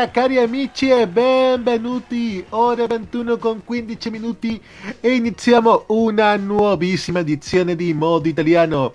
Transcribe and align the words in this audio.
Buonasera 0.00 0.28
cari 0.28 0.38
amici 0.38 0.88
e 0.88 1.06
benvenuti, 1.06 2.42
ore 2.50 2.86
21 2.86 3.36
con 3.36 3.62
15 3.62 4.08
minuti 4.08 4.58
e 4.98 5.14
iniziamo 5.14 5.84
una 5.88 6.36
nuovissima 6.36 7.18
edizione 7.18 7.76
di 7.76 7.92
Modo 7.92 8.26
Italiano, 8.26 8.92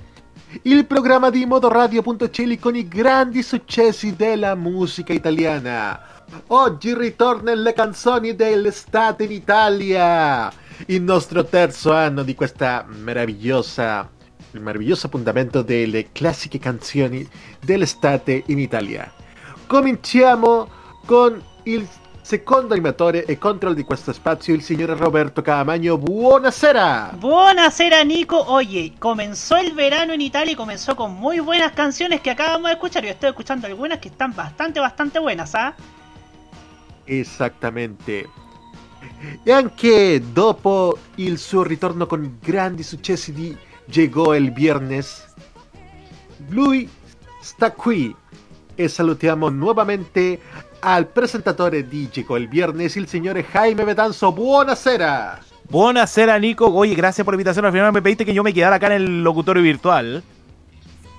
il 0.64 0.88
programma 0.88 1.30
di 1.30 1.46
modoradio.celi 1.46 2.58
con 2.58 2.76
i 2.76 2.88
grandi 2.88 3.44
successi 3.44 4.16
della 4.16 4.56
musica 4.56 5.14
italiana. 5.14 6.24
Oggi 6.48 6.96
ritornano 6.96 7.62
le 7.62 7.74
canzoni 7.74 8.36
dell'estate 8.36 9.26
in 9.26 9.32
Italia, 9.32 10.52
il 10.88 11.04
nostro 11.04 11.46
terzo 11.46 11.94
anno 11.94 12.24
di 12.24 12.34
questa 12.34 12.84
meravigliosa 12.88 14.10
il 14.52 14.62
meraviglioso 14.62 15.06
appuntamento 15.06 15.62
delle 15.62 16.08
classiche 16.12 16.58
canzoni 16.58 17.28
dell'estate 17.64 18.42
in 18.48 18.58
Italia. 18.58 19.12
Cominciamo 19.68 20.84
con 21.06 21.42
il 21.64 21.88
secondo 22.22 22.74
animatore 22.74 23.26
e 23.26 23.38
control 23.38 23.76
di 23.76 23.84
questo 23.84 24.12
spazio, 24.12 24.56
il 24.56 24.64
signor 24.64 24.90
Roberto 24.98 25.44
Camagno. 25.44 25.98
Buonasera. 25.98 27.14
Buonasera, 27.18 28.04
Nico. 28.04 28.38
Oye, 28.52 28.94
comenzó 28.98 29.58
el 29.58 29.74
verano 29.74 30.14
en 30.14 30.22
Italia 30.22 30.54
y 30.54 30.56
comenzó 30.56 30.96
con 30.96 31.14
muy 31.14 31.40
buenas 31.40 31.74
canciones 31.74 32.22
que 32.22 32.32
acabamos 32.32 32.70
de 32.70 32.74
escuchar. 32.74 33.04
Yo 33.04 33.12
estoy 33.12 33.30
escuchando 33.30 33.68
algunas 33.68 34.00
que 34.00 34.10
están 34.10 34.34
bastante, 34.34 34.80
bastante 34.80 35.20
buenas, 35.20 35.54
¿ah? 35.54 35.76
Esattamente. 37.06 38.28
E 39.44 39.52
anche 39.52 40.20
dopo 40.34 40.98
il 41.18 41.38
suo 41.38 41.64
ritorno 41.64 42.08
con 42.08 42.40
grandi 42.42 42.82
successi 42.82 43.32
di 43.32 43.56
Llegó 43.88 44.34
el 44.34 44.50
viernes, 44.50 45.28
lui 46.50 46.90
sta 47.40 47.72
qui 47.72 48.16
e 48.74 48.88
salutiamo 48.88 49.50
nuovamente 49.50 50.40
al 50.82 51.08
presentatore 51.08 51.84
di 51.84 52.10
Llegó 52.14 52.38
el 52.38 52.48
viernes, 52.48 52.96
il 52.96 53.08
signore 53.08 53.44
Jaime 53.44 53.84
Betanzo. 53.84 54.32
Buonasera. 54.32 55.40
Buonasera, 55.70 56.38
Nico. 56.40 56.68
Oye, 56.68 56.94
gracias 56.96 57.26
por 57.26 57.34
la 57.34 57.38
invitación. 57.38 57.66
Al 57.66 57.72
final 57.72 57.92
me 57.92 58.02
pediste 58.02 58.26
que 58.26 58.34
yo 58.34 58.44
me 58.44 58.54
quedara 58.54 58.76
acá 58.76 58.88
en 58.88 58.94
el 58.94 59.24
locutorio 59.24 59.64
virtual. 59.64 60.24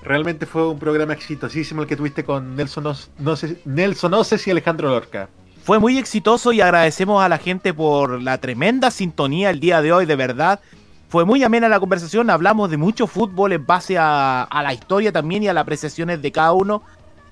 Realmente 0.02 0.46
fue 0.46 0.68
un 0.68 0.78
programa 0.78 1.14
exitosísimo 1.14 1.82
el 1.82 1.88
que 1.88 1.96
tuviste 1.96 2.24
con 2.24 2.54
Nelson, 2.54 2.94
sé, 3.36 3.60
Nelson 3.64 4.14
Oces 4.14 4.46
y 4.46 4.52
Alejandro 4.52 4.88
Lorca. 4.88 5.28
Fue 5.64 5.80
muy 5.80 5.98
exitoso 5.98 6.52
y 6.52 6.60
agradecemos 6.60 7.24
a 7.24 7.28
la 7.28 7.38
gente 7.38 7.74
por 7.74 8.22
la 8.22 8.38
tremenda 8.38 8.92
sintonía 8.92 9.50
el 9.50 9.58
día 9.58 9.82
de 9.82 9.92
hoy, 9.92 10.06
de 10.06 10.14
verdad. 10.14 10.60
Fue 11.08 11.24
muy 11.24 11.42
amena 11.42 11.68
la 11.68 11.80
conversación, 11.80 12.30
hablamos 12.30 12.70
de 12.70 12.76
mucho 12.76 13.08
fútbol 13.08 13.52
en 13.52 13.66
base 13.66 13.98
a, 13.98 14.42
a 14.44 14.62
la 14.62 14.72
historia 14.72 15.10
también 15.10 15.42
y 15.42 15.48
a 15.48 15.52
las 15.52 15.62
apreciaciones 15.62 16.22
de 16.22 16.30
cada 16.30 16.52
uno. 16.52 16.82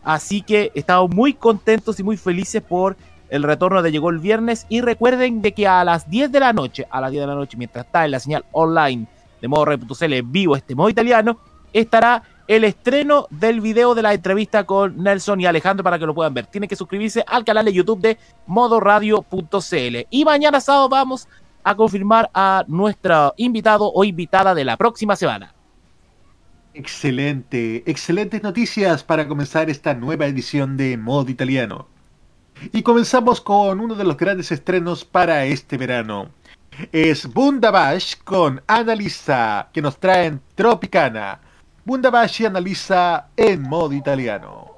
Así 0.04 0.42
que 0.42 0.70
estamos 0.74 1.10
muy 1.14 1.34
contentos 1.34 1.98
y 1.98 2.02
muy 2.02 2.16
felices 2.16 2.62
por 2.62 2.96
el 3.30 3.42
retorno 3.42 3.82
de 3.82 3.90
Llegó 3.90 4.10
el 4.10 4.18
Viernes. 4.18 4.66
Y 4.68 4.80
recuerden 4.80 5.42
de 5.42 5.52
que 5.52 5.66
a 5.66 5.82
las 5.84 6.08
10 6.08 6.30
de 6.30 6.40
la 6.40 6.52
noche, 6.52 6.86
a 6.90 7.00
las 7.00 7.10
10 7.10 7.22
de 7.22 7.26
la 7.26 7.34
noche, 7.34 7.56
mientras 7.56 7.86
está 7.86 8.04
en 8.04 8.10
la 8.12 8.20
señal 8.20 8.44
online 8.52 9.06
de 9.44 9.48
modo 9.48 9.70
en 9.72 10.32
vivo 10.32 10.56
este 10.56 10.74
modo 10.74 10.88
italiano, 10.88 11.38
estará 11.70 12.22
el 12.46 12.64
estreno 12.64 13.26
del 13.28 13.60
video 13.60 13.94
de 13.94 14.00
la 14.00 14.14
entrevista 14.14 14.64
con 14.64 15.02
Nelson 15.02 15.38
y 15.40 15.44
Alejandro 15.44 15.84
para 15.84 15.98
que 15.98 16.06
lo 16.06 16.14
puedan 16.14 16.32
ver. 16.32 16.46
Tienen 16.46 16.66
que 16.68 16.76
suscribirse 16.76 17.22
al 17.26 17.44
canal 17.44 17.66
de 17.66 17.74
YouTube 17.74 18.00
de 18.00 18.18
modoradio.cl. 18.46 20.06
Y 20.08 20.24
mañana 20.24 20.62
sábado 20.62 20.88
vamos 20.88 21.28
a 21.62 21.74
confirmar 21.74 22.30
a 22.32 22.64
nuestro 22.68 23.34
invitado 23.36 23.92
o 23.92 24.02
invitada 24.02 24.54
de 24.54 24.64
la 24.64 24.78
próxima 24.78 25.14
semana. 25.14 25.54
Excelente, 26.76 27.84
excelentes 27.86 28.42
noticias 28.42 29.04
para 29.04 29.28
comenzar 29.28 29.70
esta 29.70 29.94
nueva 29.94 30.26
edición 30.26 30.76
de 30.76 30.96
Modo 30.96 31.30
Italiano. 31.30 31.86
Y 32.72 32.82
comenzamos 32.82 33.40
con 33.40 33.78
uno 33.78 33.94
de 33.94 34.02
los 34.02 34.16
grandes 34.16 34.50
estrenos 34.50 35.04
para 35.04 35.44
este 35.44 35.76
verano. 35.76 36.30
Es 36.90 37.32
Bundabash 37.32 38.16
con 38.24 38.60
Analisa, 38.66 39.68
que 39.72 39.80
nos 39.82 40.00
traen 40.00 40.40
Tropicana. 40.56 41.38
Bundabash 41.84 42.42
y 42.42 42.46
Analisa 42.46 43.28
en 43.36 43.62
modo 43.62 43.92
italiano. 43.92 44.74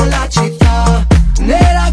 Della 0.00 0.28
città, 0.28 0.59
Nella 1.40 1.89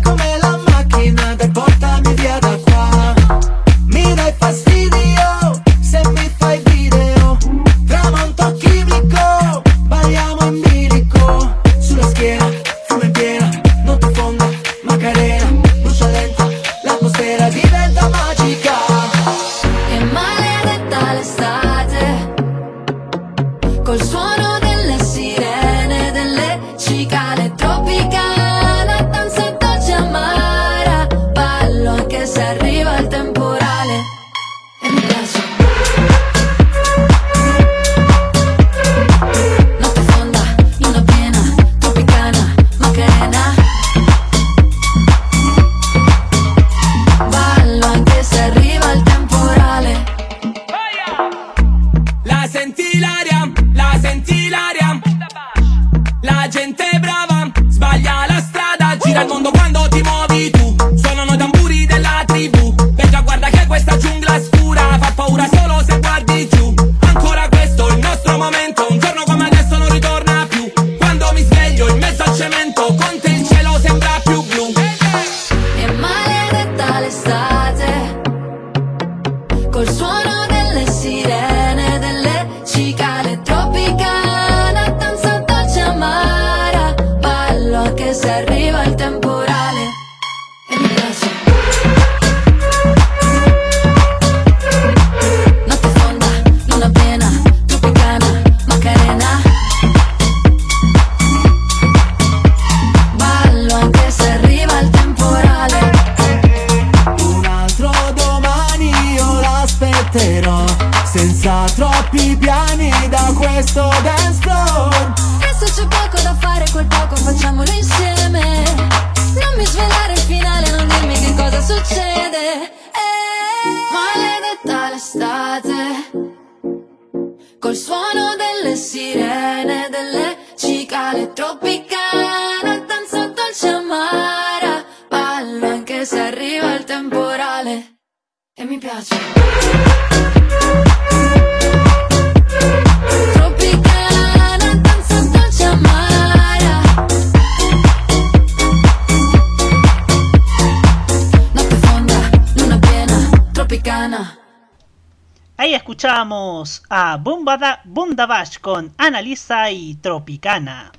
Ahí 155.57 155.73
escuchamos 155.73 156.83
a 156.89 157.17
Bumbada- 157.17 157.81
Bundabash 157.83 158.59
con 158.59 158.93
Analisa 158.97 159.69
y 159.69 159.95
Tropicana. 159.95 160.93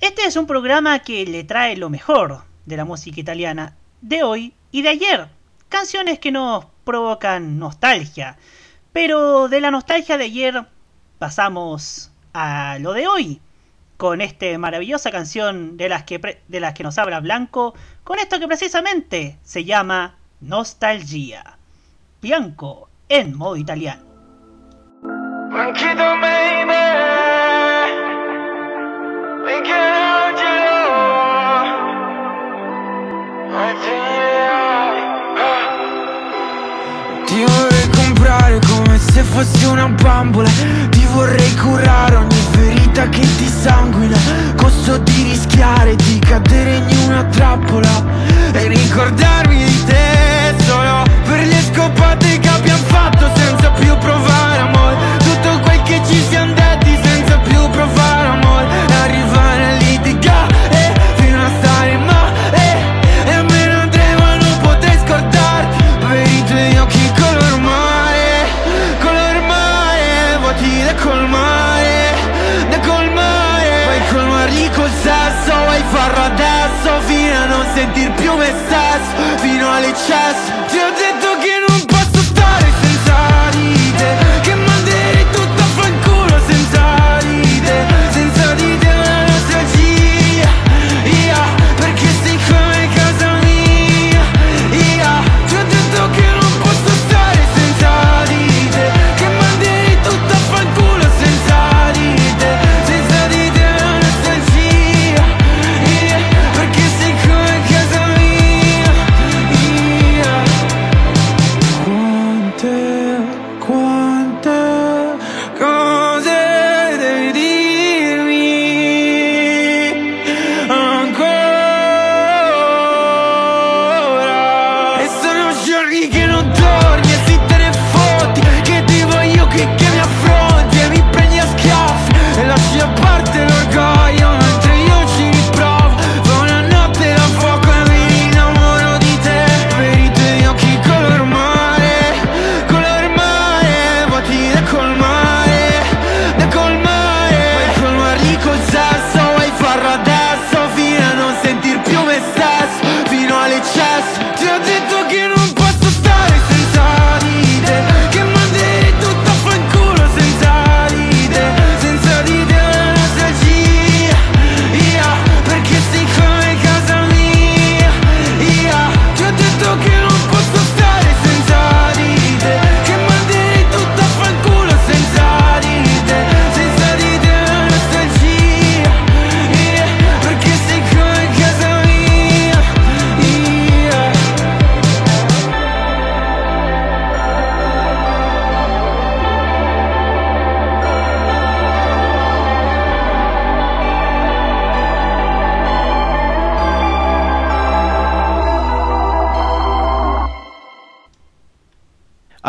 Este 0.00 0.24
es 0.26 0.36
un 0.36 0.46
programa 0.46 0.98
que 0.98 1.24
le 1.26 1.44
trae 1.44 1.76
lo 1.76 1.90
mejor 1.90 2.42
de 2.66 2.76
la 2.76 2.84
música 2.84 3.20
italiana 3.20 3.76
de 4.00 4.24
hoy 4.24 4.54
y 4.72 4.82
de 4.82 4.88
ayer. 4.88 5.28
Canciones 5.68 6.18
que 6.18 6.32
nos 6.32 6.73
provocan 6.84 7.58
nostalgia. 7.58 8.36
Pero 8.92 9.48
de 9.48 9.60
la 9.60 9.70
nostalgia 9.70 10.16
de 10.16 10.24
ayer 10.24 10.64
pasamos 11.18 12.12
a 12.32 12.78
lo 12.80 12.92
de 12.92 13.08
hoy. 13.08 13.40
Con 13.96 14.20
esta 14.20 14.46
maravillosa 14.58 15.10
canción 15.10 15.76
de 15.76 15.88
las, 15.88 16.02
que 16.02 16.40
de 16.46 16.60
las 16.60 16.74
que 16.74 16.82
nos 16.82 16.98
habla 16.98 17.20
Blanco. 17.20 17.74
Con 18.02 18.18
esto 18.18 18.38
que 18.38 18.48
precisamente 18.48 19.38
se 19.42 19.64
llama 19.64 20.16
Nostalgia. 20.40 21.58
Bianco 22.20 22.88
en 23.08 23.36
modo 23.36 23.56
italiano. 23.56 24.02
Ti 37.34 37.42
vorrei 37.42 37.88
comprare 37.90 38.60
come 38.60 38.96
se 38.96 39.24
fossi 39.24 39.64
una 39.64 39.88
bambola. 39.88 40.48
Ti 40.88 41.04
vorrei 41.12 41.52
curare 41.56 42.14
ogni 42.14 42.42
ferita 42.52 43.08
che 43.08 43.22
ti 43.36 43.48
sanguina. 43.48 44.16
Costo 44.54 44.98
di 44.98 45.22
rischiare 45.30 45.96
di 45.96 46.20
cadere 46.20 46.76
in 46.86 46.96
una 47.08 47.24
trappola 47.24 48.04
E 48.52 48.68
ricordarmi 48.68 49.64
di 49.64 49.84
te 49.84 50.54
solo 50.64 51.02
per 51.24 51.44
le 51.44 51.60
scopate 51.72 52.38
che 52.38 52.48
abbiamo 52.48 52.84
fatto 52.84 53.28
senza 53.34 53.68
più 53.70 53.98
provare 53.98 54.58
amore. 54.60 54.96
Tutto 55.18 55.58
quel 55.58 55.82
che 55.82 56.00
ci 56.06 56.22
siamo 56.28 56.54
detti 56.54 56.96
senza 57.02 57.36
più 57.38 57.68
provare 57.68 58.28
amore. 58.28 58.66
Arrivare 59.02 59.64
a 59.64 59.72
litigare 59.78 60.63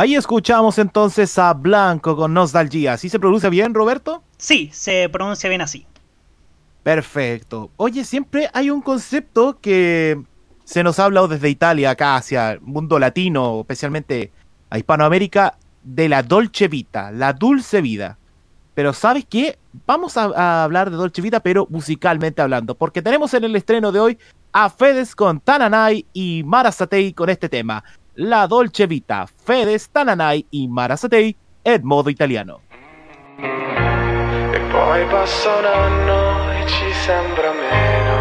Ahí 0.06 0.14
escuchamos 0.14 0.78
entonces 0.78 1.36
a 1.40 1.52
Blanco 1.56 2.16
con 2.16 2.32
Nostalgia. 2.32 2.96
¿Sí 2.96 3.10
se 3.10 3.18
pronuncia 3.18 3.50
bien, 3.50 3.74
Roberto? 3.74 4.22
Sí, 4.38 4.70
se 4.72 5.10
pronuncia 5.10 5.50
bien 5.50 5.62
así. 5.62 5.88
Perfecto. 6.84 7.72
Oye, 7.78 8.04
siempre 8.04 8.48
hay 8.54 8.70
un 8.70 8.84
concepto 8.84 9.58
que 9.60 10.22
se 10.64 10.84
nos 10.84 11.00
ha 11.00 11.06
hablado 11.06 11.28
desde 11.28 11.50
Italia 11.50 11.90
acá 11.90 12.18
hacia 12.18 12.52
el 12.52 12.62
mundo 12.62 13.00
latino, 13.00 13.62
especialmente 13.62 14.32
a 14.70 14.78
Hispanoamérica, 14.78 15.58
de 15.82 16.08
la 16.08 16.22
Dolce 16.22 16.68
Vita, 16.68 17.12
la 17.12 17.34
dulce 17.34 17.82
vida. 17.82 18.20
Pero 18.76 18.94
¿sabes 18.94 19.26
qué? 19.28 19.58
Vamos 19.88 20.18
a, 20.18 20.26
a 20.26 20.64
hablar 20.66 20.92
de 20.92 20.98
Dolce 20.98 21.24
Vita, 21.24 21.40
pero 21.40 21.66
musicalmente 21.72 22.44
hablando, 22.44 22.76
porque 22.76 23.02
tenemos 23.02 23.34
en 23.34 23.46
el 23.46 23.56
estreno 23.56 23.92
de 23.92 24.02
hoy 24.02 24.20
a 24.54 24.70
Fedes 24.70 25.16
con 25.16 25.40
Tananai 25.40 26.06
y 26.14 26.44
Mara 26.46 26.72
Satei 26.72 27.12
con 27.12 27.32
este 27.32 27.50
tema. 27.50 27.84
La 28.18 28.48
Dolce 28.48 28.88
Vita, 28.88 29.28
Fedes, 29.28 29.90
Tananai 29.92 30.48
y 30.50 30.68
Mara 30.70 30.96
Satei 30.96 31.36
en 31.64 31.86
modo 31.86 32.10
italiano. 32.10 32.62
E 33.38 34.60
poi 34.72 35.06
passa 35.08 35.56
un 35.56 35.66
anno 35.66 36.52
e 36.52 36.66
ci 36.68 36.94
sembra 36.94 37.52
meno. 37.52 38.16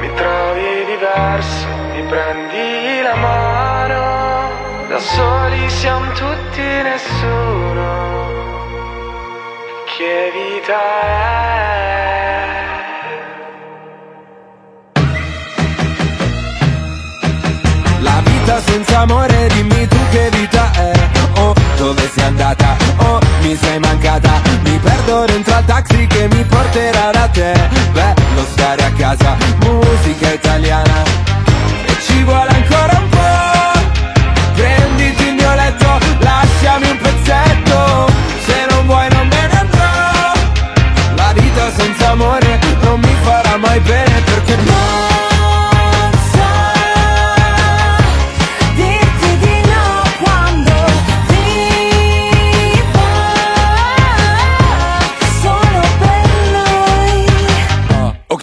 Mi 0.00 0.14
trovi 0.14 0.84
diverso, 0.84 1.66
mi 1.94 2.02
prendi 2.06 3.02
la 3.02 3.14
mano 3.14 4.88
Da 4.88 4.98
soli 4.98 5.70
siamo 5.70 6.12
tutti 6.12 6.60
nessuno. 6.60 8.30
Che 9.96 10.32
vita 10.34 10.78
è? 11.00 11.71
Vita 18.42 18.60
senza 18.60 18.98
amore, 19.00 19.48
dimmi 19.54 19.86
tu 19.86 19.96
che 20.10 20.28
vita 20.30 20.70
è. 20.72 20.92
Oh, 21.36 21.54
dove 21.76 22.10
sei 22.12 22.24
andata? 22.24 22.76
Oh, 22.96 23.18
mi 23.42 23.56
sei 23.56 23.78
mancata. 23.78 24.40
Mi 24.64 24.78
perdo 24.78 25.24
dentro 25.26 25.54
al 25.54 25.64
taxi 25.64 26.06
che 26.06 26.28
mi 26.28 26.44
porterà 26.44 27.10
da 27.12 27.28
te. 27.28 27.52
Bello 27.92 28.44
stare 28.50 28.82
a 28.84 28.92
casa, 28.92 29.36
musica 29.60 30.32
italiana 30.32 31.11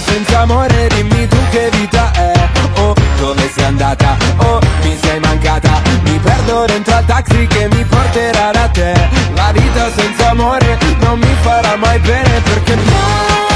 senza 0.00 0.40
amore 0.40 0.88
dimmi 0.88 1.26
tu 1.28 1.38
che 1.50 1.70
vita 1.72 2.10
è. 2.12 2.32
Oh, 2.76 2.94
dove 3.18 3.50
sei 3.54 3.64
andata? 3.64 4.16
Oh, 4.38 4.58
mi 4.82 4.96
sei 5.00 5.18
mancata. 5.20 5.80
Mi 6.02 6.18
perdo 6.18 6.64
dentro 6.66 6.94
al 6.94 7.04
taxi 7.04 7.46
che 7.46 7.68
mi 7.70 7.84
porterà 7.84 8.50
da 8.52 8.68
te. 8.68 8.92
La 9.34 9.52
vita 9.52 9.90
senza 9.94 10.30
amore 10.30 10.78
non 11.00 11.18
mi 11.18 11.34
farà 11.40 11.76
mai 11.76 11.98
bene 12.00 12.40
perché 12.40 12.74
Non 12.74 13.55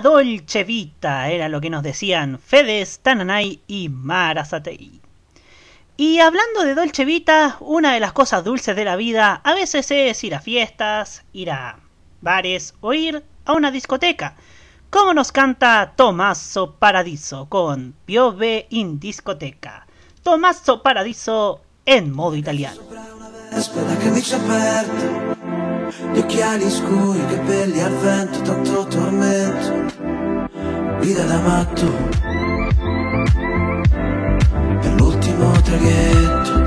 Dolce 0.00 0.64
Vita 0.64 1.30
era 1.30 1.48
lo 1.48 1.60
que 1.60 1.70
nos 1.70 1.82
decían 1.82 2.38
Fedes, 2.38 3.00
Tananay 3.00 3.60
y 3.66 3.88
Marazatei. 3.88 5.00
Y 5.96 6.18
hablando 6.18 6.62
de 6.64 6.74
Dolce 6.74 7.04
Vita, 7.04 7.56
una 7.60 7.94
de 7.94 8.00
las 8.00 8.12
cosas 8.12 8.44
dulces 8.44 8.76
de 8.76 8.84
la 8.84 8.96
vida 8.96 9.40
a 9.42 9.54
veces 9.54 9.90
es 9.90 10.22
ir 10.24 10.34
a 10.34 10.40
fiestas, 10.40 11.24
ir 11.32 11.50
a 11.50 11.78
bares 12.20 12.74
o 12.80 12.92
ir 12.92 13.24
a 13.46 13.52
una 13.54 13.70
discoteca. 13.70 14.36
Como 14.90 15.14
nos 15.14 15.32
canta 15.32 15.94
Tommaso 15.96 16.74
Paradiso 16.74 17.48
con 17.48 17.94
Piove 18.04 18.66
in 18.70 19.00
discoteca. 19.00 19.86
Tommaso 20.22 20.82
Paradiso 20.82 21.62
en 21.86 22.12
modo 22.12 22.36
italiano. 22.36 22.82
Gli 26.12 26.18
occhiali 26.18 26.68
scuri, 26.68 27.18
i 27.20 27.26
capelli 27.26 27.80
al 27.80 27.92
vento 27.92 28.40
Tanto 28.42 28.86
tormento. 28.86 29.94
Guida 30.98 31.22
da 31.22 31.38
matto. 31.38 31.86
Per 34.80 34.94
l'ultimo 34.96 35.52
traghetto. 35.62 36.64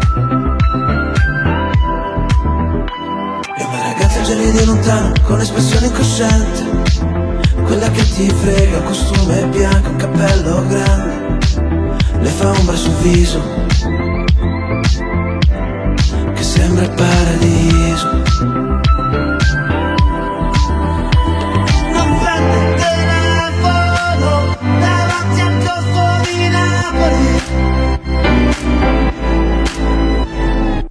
E 3.58 3.64
una 3.66 3.84
ragazza 3.92 4.22
già 4.22 4.34
di 4.36 4.66
lontano 4.66 5.14
Con 5.24 5.42
espressione 5.42 5.88
incosciente. 5.88 6.68
Quella 7.66 7.92
che 7.92 8.04
ti 8.14 8.30
frega 8.30 8.82
Costume 8.84 9.48
bianco, 9.48 9.90
un 9.90 9.96
cappello 9.98 10.66
grande. 10.68 11.38
Le 12.22 12.30
fa 12.30 12.52
ombra 12.52 12.76
sul 12.76 12.94
viso 13.02 13.68
che 16.34 16.44
sembra 16.44 16.84
il 16.84 16.92
paradiso. 16.92 18.09
Napoli. 26.92 27.42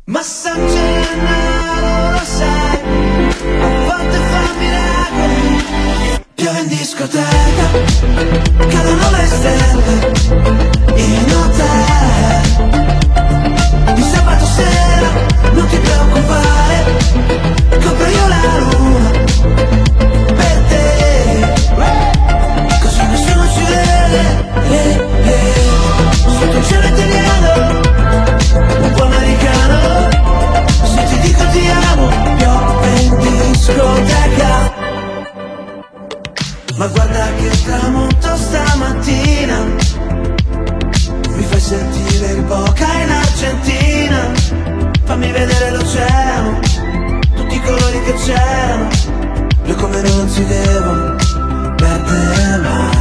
Ma 0.05 0.23
San 0.23 0.67
Gennaro 0.69 2.13
lo 2.13 2.25
sai, 2.25 2.79
a 3.61 3.69
volte 3.87 4.19
fa 4.31 4.41
miracoli. 4.59 5.65
Piove 6.35 6.61
in 6.61 6.69
discoteca, 6.69 7.67
cadono 8.69 9.11
le 9.11 9.27
stelle 9.27 10.58
Ma 36.79 36.87
guarda 36.87 37.27
che 37.35 37.51
tramonto 37.65 38.37
stamattina. 38.37 39.65
Mi 41.35 41.43
fai 41.43 41.61
sentire 41.61 42.33
il 42.35 42.43
Boca 42.43 42.87
in 43.03 43.11
Argentina. 43.11 44.31
Fammi 45.03 45.33
vedere 45.33 45.71
l'oceano 45.73 46.61
Tutti 47.35 47.55
i 47.57 47.61
colori 47.63 48.03
che 48.05 48.15
c'erano. 48.25 48.89
Le 49.65 49.75
come 49.75 50.03
non 50.03 50.29
si 50.29 50.47
devono 50.47 51.17
perdere 51.75 52.57
mai 52.59 52.98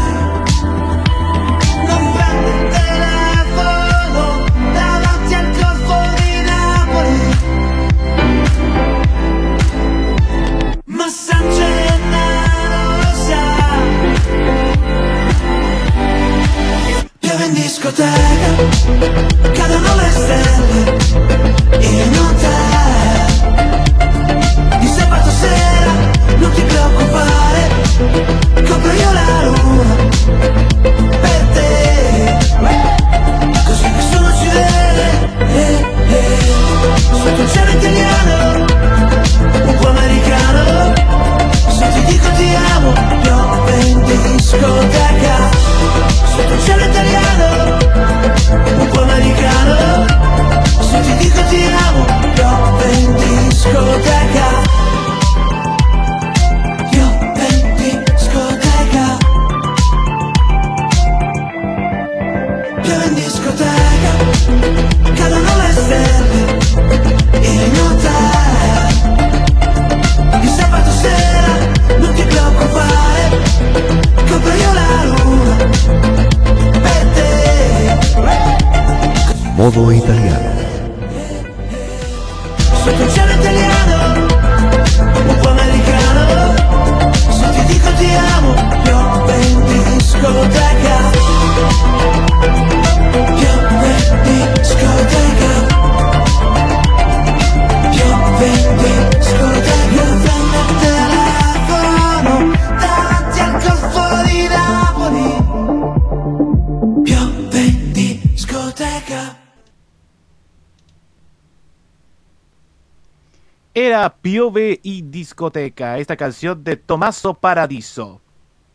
Piove 114.27 114.81
y 114.83 115.03
Discoteca, 115.03 115.99
esta 115.99 116.17
canción 116.17 116.61
de 116.61 116.75
Tommaso 116.75 117.33
Paradiso. 117.33 118.19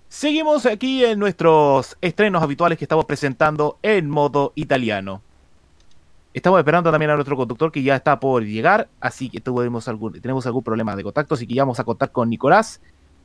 Seguimos 0.08 0.64
aquí 0.64 1.04
en 1.04 1.18
nuestros 1.18 1.94
estrenos 2.00 2.42
habituales 2.42 2.78
que 2.78 2.86
estamos 2.86 3.04
presentando 3.04 3.78
en 3.82 4.08
modo 4.08 4.52
italiano. 4.54 5.20
Estamos 6.32 6.58
esperando 6.58 6.90
también 6.90 7.10
a 7.10 7.16
nuestro 7.16 7.36
conductor 7.36 7.70
que 7.70 7.82
ya 7.82 7.96
está 7.96 8.18
por 8.18 8.42
llegar, 8.42 8.88
así 8.98 9.28
que 9.28 9.42
tenemos 9.42 9.86
algún 9.88 10.62
problema 10.64 10.96
de 10.96 11.02
contacto, 11.02 11.34
así 11.34 11.46
que 11.46 11.52
ya 11.52 11.64
vamos 11.64 11.78
a 11.78 11.84
contar 11.84 12.10
con 12.12 12.30
Nicolás. 12.30 12.80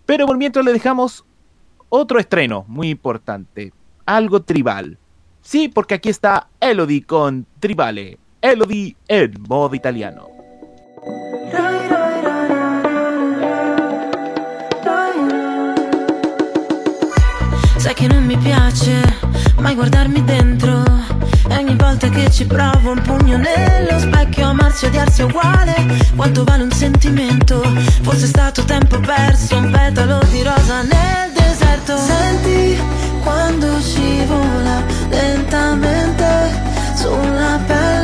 Pero 0.05 0.25
por 0.27 0.37
mientras 0.37 0.65
le 0.65 0.73
dejamos 0.73 1.23
otro 1.87 2.19
estreno 2.19 2.65
muy 2.67 2.89
importante, 2.89 3.71
algo 4.05 4.41
tribal. 4.41 4.97
Sí, 5.41 5.69
porque 5.69 5.93
aquí 5.93 6.09
está 6.09 6.49
Elodie 6.59 7.05
con 7.05 7.45
Tribale. 7.61 8.17
Elodie 8.41 8.97
en 9.07 9.33
modo 9.47 9.73
italiano. 9.73 10.27
Che 17.97 18.05
non 18.05 18.23
mi 18.25 18.37
piace 18.37 19.01
mai 19.57 19.73
guardarmi 19.73 20.23
dentro. 20.23 20.83
E 21.49 21.55
ogni 21.55 21.75
volta 21.75 22.07
che 22.09 22.29
ci 22.29 22.45
provo 22.45 22.91
un 22.91 23.01
pugno 23.01 23.37
nello 23.37 23.97
specchio 23.97 24.49
Amarsi 24.49 24.85
e 24.85 24.87
odiarsi 24.89 25.21
è 25.21 25.23
uguale. 25.23 25.73
Quanto 26.15 26.43
vale 26.43 26.61
un 26.61 26.71
sentimento? 26.71 27.59
Forse 28.03 28.25
è 28.25 28.27
stato 28.27 28.63
tempo 28.65 28.99
perso 28.99 29.57
Un 29.57 29.71
petalo 29.71 30.19
di 30.29 30.43
rosa 30.43 30.83
nel 30.83 31.31
deserto. 31.33 31.97
Senti 31.97 32.79
quando 33.23 33.79
scivola 33.81 34.83
lentamente 35.09 36.51
Sulla 36.93 37.59
pelle 37.65 37.96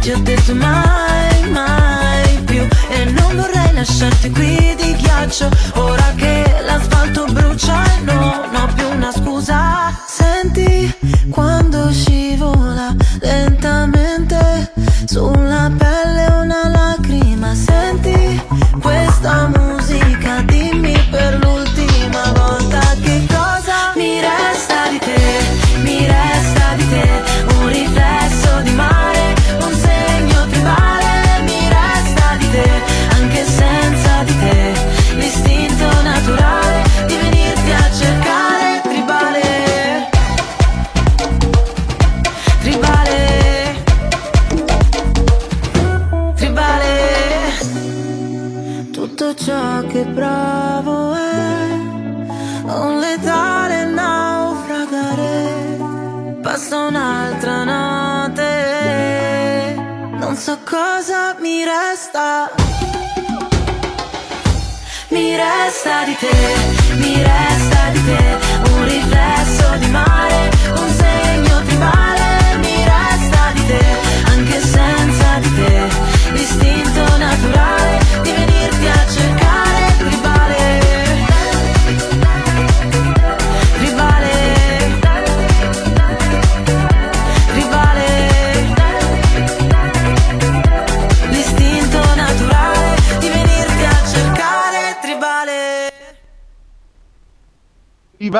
ti 0.00 0.10
ho 0.12 0.18
detto 0.18 0.54
mai, 0.54 1.48
mai 1.50 2.38
più 2.44 2.66
E 2.88 3.04
non 3.04 3.36
vorrei 3.36 3.72
lasciarti 3.74 4.30
qui 4.30 4.74
di 4.76 4.96
ghiaccio 4.96 5.48
Ora 5.74 6.12
che 6.16 6.44
l'asfalto 6.64 6.69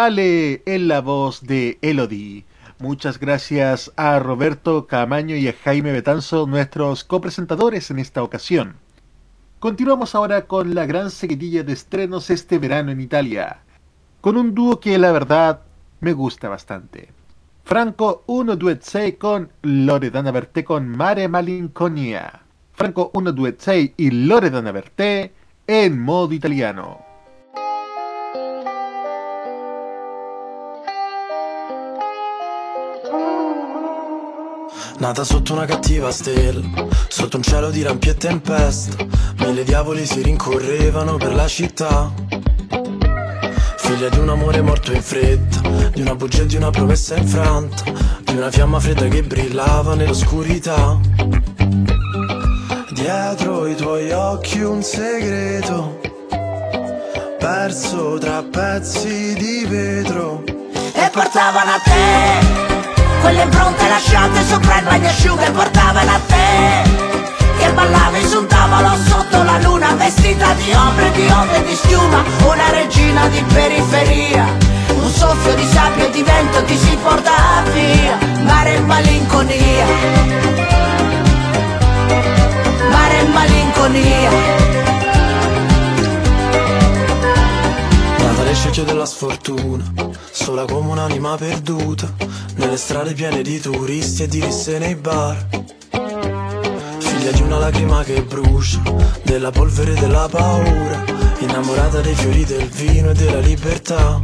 vale 0.01 0.63
en 0.65 0.89
la 0.89 1.03
voz 1.03 1.43
de 1.43 1.79
Elodie. 1.83 2.47
Muchas 2.79 3.21
gracias 3.21 3.93
a 3.97 4.19
Roberto 4.19 4.87
Camaño 4.87 5.37
y 5.37 5.47
a 5.47 5.53
Jaime 5.53 5.93
Betanzo, 5.93 6.47
nuestros 6.47 7.05
copresentadores 7.05 7.91
en 7.91 7.99
esta 7.99 8.23
ocasión. 8.23 8.77
Continuamos 9.59 10.15
ahora 10.15 10.47
con 10.47 10.75
la 10.75 10.87
gran 10.87 11.11
seguidilla 11.11 11.65
de 11.65 11.75
estrenos 11.75 12.31
este 12.31 12.59
verano 12.59 12.91
en 12.93 13.03
Italia, 13.03 13.59
con 14.23 14.39
un 14.39 14.55
dúo 14.55 14.81
que 14.81 14.97
la 14.97 15.13
verdad 15.13 15.61
me 16.01 16.15
gusta 16.15 16.49
bastante. 16.49 17.11
Franco 17.63 18.25
126 18.27 19.17
con 19.19 19.53
Loredana 19.61 20.31
Berté 20.31 20.65
con 20.65 20.89
Mare 20.89 21.29
Malinconia. 21.29 22.41
Franco 22.73 23.11
126 23.13 23.93
y 23.99 24.11
Loredana 24.13 24.73
Berté 24.73 25.35
en 25.67 26.01
modo 26.01 26.33
italiano. 26.33 27.10
Nata 35.01 35.25
sotto 35.25 35.55
una 35.55 35.65
cattiva 35.65 36.13
stella, 36.13 36.61
sotto 37.09 37.39
un 37.39 37.43
cielo 37.43 37.71
di 37.71 37.81
lampi 37.81 38.11
e 38.11 38.17
tempesta, 38.17 39.03
mille 39.39 39.65
diavoli 39.65 40.05
si 40.05 40.21
rincorrevano 40.21 41.17
per 41.17 41.35
la 41.35 41.49
città. 41.49 42.13
Figlia 43.79 44.11
di 44.11 44.19
un 44.19 44.29
amore 44.29 44.61
morto 44.61 44.93
in 44.93 45.01
fretta, 45.01 45.89
di 45.95 46.03
una 46.03 46.15
bugia 46.15 46.43
e 46.43 46.47
di 46.47 46.57
una 46.57 46.69
promessa 46.69 47.17
infranta, 47.17 47.83
di 48.25 48.37
una 48.37 48.51
fiamma 48.51 48.79
fredda 48.79 49.09
che 49.09 49.23
brillava 49.23 49.95
nell'oscurità. 49.95 51.01
Dietro 52.91 53.67
i 53.69 53.77
tuoi 53.77 54.13
occhi 54.13 54.61
un 54.61 54.83
segreto, 54.83 55.99
perso 57.39 58.19
tra 58.19 58.43
pezzi 58.43 59.33
di 59.33 59.65
vetro. 59.67 60.45
e 60.45 61.11
portavano 61.11 61.71
a 61.71 61.79
te 61.83 62.70
quelle 63.21 63.43
impronte 63.43 63.89
lasciate 63.89 64.45
sopra 64.47 64.79
il 64.79 64.85
bagnasciuga 64.85 65.47
e 65.47 65.51
portavano 65.51 66.11
a 66.11 66.21
te 66.27 67.11
che 67.61 67.73
ballavi 67.73 68.27
su 68.27 68.39
un 68.39 68.47
tavolo 68.47 68.97
sotto 69.07 69.43
la 69.43 69.59
luna 69.59 69.95
vestita 69.95 70.55
di 70.55 70.73
ombre, 70.73 71.11
di 71.13 71.27
onde, 71.29 71.63
di 71.65 71.75
schiuma 71.75 72.25
una 72.47 72.71
regina 72.71 73.29
di 73.29 73.43
periferia. 73.53 74.47
Un 74.89 75.11
soffio 75.11 75.55
di 75.55 75.65
sabbia 75.65 76.07
e 76.07 76.11
di 76.11 76.23
vento 76.23 76.65
ti 76.65 76.77
si 76.77 76.97
porta 77.03 77.63
via 77.73 78.19
Mare 78.43 78.75
e 78.75 78.81
malinconia. 78.81 79.87
Mare 82.91 83.19
e 83.21 83.25
malinconia. 83.29 84.31
Nata 88.19 88.43
le 88.43 88.55
scelte 88.55 88.85
della 88.85 89.07
sfortuna, 89.07 89.85
sola 90.31 90.65
come 90.65 90.91
un'anima 90.91 91.37
perduta, 91.37 92.13
nelle 92.61 92.77
strade 92.77 93.15
piene 93.15 93.41
di 93.41 93.59
turisti 93.59 94.25
e 94.25 94.29
di 94.29 94.39
risse 94.39 94.79
nei 94.79 94.95
bar. 94.95 95.47
Figlia 96.99 97.31
di 97.33 97.41
una 97.41 97.57
lacrima 97.57 98.05
che 98.05 98.23
brucia, 98.23 98.81
della 99.23 99.51
polvere 99.51 99.93
e 99.93 99.95
della 99.95 100.29
paura, 100.29 101.05
innamorata 101.39 102.01
dei 102.01 102.15
fiori 102.15 102.45
del 102.45 102.69
vino 102.69 103.11
e 103.11 103.15
della 103.15 103.39
libertà. 103.41 104.21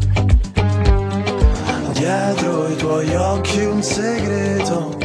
Dietro 1.92 2.68
i 2.68 2.76
tuoi 2.76 3.14
occhi 3.14 3.64
un 3.64 3.82
segreto, 3.82 4.98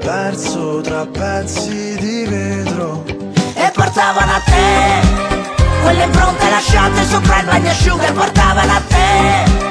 perso 0.00 0.80
tra 0.80 1.06
pezzi 1.06 1.96
di 1.98 2.24
vetro. 2.24 3.04
E 3.54 3.70
portavano 3.74 4.32
a 4.32 4.40
te 4.40 5.18
quelle 5.82 6.04
impronte 6.04 6.48
lasciate 6.48 7.04
sopra 7.04 7.40
il 7.40 7.44
bagnasciuga 7.44 8.08
e 8.08 8.12
portavano 8.12 8.72
a 8.72 8.82
te 8.88 9.69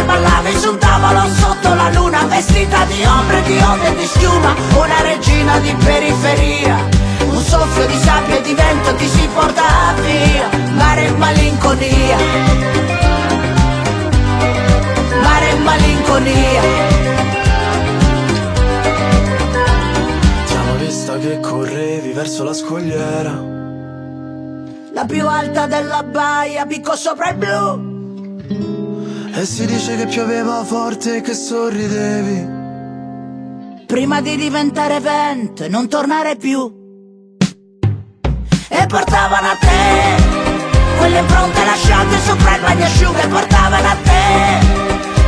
che 0.00 0.04
ballavi 0.04 0.58
su 0.58 0.70
un 0.70 0.78
tavolo 0.78 1.28
sotto 1.34 1.74
la 1.74 1.90
luna 1.90 2.24
vestita 2.24 2.84
di 2.84 3.04
ombre, 3.04 3.42
di 3.42 3.58
onde 3.58 3.88
e 3.88 3.96
di 3.96 4.06
schiuma 4.06 4.54
una 4.76 5.00
regina 5.02 5.58
di 5.58 5.74
periferia. 5.74 6.88
Un 7.28 7.40
soffio 7.40 7.86
di 7.86 7.98
sabbia 7.98 8.38
e 8.38 8.42
di 8.42 8.54
vento 8.54 8.94
ti 8.94 9.06
si 9.06 9.28
porta 9.34 9.94
via 10.00 10.48
mare 10.74 11.06
e 11.06 11.10
malinconia. 11.12 12.16
Mare 15.22 15.50
e 15.50 15.54
malinconia. 15.56 16.62
Ti 20.46 20.54
hanno 20.54 20.74
vista 20.78 21.18
che 21.18 21.40
correvi 21.40 22.12
verso 22.12 22.44
la 22.44 22.54
scogliera. 22.54 23.58
la 24.92 25.04
più 25.04 25.26
alta 25.26 25.66
della 25.66 26.02
baia 26.02 26.66
picco 26.66 26.96
sopra 26.96 27.30
il 27.30 27.36
blu 27.36 27.89
E 29.40 29.46
si 29.46 29.64
dice 29.64 29.96
che 29.96 30.04
pioveva 30.04 30.62
forte 30.64 31.16
e 31.16 31.20
che 31.22 31.32
sorridevi. 31.32 32.58
prima 33.86 34.20
di 34.20 34.36
diventare 34.36 35.00
vento 35.00 35.64
e 35.64 35.68
non 35.68 35.88
tornare 35.88 36.36
più. 36.36 36.60
E 38.68 38.86
portavano 38.86 39.48
a 39.48 39.56
te 39.56 40.22
quelle 40.98 41.20
impronte 41.20 41.64
lasciate 41.64 42.18
sopra 42.20 42.56
il 42.56 42.60
bagnasciuga 42.60 43.22
e 43.22 43.28
portavano 43.28 43.88
a 43.88 43.96
te 44.02 44.58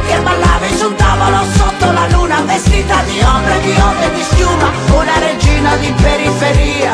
che 0.06 0.20
ballavi 0.20 0.76
su 0.76 0.88
un 0.88 0.94
tavolo 0.94 1.44
sotto 1.56 1.92
la 1.92 2.06
luna 2.10 2.42
vestita 2.42 3.02
di 3.04 3.18
ombre, 3.22 3.60
di 3.62 3.72
onde 3.80 4.12
di 4.12 4.22
schiuma, 4.24 4.70
una 4.92 5.18
regina 5.20 5.76
di 5.76 5.90
periferia. 5.90 6.92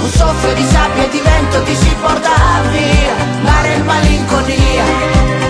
Un 0.00 0.08
soffio 0.08 0.54
di 0.54 0.62
sabbia 0.62 1.06
e 1.06 1.08
di 1.08 1.20
vento 1.24 1.60
ti 1.64 1.74
si 1.74 1.92
porta 2.00 2.30
via, 2.70 3.14
mare 3.42 3.74
e 3.74 3.82
malinconia. 3.82 5.41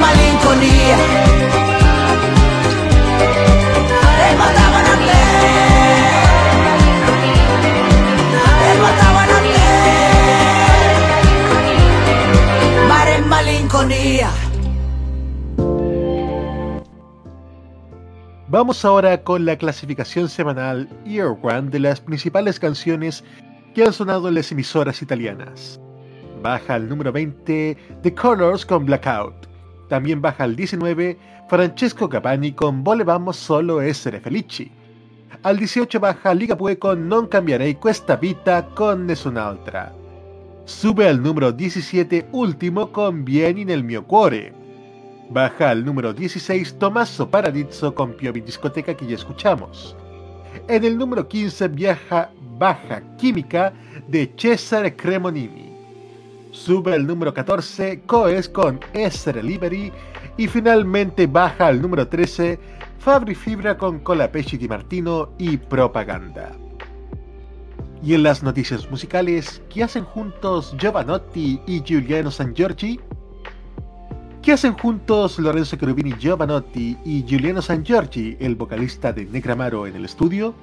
Malinconia. 0.00 0.96
E 4.26 4.34
portavano 4.40 4.90
a 4.92 4.96
te 4.96 5.20
E 8.66 8.72
portavano 8.80 9.34
a 9.36 9.40
te 9.44 9.58
Mare 12.88 13.14
e 13.16 13.20
malinconia 13.20 14.30
Vamos 18.48 18.84
ahora 18.84 19.22
con 19.22 19.44
la 19.44 19.56
clasificación 19.56 20.28
semanal 20.28 20.88
Year 21.04 21.36
One 21.42 21.70
de 21.70 21.78
las 21.78 22.00
principales 22.00 22.58
canciones 22.58 23.22
que 23.74 23.84
han 23.84 23.92
sonado 23.92 24.28
en 24.28 24.34
las 24.34 24.50
emisoras 24.50 25.02
italianas. 25.02 25.80
Baja 26.42 26.74
al 26.74 26.88
número 26.88 27.12
20 27.12 27.76
The 28.02 28.14
Colors 28.14 28.66
con 28.66 28.86
Blackout. 28.86 29.49
También 29.90 30.20
baja 30.20 30.44
al 30.44 30.54
19 30.54 31.18
Francesco 31.48 32.08
Capani 32.08 32.54
con 32.54 32.84
Volevamo 32.84 33.32
solo 33.32 33.80
essere 33.80 34.20
felici. 34.20 34.70
Al 35.42 35.56
18 35.56 35.98
baja 35.98 36.32
Ligabue 36.32 36.78
con 36.78 37.08
Non 37.08 37.26
cambiarei 37.26 37.74
questa 37.74 38.14
vita 38.14 38.62
con 38.66 39.04
Nessun'altra. 39.04 39.92
Sube 40.64 41.08
al 41.08 41.20
número 41.20 41.50
17 41.50 42.28
último 42.30 42.92
con 42.92 43.24
Vieni 43.24 43.64
nel 43.64 43.82
mio 43.82 44.04
cuore. 44.04 44.54
Baja 45.28 45.70
al 45.70 45.84
número 45.84 46.12
16 46.12 46.78
Tommaso 46.78 47.28
Paradiso 47.28 47.92
con 47.92 48.14
Piovi 48.14 48.42
Discoteca 48.42 48.94
que 48.94 49.06
ya 49.06 49.16
escuchamos. 49.16 49.96
En 50.68 50.84
el 50.84 50.96
número 50.96 51.26
15 51.26 51.66
viaja 51.66 52.30
Baja 52.58 53.02
Química 53.16 53.72
de 54.06 54.32
Cesare 54.36 54.94
Cremonini. 54.94 55.69
Sube 56.52 56.94
al 56.94 57.06
número 57.06 57.32
14 57.32 58.02
Coes 58.06 58.48
con 58.48 58.80
Essere 58.92 59.42
Liberi 59.42 59.92
y 60.36 60.48
finalmente 60.48 61.28
baja 61.28 61.68
al 61.68 61.80
número 61.80 62.08
13 62.08 62.58
Fabri 62.98 63.36
Fibra 63.36 63.78
con 63.78 64.00
Colapesci 64.00 64.58
Di 64.58 64.66
Martino 64.66 65.30
y 65.38 65.56
Propaganda. 65.56 66.50
Y 68.02 68.14
en 68.14 68.24
las 68.24 68.42
noticias 68.42 68.90
musicales, 68.90 69.62
¿qué 69.70 69.84
hacen 69.84 70.04
juntos 70.04 70.74
Giovanotti 70.76 71.60
y 71.66 71.82
Giuliano 71.82 72.32
San 72.32 72.52
Giorgi? 72.52 72.98
¿Qué 74.42 74.52
hacen 74.52 74.72
juntos 74.72 75.38
Lorenzo 75.38 75.76
Cherubini 75.76 76.14
Giovanotti 76.18 76.96
y 77.04 77.22
Giuliano 77.24 77.62
San 77.62 77.84
Giorgi, 77.84 78.36
el 78.40 78.56
vocalista 78.56 79.12
de 79.12 79.24
Negramaro 79.26 79.86
en 79.86 79.94
el 79.94 80.04
estudio? 80.04 80.54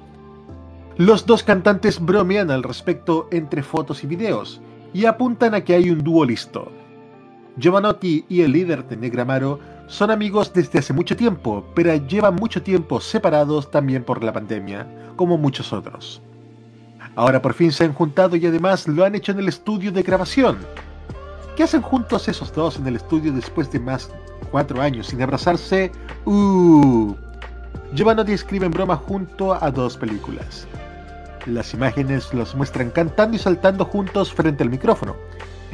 Los 0.98 1.24
dos 1.24 1.44
cantantes 1.44 1.98
bromean 1.98 2.50
al 2.50 2.62
respecto 2.62 3.28
entre 3.30 3.62
fotos 3.62 4.04
y 4.04 4.08
videos 4.08 4.60
y 4.92 5.06
apuntan 5.06 5.54
a 5.54 5.60
que 5.62 5.74
hay 5.74 5.90
un 5.90 6.02
dúo 6.02 6.24
listo. 6.24 6.70
Giovanotti 7.58 8.24
y 8.28 8.42
el 8.42 8.52
líder 8.52 8.86
de 8.86 8.96
Negramaro 8.96 9.58
son 9.88 10.10
amigos 10.10 10.52
desde 10.52 10.78
hace 10.78 10.92
mucho 10.92 11.16
tiempo, 11.16 11.64
pero 11.74 11.94
llevan 11.94 12.36
mucho 12.36 12.62
tiempo 12.62 13.00
separados 13.00 13.70
también 13.70 14.04
por 14.04 14.22
la 14.22 14.32
pandemia, 14.32 14.86
como 15.16 15.38
muchos 15.38 15.72
otros. 15.72 16.22
Ahora 17.16 17.42
por 17.42 17.54
fin 17.54 17.72
se 17.72 17.84
han 17.84 17.94
juntado 17.94 18.36
y 18.36 18.46
además 18.46 18.86
lo 18.86 19.04
han 19.04 19.14
hecho 19.14 19.32
en 19.32 19.40
el 19.40 19.48
estudio 19.48 19.90
de 19.90 20.02
grabación. 20.02 20.58
¿Qué 21.56 21.64
hacen 21.64 21.82
juntos 21.82 22.28
esos 22.28 22.52
dos 22.52 22.76
en 22.76 22.86
el 22.86 22.94
estudio 22.94 23.32
después 23.32 23.72
de 23.72 23.80
más 23.80 24.12
cuatro 24.52 24.80
años 24.80 25.08
sin 25.08 25.20
abrazarse? 25.20 25.90
Uh. 26.24 27.14
Giovanotti 27.94 28.32
escribe 28.32 28.66
en 28.66 28.72
broma 28.72 28.94
junto 28.94 29.52
a 29.52 29.70
dos 29.70 29.96
películas. 29.96 30.68
Las 31.48 31.72
imágenes 31.72 32.34
los 32.34 32.54
muestran 32.54 32.90
cantando 32.90 33.36
y 33.36 33.40
saltando 33.40 33.86
juntos 33.86 34.32
frente 34.34 34.62
al 34.62 34.68
micrófono. 34.68 35.16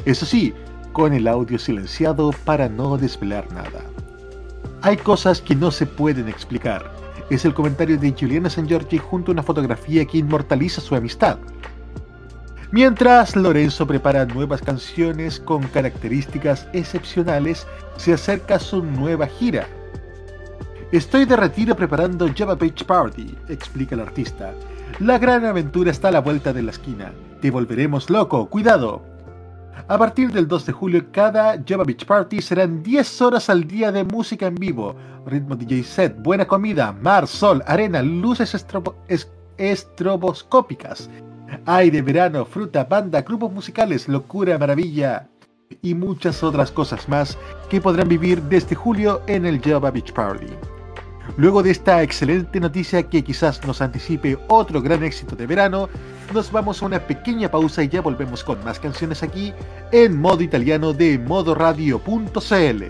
Eso 0.05 0.25
sí, 0.25 0.55
con 0.93 1.13
el 1.13 1.27
audio 1.27 1.59
silenciado 1.59 2.31
para 2.45 2.69
no 2.69 2.97
desvelar 2.97 3.53
nada. 3.53 3.83
Hay 4.83 4.97
cosas 4.97 5.41
que 5.41 5.57
no 5.57 5.73
se 5.73 5.87
pueden 5.87 6.29
explicar. 6.29 6.93
Es 7.29 7.45
el 7.45 7.55
comentario 7.55 7.99
de 7.99 8.13
Giuliana 8.13 8.49
San 8.49 8.69
Giorgi 8.69 8.99
junto 8.99 9.33
a 9.33 9.35
una 9.35 9.43
fotografía 9.43 10.05
que 10.05 10.19
inmortaliza 10.19 10.81
su 10.81 10.95
amistad. 10.95 11.39
Mientras 12.71 13.35
Lorenzo 13.35 13.85
prepara 13.85 14.27
nuevas 14.27 14.63
canciones 14.63 15.41
con 15.41 15.65
características 15.65 16.69
excepcionales, 16.73 17.67
se 17.97 18.13
acerca 18.13 18.61
su 18.61 18.85
nueva 18.85 19.27
gira. 19.27 19.67
Estoy 20.93 21.25
de 21.25 21.35
retiro 21.35 21.75
preparando 21.75 22.31
Java 22.37 22.55
Beach 22.55 22.85
Party, 22.85 23.37
explica 23.49 23.97
el 23.97 24.03
artista. 24.03 24.55
La 25.01 25.19
gran 25.19 25.45
aventura 25.45 25.91
está 25.91 26.09
a 26.09 26.13
la 26.13 26.21
vuelta 26.21 26.53
de 26.53 26.63
la 26.63 26.71
esquina. 26.71 27.13
Te 27.41 27.51
volveremos 27.51 28.11
loco, 28.11 28.47
cuidado. 28.49 29.03
A 29.89 29.99
partir 29.99 30.33
del 30.33 30.47
2 30.49 30.67
de 30.67 30.73
julio, 30.73 31.05
cada 31.11 31.61
Java 31.67 31.85
Beach 31.85 32.07
Party 32.07 32.41
serán 32.41 32.83
10 32.83 33.21
horas 33.23 33.51
al 33.51 33.65
día 33.67 33.91
de 33.93 34.05
música 34.05 34.47
en 34.47 34.55
vivo, 34.55 34.95
ritmo 35.27 35.57
DJ 35.57 35.83
set, 35.83 36.17
buena 36.23 36.47
comida, 36.47 36.93
mar, 36.93 37.27
sol, 37.27 37.63
arena, 37.67 38.01
luces 38.03 38.55
estrobo- 38.55 38.95
es- 39.09 39.31
estroboscópicas, 39.59 41.11
aire, 41.67 42.01
verano, 42.03 42.45
fruta, 42.45 42.85
banda, 42.85 43.21
grupos 43.23 43.53
musicales, 43.53 44.09
locura, 44.09 44.57
maravilla 44.59 45.29
y 45.83 45.95
muchas 45.95 46.43
otras 46.43 46.71
cosas 46.71 47.09
más 47.09 47.37
que 47.69 47.81
podrán 47.81 48.09
vivir 48.09 48.41
desde 48.43 48.75
julio 48.77 49.23
en 49.27 49.45
el 49.45 49.61
Java 49.61 49.91
Beach 49.91 50.13
Party. 50.13 50.47
Luego 51.37 51.63
de 51.63 51.71
esta 51.71 52.03
excelente 52.03 52.61
noticia 52.61 53.03
que 53.03 53.25
quizás 53.25 53.65
nos 53.67 53.81
anticipe 53.81 54.39
otro 54.49 54.81
gran 54.81 55.03
éxito 55.03 55.35
de 55.35 55.47
verano, 55.47 55.89
nos 56.33 56.51
vamos 56.51 56.83
a 56.83 56.87
una 56.87 57.01
pequeña 57.01 57.51
pausa 57.51 57.83
y 57.83 57.89
ya 57.89 58.01
volvemos 58.01 58.45
con 58.45 58.63
más 58.65 58.79
canciones 58.79 59.23
aquí 59.23 59.53
en 59.93 60.21
modo 60.21 60.43
italiano 60.43 60.93
de 60.93 61.19
modoradio.cl. 61.19 62.83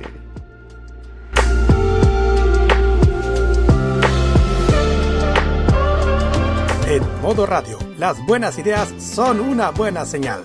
En 6.87 7.21
modo 7.23 7.47
radio, 7.47 7.79
las 7.99 8.25
buenas 8.27 8.59
ideas 8.59 8.93
son 8.99 9.41
una 9.41 9.71
buena 9.71 10.05
señal. 10.05 10.45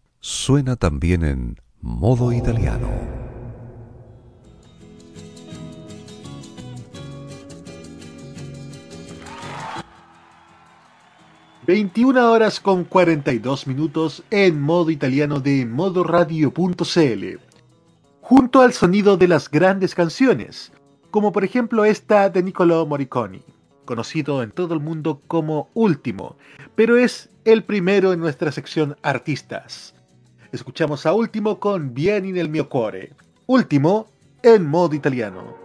suena 0.21 0.75
también 0.75 1.23
en 1.23 1.57
modo 1.81 2.31
italiano. 2.31 2.89
...21 11.67 12.17
horas 12.23 12.59
con 12.59 12.83
42 12.83 13.67
minutos 13.67 14.23
en 14.31 14.59
modo 14.59 14.89
italiano 14.89 15.39
de 15.39 15.65
modoradio.cl... 15.65 17.39
...junto 18.19 18.61
al 18.61 18.73
sonido 18.73 19.15
de 19.15 19.27
las 19.27 19.49
grandes 19.49 19.93
canciones... 19.95 20.73
...como 21.11 21.31
por 21.31 21.45
ejemplo 21.45 21.85
esta 21.85 22.29
de 22.29 22.43
Niccolò 22.43 22.85
Morricone... 22.87 23.43
...conocido 23.85 24.41
en 24.41 24.51
todo 24.51 24.73
el 24.73 24.79
mundo 24.79 25.21
como 25.27 25.69
Último... 25.75 26.35
...pero 26.75 26.97
es 26.97 27.29
el 27.45 27.63
primero 27.63 28.11
en 28.11 28.19
nuestra 28.19 28.51
sección 28.51 28.97
Artistas... 29.03 29.93
Escuchamos 30.51 31.05
a 31.05 31.13
Último 31.13 31.59
con 31.59 31.93
Vieni 31.93 32.33
nel 32.33 32.49
mio 32.49 32.67
cuore. 32.67 33.13
Último 33.47 34.07
en 34.43 34.67
modo 34.67 34.93
italiano. 34.93 35.55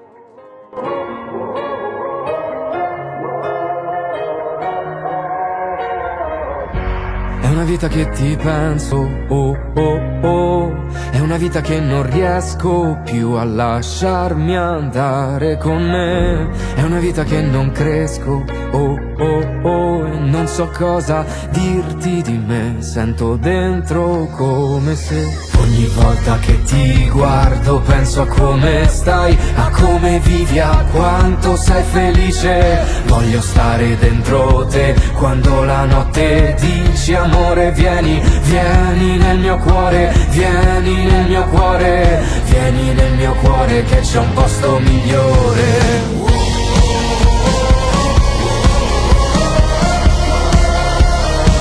Una 7.57 7.64
vita 7.64 7.88
che 7.88 8.11
ti 8.11 8.37
penso, 8.37 8.97
oh 9.29 9.57
oh 9.77 10.01
oh, 10.21 10.87
è 11.11 11.21
una 11.21 11.38
vita 11.38 11.62
che 11.62 11.81
non 11.81 12.03
riesco 12.11 13.01
più 13.03 13.31
a 13.31 13.45
lasciarmi 13.45 14.55
andare 14.55 15.57
con 15.57 15.83
me, 15.83 16.51
è 16.75 16.83
una 16.83 16.99
vita 16.99 17.25
che 17.25 17.40
non 17.40 17.73
cresco, 17.73 18.45
oh 18.73 18.99
oh 19.19 19.61
oh, 19.62 20.07
e 20.07 20.19
non 20.19 20.47
so 20.47 20.71
cosa 20.77 21.25
dirti 21.49 22.21
di 22.21 22.37
me, 22.37 22.77
sento 22.81 23.37
dentro 23.37 24.29
come 24.37 24.95
se 24.95 25.55
ogni 25.59 25.87
volta 25.95 26.38
che 26.38 26.62
ti 26.64 27.09
guardo 27.09 27.81
penso 27.81 28.21
a 28.21 28.27
come 28.27 28.87
stai, 28.88 29.37
a 29.55 29.71
come 29.71 30.19
vivi, 30.21 30.59
a 30.59 30.85
quanto 30.92 31.57
sei 31.57 31.83
felice, 31.85 32.85
voglio 33.07 33.40
stare 33.40 33.97
dentro 33.97 34.66
te 34.66 34.95
quando 35.14 35.64
la 35.64 35.87
notte 35.87 36.55
dici 36.61 37.14
amore 37.14 37.46
vieni, 37.55 38.21
vieni 38.43 39.17
nel 39.19 39.39
mio 39.39 39.57
cuore, 39.59 40.13
vieni 40.31 41.05
nel 41.05 41.27
mio 41.27 41.45
cuore, 41.45 42.23
vieni 42.47 42.93
nel 42.93 43.13
mio 43.13 43.35
cuore 43.35 43.85
che 43.85 44.01
c'è 44.01 44.19
un 44.19 44.33
posto 44.33 44.79
migliore. 44.79 45.65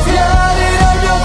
Vieni 0.05 0.69
nel 0.79 0.97
mio 1.01 1.15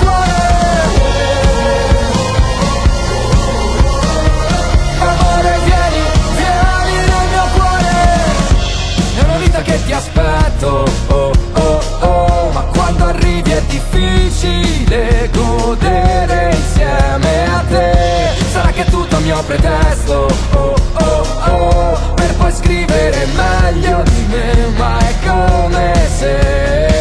difficile 13.66 15.30
godere 15.32 16.54
insieme 16.54 17.46
a 17.46 17.64
te. 17.68 18.30
Sarà 18.52 18.70
che 18.70 18.84
tutto 18.84 19.18
mio 19.20 19.42
pretesto, 19.44 20.26
oh 20.52 20.74
oh 20.94 21.24
oh 21.46 22.14
Per 22.14 22.34
poi 22.36 22.52
scrivere 22.52 23.26
meglio 23.26 24.02
di 24.02 24.26
me 24.28 24.66
Ma 24.76 24.98
è 24.98 25.14
come 25.24 25.92
se 26.18 26.99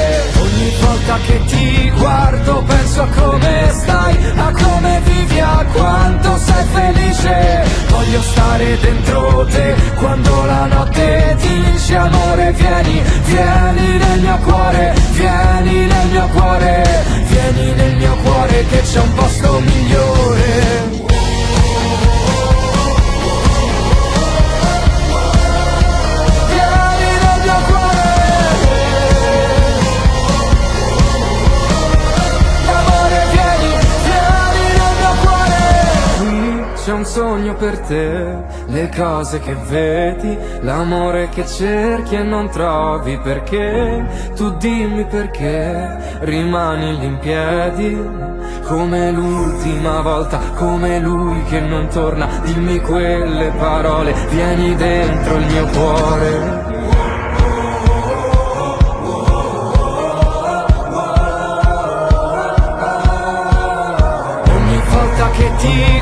volta 0.89 1.17
che 1.25 1.39
ti 1.45 1.91
guardo 1.97 2.63
penso 2.63 3.01
a 3.03 3.07
come 3.07 3.69
stai, 3.71 4.17
a 4.35 4.51
come 4.51 5.01
vivi, 5.03 5.39
a 5.39 5.65
quanto 5.71 6.37
sei 6.37 6.65
felice. 6.73 7.63
Voglio 7.89 8.21
stare 8.21 8.79
dentro 8.79 9.45
te 9.51 9.75
quando 9.95 10.45
la 10.45 10.65
notte 10.65 11.37
dici 11.39 11.93
amore 11.93 12.51
vieni, 12.53 13.01
vieni 13.25 13.97
nel 13.97 14.19
mio 14.19 14.37
cuore, 14.43 14.95
vieni 15.11 15.85
nel 15.85 16.07
mio 16.07 16.27
cuore, 16.33 16.83
vieni 17.27 17.71
nel 17.73 17.95
mio 17.97 18.15
cuore 18.23 18.65
che 18.69 18.81
c'è 18.81 18.99
un 18.99 19.13
posto 19.13 19.59
migliore. 19.59 21.08
Sogno 37.09 37.55
per 37.55 37.79
te, 37.79 38.37
le 38.67 38.89
cose 38.95 39.39
che 39.39 39.55
vedi, 39.67 40.37
l'amore 40.61 41.29
che 41.29 41.43
cerchi 41.43 42.13
e 42.13 42.21
non 42.21 42.49
trovi 42.51 43.17
perché 43.17 44.05
Tu 44.35 44.55
dimmi 44.57 45.05
perché 45.05 46.19
rimani 46.19 46.99
lì 46.99 47.05
in 47.05 47.17
piedi 47.17 47.97
come 48.63 49.11
l'ultima 49.11 50.01
volta, 50.01 50.39
come 50.55 50.99
lui 50.99 51.43
che 51.45 51.59
non 51.59 51.87
torna, 51.87 52.27
dimmi 52.43 52.79
quelle 52.79 53.51
parole, 53.57 54.13
vieni 54.29 54.75
dentro 54.75 55.35
il 55.37 55.45
mio 55.47 55.65
cuore. 55.65 56.67
Ogni 64.53 64.81
volta 64.91 65.29
che 65.31 65.51
ti 65.57 65.98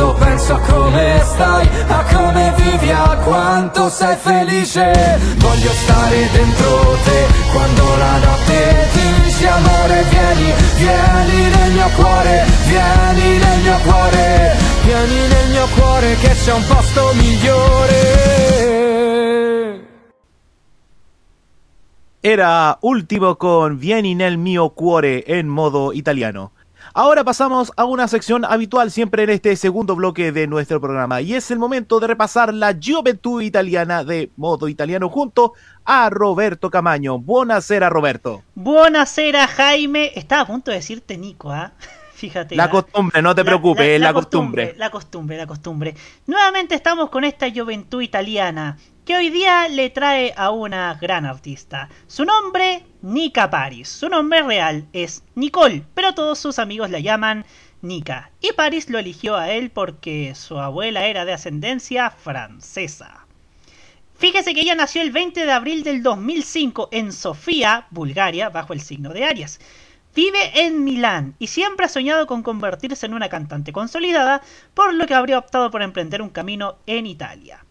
guardo 0.00 0.14
penso 0.14 0.54
a 0.54 0.60
come 0.60 1.20
stai, 1.22 1.68
a 1.88 2.04
come 2.12 2.54
vivi, 2.56 2.90
a 2.90 3.16
quanto 3.22 3.88
sei 3.90 4.16
felice. 4.16 5.18
Voglio 5.36 5.70
stare 5.70 6.28
dentro 6.32 6.96
te 7.04 7.26
quando 7.52 7.82
la 7.96 8.18
notte 8.18 8.88
dici 9.22 9.46
amore 9.46 10.04
vieni, 10.08 10.52
vieni 10.76 11.50
nel 11.54 11.72
mio 11.72 11.88
cuore, 11.96 12.44
vieni 12.66 13.38
nel 13.38 13.60
mio 13.60 13.78
cuore, 13.84 14.56
vieni 14.84 15.28
nel 15.28 15.50
mio 15.50 15.66
cuore 15.76 16.16
che 16.16 16.34
c'è 16.34 16.52
un 16.52 16.64
posto 16.66 17.12
migliore. 17.14 18.38
Era 22.22 22.76
último 22.82 23.34
con 23.36 23.78
Vieni 23.78 24.14
nel 24.14 24.36
mio 24.36 24.68
cuore 24.70 25.24
en 25.24 25.48
modo 25.48 25.90
italiano. 25.90 26.52
Ahora 26.92 27.22
pasamos 27.22 27.72
a 27.76 27.84
una 27.84 28.08
sección 28.08 28.44
habitual 28.44 28.90
siempre 28.90 29.22
en 29.22 29.30
este 29.30 29.54
segundo 29.54 29.94
bloque 29.94 30.32
de 30.32 30.48
nuestro 30.48 30.80
programa 30.80 31.20
y 31.20 31.34
es 31.34 31.52
el 31.52 31.58
momento 31.60 32.00
de 32.00 32.08
repasar 32.08 32.52
la 32.52 32.76
juventud 32.82 33.40
italiana 33.42 34.02
de 34.02 34.30
modo 34.36 34.66
italiano 34.66 35.08
junto 35.08 35.52
a 35.84 36.10
Roberto 36.10 36.68
Camaño. 36.68 37.20
Buonasera 37.20 37.90
Roberto. 37.90 38.42
Buonasera 38.56 39.46
Jaime. 39.46 40.10
Estaba 40.16 40.42
a 40.42 40.46
punto 40.48 40.72
de 40.72 40.78
decirte 40.78 41.16
Nico, 41.16 41.52
¿ah? 41.52 41.74
Fíjate. 42.14 42.56
La 42.56 42.64
¿ah? 42.64 42.70
costumbre, 42.70 43.22
no 43.22 43.36
te 43.36 43.44
preocupes, 43.44 43.86
es 43.86 44.00
la 44.00 44.12
costumbre. 44.12 44.74
La 44.76 44.90
costumbre, 44.90 45.36
la 45.36 45.46
costumbre. 45.46 45.94
Nuevamente 46.26 46.74
estamos 46.74 47.08
con 47.08 47.22
esta 47.22 47.48
juventud 47.50 48.02
italiana 48.02 48.76
que 49.04 49.16
hoy 49.16 49.30
día 49.30 49.68
le 49.68 49.90
trae 49.90 50.32
a 50.36 50.50
una 50.50 50.94
gran 50.94 51.24
artista. 51.24 51.88
Su 52.06 52.24
nombre, 52.24 52.84
Nica 53.02 53.50
Paris. 53.50 53.88
Su 53.88 54.08
nombre 54.08 54.42
real 54.42 54.86
es 54.92 55.24
Nicole, 55.34 55.84
pero 55.94 56.14
todos 56.14 56.38
sus 56.38 56.58
amigos 56.58 56.90
la 56.90 57.00
llaman 57.00 57.44
Nika, 57.82 58.30
y 58.42 58.52
Paris 58.52 58.90
lo 58.90 58.98
eligió 58.98 59.36
a 59.36 59.50
él 59.50 59.70
porque 59.70 60.34
su 60.34 60.58
abuela 60.58 61.06
era 61.06 61.24
de 61.24 61.32
ascendencia 61.32 62.10
francesa. 62.10 63.26
Fíjese 64.18 64.52
que 64.52 64.60
ella 64.60 64.74
nació 64.74 65.00
el 65.00 65.12
20 65.12 65.46
de 65.46 65.52
abril 65.52 65.82
del 65.82 66.02
2005 66.02 66.90
en 66.92 67.10
Sofía, 67.10 67.86
Bulgaria, 67.90 68.50
bajo 68.50 68.74
el 68.74 68.82
signo 68.82 69.14
de 69.14 69.24
Aries. 69.24 69.60
Vive 70.14 70.66
en 70.66 70.84
Milán 70.84 71.36
y 71.38 71.46
siempre 71.46 71.86
ha 71.86 71.88
soñado 71.88 72.26
con 72.26 72.42
convertirse 72.42 73.06
en 73.06 73.14
una 73.14 73.30
cantante 73.30 73.72
consolidada, 73.72 74.42
por 74.74 74.92
lo 74.92 75.06
que 75.06 75.14
habría 75.14 75.38
optado 75.38 75.70
por 75.70 75.80
emprender 75.80 76.20
un 76.20 76.28
camino 76.28 76.76
en 76.86 77.06
Italia. 77.06 77.64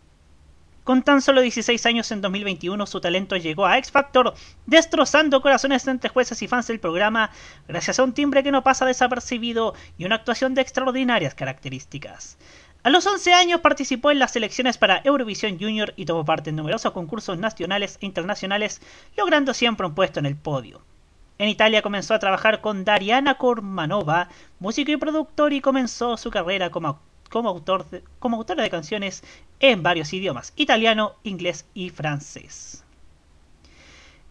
Con 0.90 1.04
tan 1.04 1.22
solo 1.22 1.42
16 1.42 1.86
años 1.86 2.12
en 2.12 2.20
2021, 2.20 2.84
su 2.88 3.00
talento 3.00 3.38
llegó 3.38 3.68
a 3.68 3.78
X 3.78 3.92
Factor, 3.92 4.34
destrozando 4.66 5.40
corazones 5.40 5.86
entre 5.86 6.10
jueces 6.10 6.42
y 6.42 6.48
fans 6.48 6.66
del 6.66 6.80
programa 6.80 7.30
gracias 7.68 8.00
a 8.00 8.04
un 8.04 8.14
timbre 8.14 8.42
que 8.42 8.52
no 8.52 8.64
pasa 8.64 8.88
desapercibido 8.88 9.76
y 10.00 10.06
una 10.06 10.16
actuación 10.16 10.56
de 10.56 10.62
extraordinarias 10.62 11.36
características. 11.36 12.40
A 12.82 12.90
los 12.90 13.06
11 13.06 13.34
años 13.34 13.62
participó 13.62 14.10
en 14.10 14.18
las 14.18 14.32
selecciones 14.32 14.80
para 14.80 15.00
Eurovisión 15.04 15.60
Junior 15.60 15.94
y 15.96 16.06
tomó 16.06 16.26
parte 16.26 16.50
en 16.50 16.56
numerosos 16.56 16.92
concursos 16.92 17.38
nacionales 17.38 18.00
e 18.02 18.08
internacionales, 18.08 18.82
logrando 19.16 19.54
siempre 19.54 19.86
un 19.86 19.94
puesto 19.94 20.20
en 20.20 20.26
el 20.26 20.38
podio. 20.38 20.82
En 21.38 21.50
Italia 21.50 21.84
comenzó 21.84 22.16
a 22.16 22.20
trabajar 22.20 22.62
con 22.62 22.84
Dariana 22.84 23.36
Kormanova, 23.36 24.30
músico 24.58 24.92
y 24.92 24.98
productor, 24.98 25.54
y 25.54 25.62
comenzó 25.62 26.18
su 26.18 26.32
carrera 26.32 26.72
como, 26.72 27.00
como, 27.30 27.50
autor 27.50 27.90
de, 27.90 28.04
autora 28.20 28.64
de 28.64 28.70
canciones 28.70 29.24
en 29.60 29.84
varios 29.84 30.12
idiomas, 30.14 30.54
italiano, 30.56 31.16
inglés 31.24 31.66
y 31.74 31.90
francés. 31.90 32.84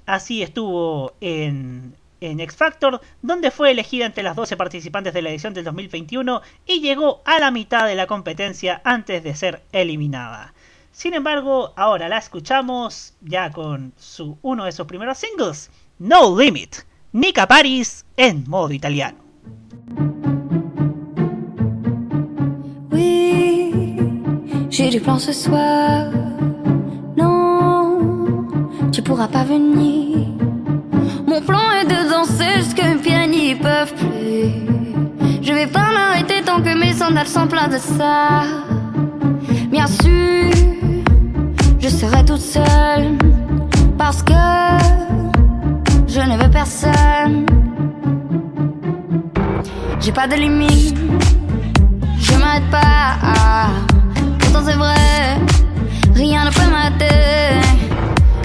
Así 0.07 0.43
estuvo 0.43 1.13
en 1.21 1.95
en 2.21 2.41
X 2.41 2.57
Factor, 2.57 3.01
donde 3.23 3.51
fue 3.51 3.71
elegida 3.71 4.07
entre 4.07 4.23
las 4.23 4.37
12 4.37 4.57
participantes 4.57 5.15
de 5.15 5.23
la 5.23 5.31
edición 5.31 5.55
del 5.55 5.65
2021 5.65 6.43
y 6.67 6.81
llegó 6.81 7.23
a 7.25 7.39
la 7.39 7.51
mitad 7.51 7.87
de 7.87 7.95
la 7.95 8.07
competencia 8.07 8.81
antes 8.85 9.23
de 9.23 9.35
ser 9.35 9.63
eliminada. 9.73 10.55
Sin 10.93 11.15
embargo, 11.15 11.73
ahora 11.77 12.09
la 12.09 12.19
escuchamos 12.19 13.15
ya 13.21 13.51
con 13.51 13.93
su, 13.97 14.39
uno 14.43 14.65
de 14.65 14.73
sus 14.73 14.87
primeros 14.87 15.19
singles, 15.19 15.71
No 15.99 16.37
Limit, 16.37 16.77
Nika 17.13 17.47
Paris 17.47 18.05
en 18.17 18.49
modo 18.49 18.73
italiano. 18.73 19.19
J'ai 24.90 24.98
du 24.98 25.05
plan 25.05 25.18
ce 25.18 25.33
soir. 25.33 26.07
Non, 27.16 27.98
tu 28.92 29.03
pourras 29.03 29.29
pas 29.29 29.44
venir. 29.44 30.29
Mon 31.27 31.40
plan 31.42 31.66
est 31.81 31.85
de 31.85 32.11
danser 32.11 32.62
jusque 32.62 32.83
mes 32.83 32.96
pieds 32.96 33.27
n'y 33.27 33.55
peuvent 33.55 33.94
plus. 33.94 34.51
Je 35.42 35.53
vais 35.53 35.66
pas 35.66 35.88
m'arrêter 35.92 36.42
tant 36.44 36.61
que 36.62 36.74
mes 36.79 36.92
sandales 36.92 37.27
sont 37.27 37.46
pleines 37.46 37.70
de 37.70 37.79
ça. 37.79 38.44
Bien 39.70 39.87
sûr, 39.87 40.51
je 41.79 41.88
serai 41.88 42.24
toute 42.24 42.40
seule 42.40 43.18
parce 43.98 44.22
que 44.22 44.42
je 46.07 46.20
ne 46.20 46.42
veux 46.42 46.51
personne. 46.51 47.46
J'ai 50.01 50.12
pas 50.12 50.27
de 50.27 50.35
limite, 50.35 50.96
je 52.20 52.35
m'arrête 52.38 52.70
pas. 52.70 53.98
Pourtant 54.51 54.65
c'est 54.67 54.77
vrai, 54.77 55.37
rien 56.15 56.47
ne 56.47 56.51
peut 56.51 56.71
m'arrêter. 56.71 57.61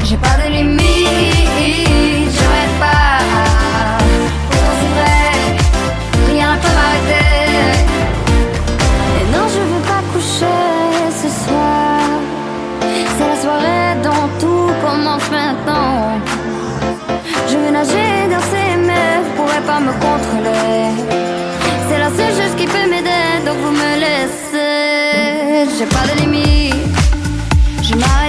J'ai 0.04 0.18
pas 0.18 0.36
de 0.44 0.52
limite, 0.52 0.84
je 2.36 2.44
m'arrête 2.44 2.78
pas. 2.78 3.24
Pourtant 4.50 4.76
c'est 4.82 4.94
vrai, 5.00 5.24
rien 6.34 6.56
ne 6.56 6.60
peut 6.60 6.76
m'arrêter. 6.80 7.88
Et 9.18 9.26
non, 9.32 9.46
je 9.48 9.62
veux 9.72 9.84
pas 9.92 10.04
coucher 10.12 10.60
ce 11.22 11.30
soir. 11.46 12.02
C'est 13.18 13.28
la 13.30 13.38
soirée 13.42 13.96
dont 14.04 14.28
tout 14.42 14.72
commence 14.86 15.32
maintenant. 15.32 16.20
Je 17.48 17.56
veux 17.56 17.72
nager, 17.72 18.28
danser, 18.30 18.76
mais 18.86 19.22
vous 19.24 19.42
pourrez 19.42 19.62
pas 19.66 19.80
me 19.80 19.94
contrôler. 19.94 21.23
J'ai 25.70 25.86
pas 25.86 26.06
de 26.08 26.20
limite, 26.20 26.76
je 27.82 27.96
m'arrête 27.96 28.23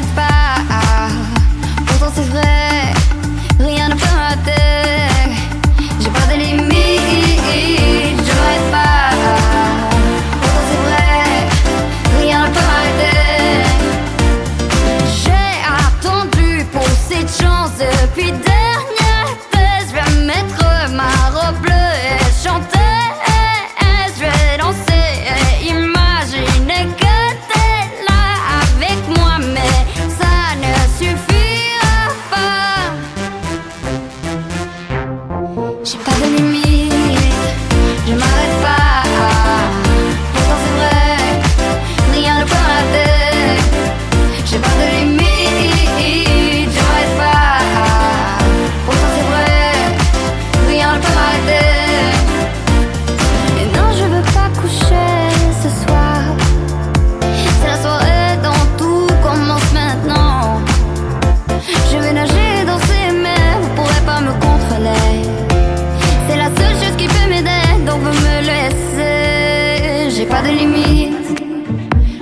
pas 70.35 70.43
de 70.43 70.49
limite, 70.49 71.43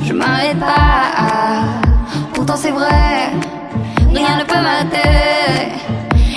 je 0.06 0.12
m'arrête 0.12 0.58
pas. 0.58 1.80
Pourtant 2.34 2.56
c'est 2.62 2.70
vrai, 2.70 3.32
rien 4.12 4.32
ne 4.40 4.44
peut 4.50 4.62
m'arrêter. 4.66 5.72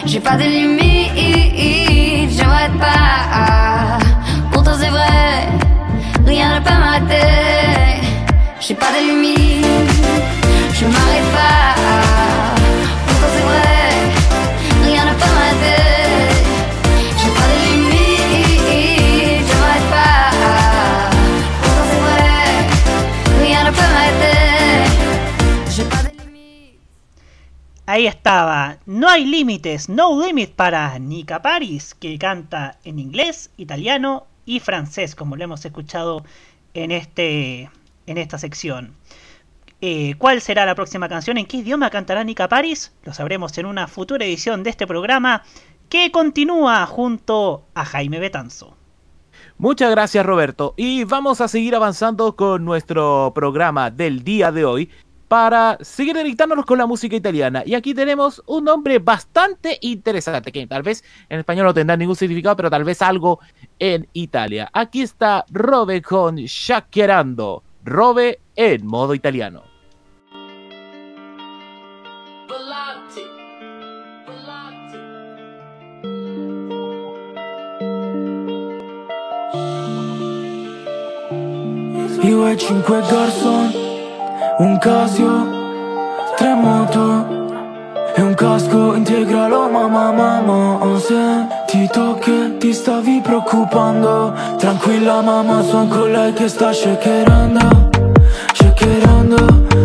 J'ai 0.06 0.22
pas 0.22 0.38
de 0.42 0.44
limite, 0.44 2.32
je 2.38 2.44
m'arrête 2.46 2.78
pas. 2.80 3.98
Pourtant 4.54 4.76
c'est 4.80 4.94
vrai, 4.98 5.50
rien 6.26 6.48
ne 6.56 6.60
peut 6.66 6.80
m'arrêter. 6.84 7.28
J'ai 8.62 8.76
pas 8.76 8.92
de 8.96 9.00
limite, 9.10 9.66
je 10.78 10.86
m'arrête 10.94 11.30
pas. 11.40 12.05
Ahí 27.96 28.08
estaba, 28.08 28.80
no 28.86 29.08
hay 29.08 29.24
límites, 29.26 29.88
no 29.88 30.22
limit 30.22 30.52
para 30.52 31.00
Nika 31.00 31.42
Paris, 31.42 31.96
que 31.96 32.20
canta 32.20 32.78
en 32.84 33.00
inglés, 33.00 33.52
italiano 33.56 34.28
y 34.46 34.60
francés, 34.60 35.16
como 35.16 35.38
lo 35.38 35.46
hemos 35.46 35.64
escuchado 35.64 36.26
en, 36.74 36.92
este, 36.92 37.70
en 38.06 38.18
esta 38.18 38.38
sección. 38.38 38.94
Eh, 39.80 40.16
¿Cuál 40.18 40.42
será 40.42 40.66
la 40.66 40.76
próxima 40.76 41.08
canción? 41.08 41.38
¿En 41.38 41.46
qué 41.46 41.56
idioma 41.56 41.90
cantará 41.90 42.26
Nika 42.26 42.50
Paris? 42.50 42.92
Lo 43.06 43.14
sabremos 43.14 43.58
en 43.60 43.66
una 43.66 43.88
futura 43.88 44.26
edición 44.26 44.64
de 44.64 44.72
este 44.72 44.86
programa 44.86 45.44
que 45.88 46.12
continúa 46.12 46.86
junto 46.88 47.64
a 47.76 47.86
Jaime 47.86 48.20
Betanzo. 48.20 48.76
Muchas 49.58 49.90
gracias 49.90 50.26
Roberto 50.26 50.74
y 50.76 51.06
vamos 51.06 51.40
a 51.40 51.48
seguir 51.48 51.76
avanzando 51.76 52.36
con 52.36 52.66
nuestro 52.66 53.32
programa 53.34 53.90
del 53.90 54.26
día 54.26 54.52
de 54.52 54.66
hoy 54.66 54.90
para 55.28 55.78
seguir 55.82 56.16
deleitándonos 56.16 56.66
con 56.66 56.78
la 56.78 56.86
música 56.86 57.16
italiana. 57.16 57.64
Y 57.66 57.74
aquí 57.74 57.94
tenemos 57.94 58.42
un 58.46 58.66
nombre 58.66 59.00
bastante 59.00 59.78
interesante, 59.82 60.52
que 60.52 60.68
tal 60.68 60.84
vez 60.84 61.04
en 61.30 61.40
español 61.40 61.66
no 61.66 61.74
tendrá 61.74 61.98
ningún 61.98 62.16
significado, 62.16 62.56
pero 62.56 62.70
tal 62.70 62.84
vez 62.84 63.02
algo 63.02 63.40
en 63.80 64.08
Italia. 64.14 64.70
Aquí 64.74 65.02
está 65.02 65.46
Robe 65.50 66.02
con 66.02 66.36
Shakkerando. 66.36 67.64
Robe 67.84 68.40
en 68.56 68.86
modo 68.86 69.14
italiano. 69.14 69.64
Io 82.26 82.48
e 82.48 82.58
cinque 82.58 83.02
garçon 83.02 83.85
Un 84.58 84.78
Casio 84.80 85.46
Tre 86.38 86.54
moto 86.54 87.26
E 88.16 88.22
un 88.22 88.34
casco 88.36 88.96
integralo 88.96 89.68
mamma 89.68 90.14
mamma 90.14 90.80
sentito 90.98 92.18
che 92.22 92.56
ti 92.58 92.72
stavi 92.72 93.20
preoccupando. 93.22 94.34
Tranquilla 94.58 95.22
mamma 95.22 95.62
son 95.62 95.90
con 95.90 96.10
lei 96.10 96.32
che 96.32 96.48
sta 96.48 96.72
shakerando 96.72 97.90
Shakerando 98.54 99.85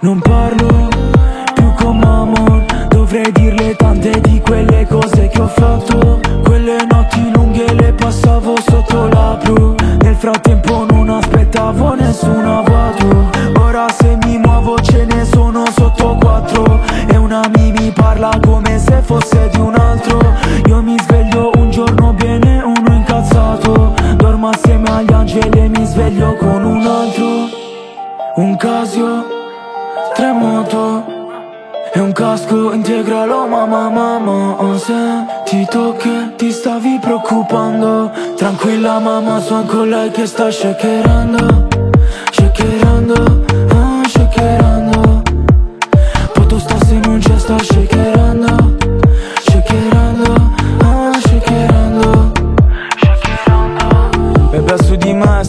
Non 0.00 0.20
parlo 0.20 0.88
più 1.54 1.72
con 1.74 1.98
Mamon 1.98 2.64
Dovrei 2.88 3.32
dirle 3.32 3.74
tante 3.74 4.20
di 4.20 4.40
quelle 4.40 4.86
cose 4.86 5.26
che 5.26 5.40
ho 5.40 5.48
fatto. 5.48 6.20
Quelle 6.44 6.86
notti 6.88 7.30
lunghe 7.32 7.72
le 7.74 7.92
passavo 7.94 8.54
sotto 8.60 9.08
la 9.08 9.36
blu. 9.42 9.74
Nel 10.02 10.14
frattempo 10.14 10.86
non 10.88 11.08
aspettavo 11.08 11.94
nessuna 11.94 12.58
auto 12.58 13.30
Ora 13.60 13.86
se 13.98 14.16
mi 14.24 14.38
muovo 14.38 14.78
ce 14.82 15.04
ne 15.04 15.24
sono 15.24 15.64
sotto 15.74 16.16
quattro. 16.20 16.80
E 17.08 17.16
una 17.16 17.42
mi 17.56 17.72
mi 17.72 17.90
parla 17.90 18.30
come 18.40 18.78
se 18.78 19.02
fosse 19.02 19.48
di 19.52 19.58
un 19.58 19.74
altro. 19.74 20.20
Io 20.66 20.80
mi 20.80 20.96
sveglio 21.00 21.50
un 21.56 21.70
giorno 21.70 22.12
bene, 22.12 22.62
uno 22.62 22.94
incazzato. 22.94 23.94
Dormo 24.16 24.50
assieme 24.50 24.90
agli 24.90 25.12
angeli 25.12 25.58
e 25.58 25.68
mi 25.68 25.84
sveglio 25.84 26.36
con 26.36 26.64
un 26.64 26.86
altro. 26.86 27.56
Un 28.36 28.56
Casio, 28.56 29.37
casco 32.28 32.72
integralo 32.74 33.46
mamma 33.46 33.88
mamma 33.88 34.62
Ho 34.62 34.76
sentito 34.76 35.94
che 35.96 36.34
ti 36.36 36.50
stavi 36.50 36.98
preoccupando. 37.00 38.10
Tranquilla 38.36 38.98
mamma 38.98 39.40
son 39.40 39.64
con 39.66 39.88
lei 39.88 40.10
che 40.10 40.26
sta 40.26 40.50
shakerando 40.50 41.68
Shakerando, 42.30 43.44
ah 43.70 44.02
shakerando. 44.06 45.22
Poto 46.34 46.58
sta 46.58 46.76
se 46.84 46.98
non 47.04 47.18
c'è 47.18 47.38
sta 47.38 47.56
shakerando 47.58 48.17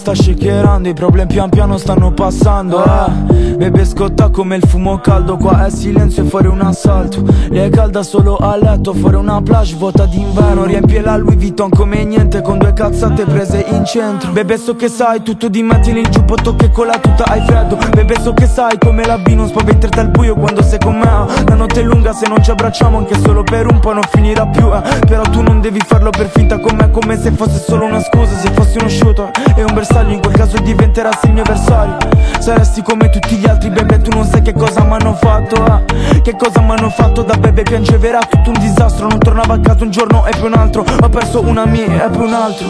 sta 0.09 0.15
shakerando 0.15 0.89
I 0.89 0.93
problemi 0.93 1.27
pian 1.27 1.49
piano 1.49 1.77
stanno 1.77 2.11
passando 2.11 2.83
eh. 2.83 3.57
Bebe 3.57 3.85
scotta 3.85 4.29
come 4.29 4.55
il 4.55 4.63
fumo 4.65 4.99
caldo 4.99 5.37
Qua 5.37 5.65
è 5.65 5.69
silenzio 5.69 6.23
e 6.23 6.27
fuori 6.27 6.47
un 6.47 6.61
assalto 6.61 7.23
Lei 7.49 7.67
è 7.67 7.69
calda 7.69 8.03
solo 8.03 8.37
a 8.37 8.55
letto 8.55 8.93
Fuori 8.93 9.15
una 9.15 9.41
plage 9.41 9.75
vuota 9.75 10.05
d'inverno 10.05 10.63
Riempie 10.63 11.01
la 11.01 11.17
Louis 11.17 11.37
Vuitton 11.37 11.69
come 11.69 12.03
niente 12.05 12.41
Con 12.41 12.57
due 12.57 12.73
cazzate 12.73 13.25
prese 13.25 13.65
in 13.67 13.85
centro 13.85 14.31
Bebe 14.31 14.57
so 14.57 14.75
che 14.75 14.87
sai 14.87 15.21
tutto 15.21 15.49
di 15.49 15.61
me 15.61 15.79
Tieni 15.81 15.99
il 15.99 16.09
giubbotto 16.09 16.55
che 16.55 16.71
con 16.71 16.87
la 16.87 16.97
tuta 16.97 17.25
hai 17.25 17.41
freddo 17.41 17.77
Bebe 17.91 18.15
so 18.21 18.33
che 18.33 18.47
sai 18.47 18.77
come 18.79 19.05
la 19.05 19.17
B 19.17 19.27
Non 19.33 19.47
spaventerti 19.47 19.99
al 19.99 20.09
buio 20.09 20.35
quando 20.35 20.63
sei 20.63 20.79
con 20.79 20.97
me 20.97 21.05
eh. 21.05 21.43
La 21.47 21.55
notte 21.55 21.81
è 21.81 21.83
lunga 21.83 22.13
se 22.13 22.27
non 22.27 22.41
ci 22.41 22.51
abbracciamo 22.51 22.97
Anche 22.97 23.19
solo 23.19 23.43
per 23.43 23.67
un 23.69 23.79
po' 23.79 23.91
non 23.91 24.03
finirà 24.09 24.47
più 24.47 24.73
eh. 24.73 24.81
Però 25.05 25.23
tu 25.23 25.41
non 25.41 25.59
devi 25.59 25.79
farlo 25.85 26.09
per 26.09 26.29
finta 26.29 26.59
con 26.59 26.75
me 26.75 26.89
Come 26.89 27.19
se 27.19 27.31
fosse 27.31 27.59
solo 27.59 27.85
una 27.85 27.99
scusa 27.99 28.37
Se 28.37 28.49
fossi 28.51 28.77
uno 28.77 28.87
shooter 28.87 29.31
e 29.55 29.63
un 29.63 29.73
bersaglio 29.73 29.98
In 30.07 30.21
quel 30.21 30.33
caso 30.33 30.57
diventerassi 30.57 31.27
il 31.27 31.33
mio 31.33 31.43
avversario. 31.43 31.97
Saresti 32.39 32.81
come 32.81 33.09
tutti 33.09 33.35
gli 33.35 33.47
altri 33.47 33.69
bebe 33.69 34.01
Tu 34.01 34.09
non 34.11 34.25
sai 34.25 34.41
che 34.41 34.53
cosa 34.53 34.83
m'hanno 34.83 35.13
fatto 35.13 35.55
eh. 35.65 36.21
Che 36.21 36.35
cosa 36.35 36.61
m'hanno 36.61 36.89
fatto 36.89 37.21
da 37.21 37.35
bebe 37.35 37.63
Piangeva 37.63 38.07
era 38.07 38.19
tutto 38.19 38.49
un 38.49 38.59
disastro 38.59 39.07
Non 39.07 39.19
tornavo 39.19 39.53
a 39.53 39.59
casa 39.59 39.83
un 39.83 39.91
giorno 39.91 40.25
e 40.25 40.31
poi 40.31 40.47
un 40.47 40.53
altro. 40.53 40.85
Ho 41.01 41.09
perso 41.09 41.41
una 41.41 41.65
mia 41.65 42.05
e 42.05 42.09
poi 42.09 42.27
un 42.27 42.33
altro. 42.33 42.67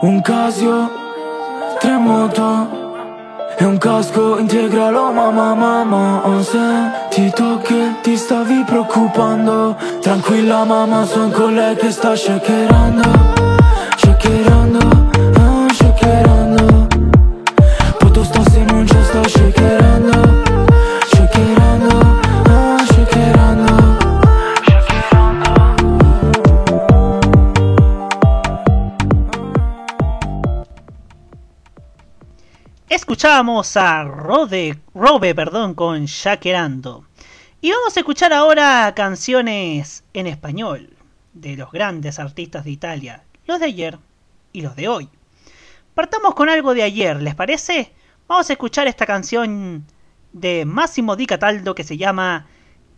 Un 0.00 0.20
Casio 0.20 0.90
Tre 1.78 1.96
moto 1.96 2.86
e 3.60 3.64
un 3.64 3.76
casco 3.76 4.38
integralo 4.38 5.10
mamma 5.10 5.52
mamma 5.52 6.20
Ho 6.24 6.42
sentito 6.42 7.58
che 7.58 7.94
ti 8.02 8.16
stavi 8.16 8.62
preoccupando. 8.64 9.76
Tranquilla 10.00 10.64
mamma 10.64 11.04
son 11.04 11.32
con 11.32 11.54
lei 11.54 11.74
che 11.74 11.90
sta 11.90 12.14
Shakerando, 12.14 13.08
Shakerando, 19.28 20.24
ah 22.46 22.86
Escuchábamos 32.88 33.76
a 33.76 34.04
Rode, 34.04 34.78
Robe 34.94 35.34
perdón, 35.34 35.74
con 35.74 36.06
Shakerando. 36.06 37.04
Y 37.60 37.72
vamos 37.72 37.96
a 37.96 38.00
escuchar 38.00 38.32
ahora 38.32 38.92
canciones 38.96 40.04
en 40.14 40.26
español 40.26 40.96
de 41.34 41.56
los 41.56 41.70
grandes 41.70 42.18
artistas 42.18 42.64
de 42.64 42.70
Italia, 42.70 43.24
los 43.46 43.60
de 43.60 43.66
ayer 43.66 43.98
y 44.52 44.62
los 44.62 44.74
de 44.74 44.88
hoy. 44.88 45.10
Partamos 45.98 46.36
con 46.36 46.48
algo 46.48 46.74
de 46.74 46.84
ayer, 46.84 47.20
¿les 47.20 47.34
parece? 47.34 47.92
Vamos 48.28 48.48
a 48.48 48.52
escuchar 48.52 48.86
esta 48.86 49.04
canción 49.04 49.84
de 50.32 50.64
Massimo 50.64 51.16
Di 51.16 51.26
Cataldo 51.26 51.74
que 51.74 51.82
se 51.82 51.96
llama 51.96 52.46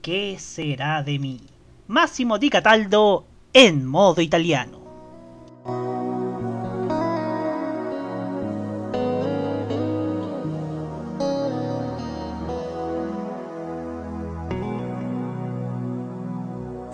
¿Qué 0.03 0.39
será 0.39 1.03
de 1.03 1.19
mí? 1.19 1.41
Massimo 1.87 2.39
Di 2.39 2.51
Cataldo 2.51 3.25
en 3.55 3.87
modo 3.87 4.21
italiano. 4.21 4.81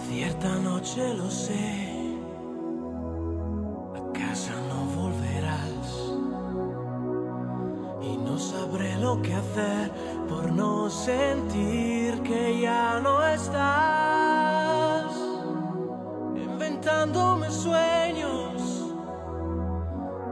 Cierta 0.09 0.55
noche 0.61 1.15
lo 1.15 1.26
sabré 8.77 8.97
lo 8.97 9.23
que 9.23 9.33
hacer 9.33 9.91
por 10.29 10.53
no 10.53 10.91
sentir 10.91 12.23
que 12.23 12.61
ya 12.61 13.01
no 13.01 13.27
estás. 13.27 15.07
Inventándome 16.35 17.51
sueños 17.51 18.95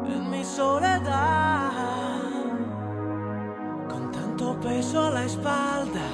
en 0.07 0.30
mi 0.30 0.45
soledad, 0.45 1.70
con 3.88 4.12
tanto 4.12 4.61
peso 4.61 5.07
a 5.07 5.11
la 5.11 5.24
espalda 5.24 6.07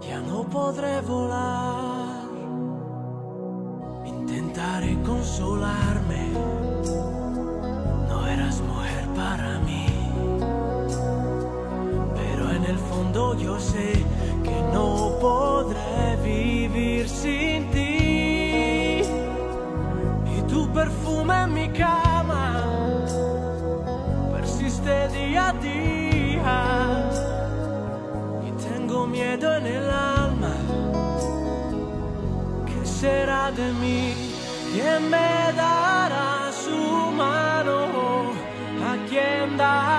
ya 0.00 0.20
no 0.20 0.42
podré 0.48 1.00
volar. 1.02 2.24
Intentaré 4.04 5.00
consolarme. 5.02 6.59
Fondo 13.00 13.34
yo 13.34 13.58
sé 13.58 13.92
que 14.44 14.58
no 14.74 15.16
podré 15.20 16.16
vivir 16.22 17.08
sin 17.08 17.70
ti. 17.70 19.02
Y 20.34 20.42
tu 20.50 20.70
perfume 20.72 21.34
en 21.44 21.54
mi 21.54 21.68
cama 21.70 22.44
persiste 24.32 25.08
día 25.18 25.48
a 25.48 25.52
día 25.68 26.58
y 28.48 28.50
tengo 28.68 29.06
miedo 29.06 29.46
en 29.58 29.66
el 29.66 29.90
alma. 30.18 30.54
¿Qué 32.68 32.80
será 32.84 33.50
de 33.50 33.68
mí? 33.82 34.02
¿Quién 34.72 35.00
me 35.14 35.32
dará 35.62 36.50
su 36.64 36.80
mano? 37.22 37.78
¿A 38.90 38.92
quién 39.08 39.56
daré 39.56 39.89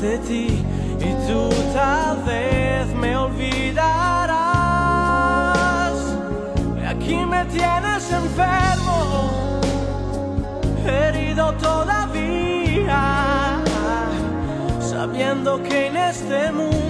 de 0.00 0.18
ti 0.18 0.64
y 1.00 1.14
tú 1.26 1.48
tal 1.72 2.22
vez 2.24 2.86
me 2.94 3.16
olvidarás. 3.16 3.76
Aquí 6.86 7.16
me 7.24 7.44
tienes 7.46 8.12
enfermo, 8.12 9.60
herido 10.86 11.52
todavía, 11.54 13.00
sabiendo 14.80 15.62
que 15.62 15.86
en 15.86 15.96
este 15.96 16.52
mundo 16.52 16.85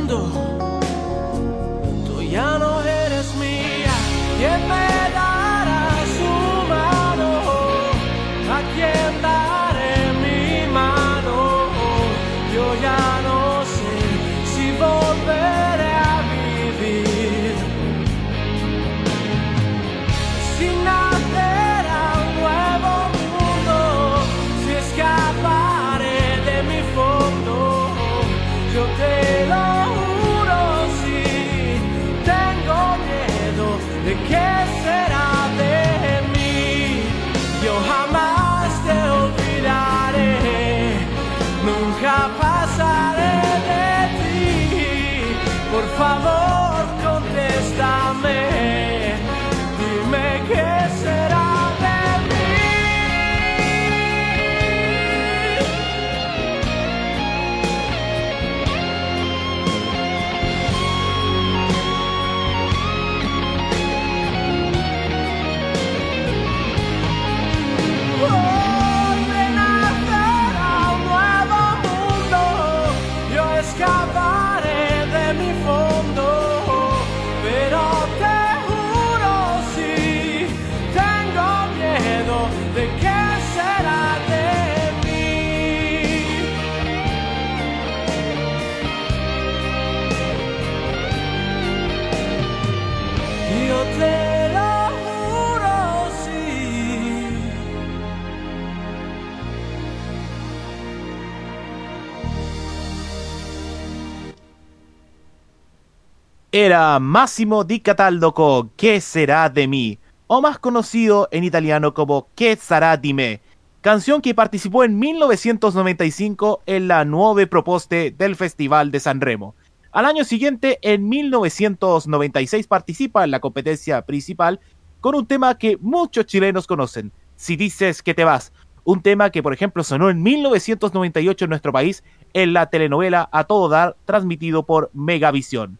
Era 106.58 106.98
Massimo 107.00 107.64
Di 107.64 107.80
Cataldo 107.80 108.32
con 108.32 108.70
¿Qué 108.78 109.02
será 109.02 109.50
de 109.50 109.68
mí? 109.68 109.98
O 110.26 110.40
más 110.40 110.58
conocido 110.58 111.28
en 111.30 111.44
italiano 111.44 111.92
como 111.92 112.28
¿Qué 112.34 112.56
sarà 112.56 112.96
di 112.96 113.12
me? 113.12 113.42
Canción 113.82 114.22
que 114.22 114.34
participó 114.34 114.82
en 114.82 114.98
1995 114.98 116.62
en 116.64 116.88
la 116.88 117.04
Nuove 117.04 117.46
Proposte 117.46 118.10
del 118.10 118.36
Festival 118.36 118.90
de 118.90 119.00
San 119.00 119.20
Remo. 119.20 119.54
Al 119.92 120.06
año 120.06 120.24
siguiente, 120.24 120.78
en 120.80 121.06
1996, 121.06 122.66
participa 122.66 123.22
en 123.24 123.32
la 123.32 123.40
competencia 123.40 124.00
principal 124.06 124.58
con 125.02 125.14
un 125.14 125.26
tema 125.26 125.58
que 125.58 125.76
muchos 125.82 126.24
chilenos 126.24 126.66
conocen, 126.66 127.12
Si 127.36 127.56
dices 127.56 128.02
que 128.02 128.14
te 128.14 128.24
vas. 128.24 128.50
Un 128.82 129.02
tema 129.02 129.28
que, 129.28 129.42
por 129.42 129.52
ejemplo, 129.52 129.84
sonó 129.84 130.08
en 130.08 130.22
1998 130.22 131.44
en 131.44 131.50
nuestro 131.50 131.70
país 131.70 132.02
en 132.32 132.54
la 132.54 132.70
telenovela 132.70 133.28
A 133.30 133.44
Todo 133.44 133.68
Dar, 133.68 133.94
transmitido 134.06 134.64
por 134.64 134.90
Megavisión. 134.94 135.78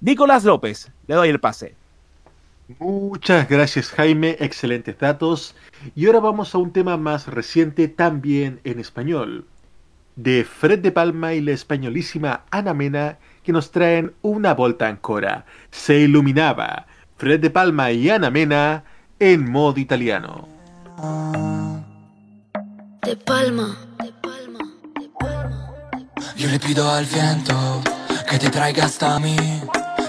Nicolás 0.00 0.44
López, 0.44 0.90
le 1.06 1.14
doy 1.16 1.28
el 1.28 1.40
pase. 1.40 1.74
Muchas 2.78 3.48
gracias 3.48 3.90
Jaime, 3.90 4.36
excelentes 4.40 4.98
datos. 4.98 5.56
Y 5.94 6.06
ahora 6.06 6.20
vamos 6.20 6.54
a 6.54 6.58
un 6.58 6.72
tema 6.72 6.96
más 6.96 7.26
reciente 7.26 7.88
también 7.88 8.60
en 8.64 8.78
español. 8.78 9.46
De 10.16 10.44
Fred 10.44 10.80
de 10.80 10.92
Palma 10.92 11.34
y 11.34 11.40
la 11.40 11.52
españolísima 11.52 12.42
Ana 12.50 12.74
Mena 12.74 13.18
que 13.42 13.52
nos 13.52 13.70
traen 13.70 14.12
una 14.22 14.54
volta 14.54 14.86
ancora. 14.88 15.46
Se 15.70 15.98
iluminaba. 15.98 16.86
Fred 17.16 17.40
de 17.40 17.50
Palma 17.50 17.90
y 17.90 18.10
Ana 18.10 18.30
Mena 18.30 18.84
en 19.18 19.50
modo 19.50 19.80
italiano. 19.80 20.46
De 23.02 23.16
palma. 23.16 23.76
Yo 26.36 26.48
le 26.48 26.60
pido 26.60 26.88
al 26.88 27.04
viento 27.06 27.82
que 28.30 28.38
te 28.38 28.50
traiga 28.50 28.84
hasta 28.84 29.18
mí. 29.18 29.36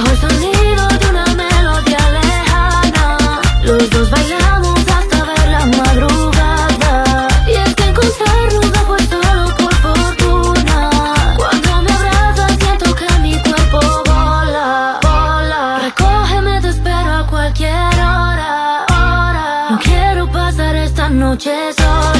bajo 0.00 0.10
el 0.12 0.18
sonido 0.18 0.88
de 0.88 1.08
una 1.08 1.24
melodía 1.34 2.10
lejana. 2.10 3.40
Los 3.62 3.90
dos 3.90 4.10
bailamos 4.10 4.78
hasta 4.88 5.24
ver 5.24 5.48
la 5.48 5.66
madrugada. 5.66 7.28
Y 7.46 7.52
es 7.52 7.74
que 7.74 7.84
encontrarnos 7.84 8.66
no 8.66 8.80
fue 8.88 8.98
solo 9.06 9.54
por 9.56 9.74
fortuna. 9.74 10.90
Cuando 11.36 11.82
me 11.82 11.92
abrazas 11.92 12.56
siento 12.58 12.94
que 12.94 13.18
mi 13.20 13.38
cuerpo 13.42 13.80
vola, 14.06 14.98
vola. 15.02 15.78
Recógeme, 15.82 16.60
te 16.60 16.68
espero 16.68 17.14
a 17.16 17.26
cualquier 17.26 17.94
hora, 17.94 18.86
hora. 18.88 19.66
No 19.70 19.78
quiero 19.78 20.30
pasar 20.30 20.76
esta 20.76 21.08
noche 21.08 21.52
sola. 21.76 22.19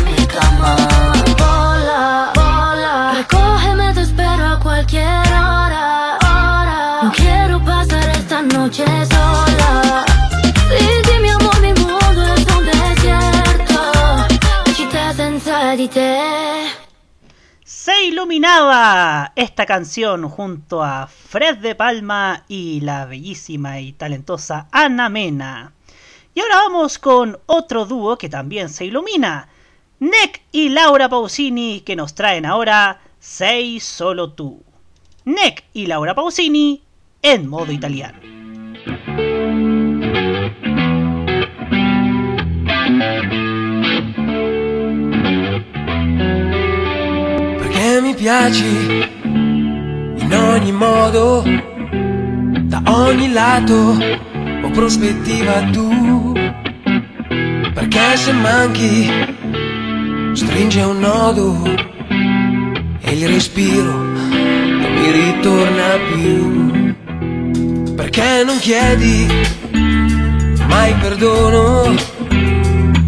iluminaba 18.21 19.33
esta 19.35 19.65
canción 19.65 20.29
junto 20.29 20.83
a 20.83 21.07
Fred 21.07 21.57
de 21.57 21.73
Palma 21.73 22.43
y 22.47 22.79
la 22.81 23.07
bellísima 23.07 23.79
y 23.79 23.93
talentosa 23.93 24.67
Ana 24.71 25.09
Mena. 25.09 25.73
Y 26.35 26.41
ahora 26.41 26.57
vamos 26.57 26.99
con 26.99 27.39
otro 27.47 27.87
dúo 27.87 28.19
que 28.19 28.29
también 28.29 28.69
se 28.69 28.85
ilumina. 28.85 29.49
Nick 29.99 30.43
y 30.51 30.69
Laura 30.69 31.09
Pausini 31.09 31.81
que 31.81 31.95
nos 31.95 32.13
traen 32.13 32.45
ahora 32.45 33.01
Sei 33.17 33.79
solo 33.79 34.33
tú. 34.33 34.61
Nick 35.25 35.63
y 35.73 35.87
Laura 35.87 36.13
Pausini 36.13 36.83
en 37.23 37.49
modo 37.49 37.71
italiano. 37.71 38.19
Piaci 48.21 49.09
in 50.15 50.31
ogni 50.31 50.71
modo, 50.71 51.43
da 52.65 52.83
ogni 52.85 53.31
lato 53.31 53.97
o 54.61 54.69
prospettiva 54.69 55.63
tu. 55.71 56.31
Perché 57.73 58.17
se 58.17 58.31
manchi, 58.33 59.09
stringe 60.33 60.81
un 60.81 60.99
nodo 60.99 61.63
e 63.01 63.11
il 63.11 63.27
respiro 63.27 63.91
non 63.91 64.91
mi 64.99 65.11
ritorna 65.11 65.97
più. 66.11 67.95
Perché 67.95 68.43
non 68.45 68.59
chiedi 68.59 69.25
mai 70.67 70.93
perdono, 71.01 71.91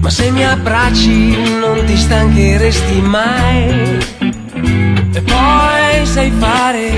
ma 0.02 0.10
se 0.10 0.32
mi 0.32 0.44
abbracci 0.44 1.38
non 1.60 1.84
ti 1.86 1.96
stancheresti 1.96 3.02
mai. 3.02 4.13
E 5.16 5.22
poi 5.22 6.06
sai 6.06 6.32
fare 6.40 6.90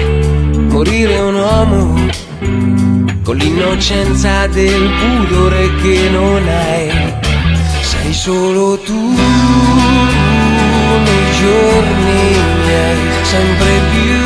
morire 0.69 1.19
un 1.19 1.35
uomo 1.35 2.07
con 3.23 3.35
l'innocenza 3.35 4.47
del 4.47 4.89
pudore 4.99 5.69
che 5.81 6.09
non 6.11 6.41
hai. 6.47 7.13
Sei 7.81 8.13
solo 8.13 8.79
tu 8.79 9.15
nei 11.03 11.25
giorni 11.41 12.37
miei, 12.63 12.99
sempre 13.23 13.79
più 13.91 14.21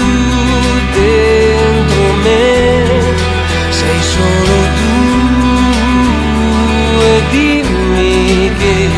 dentro 0.93 2.13
me. 2.23 2.47
Sei 3.69 4.01
solo 4.13 4.55
tu 4.79 4.97
e 7.01 7.23
dimmi 7.31 8.51
che 8.59 8.89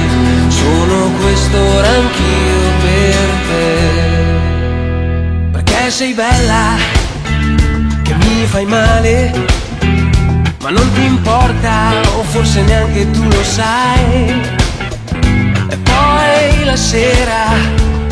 sono 0.50 1.12
quest'ora 1.22 1.88
anch'io 1.88 2.21
sei 5.92 6.14
bella, 6.14 6.78
che 8.02 8.16
mi 8.16 8.46
fai 8.46 8.66
male, 8.66 9.30
ma 10.62 10.70
non 10.70 10.90
ti 10.94 11.04
importa, 11.04 11.92
o 12.16 12.24
forse 12.24 12.62
neanche 12.62 13.12
tu 13.12 13.22
lo 13.22 13.44
sai. 13.44 14.42
E 15.70 15.78
poi 15.78 16.64
la 16.64 16.78
sera 16.78 17.44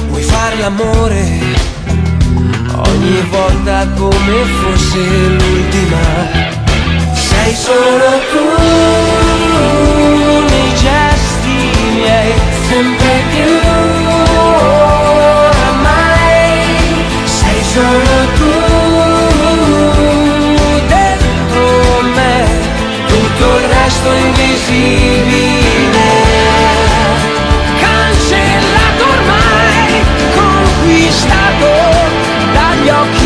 vuoi 0.10 0.24
fare 0.24 0.58
l'amore, 0.58 1.40
ogni 2.76 3.22
volta 3.30 3.88
come 3.96 4.44
fosse 4.60 5.00
l'ultima. 5.38 6.58
Sei 7.14 7.56
solo 7.56 8.20
tu 8.32 8.46
nei 10.50 10.74
gesti 10.76 11.58
miei, 11.96 12.34
sempre 12.68 13.24
più 13.32 14.99
solo 17.74 18.16
tu 18.38 18.52
dentro 20.88 21.66
me, 22.16 22.36
tutto 23.08 23.46
il 23.60 23.66
resto 23.78 24.10
invisibile. 24.12 26.08
Cancellato 27.80 29.04
ormai, 29.18 29.90
conquistato 30.36 31.70
dagli 32.54 32.90
occhi 32.90 33.19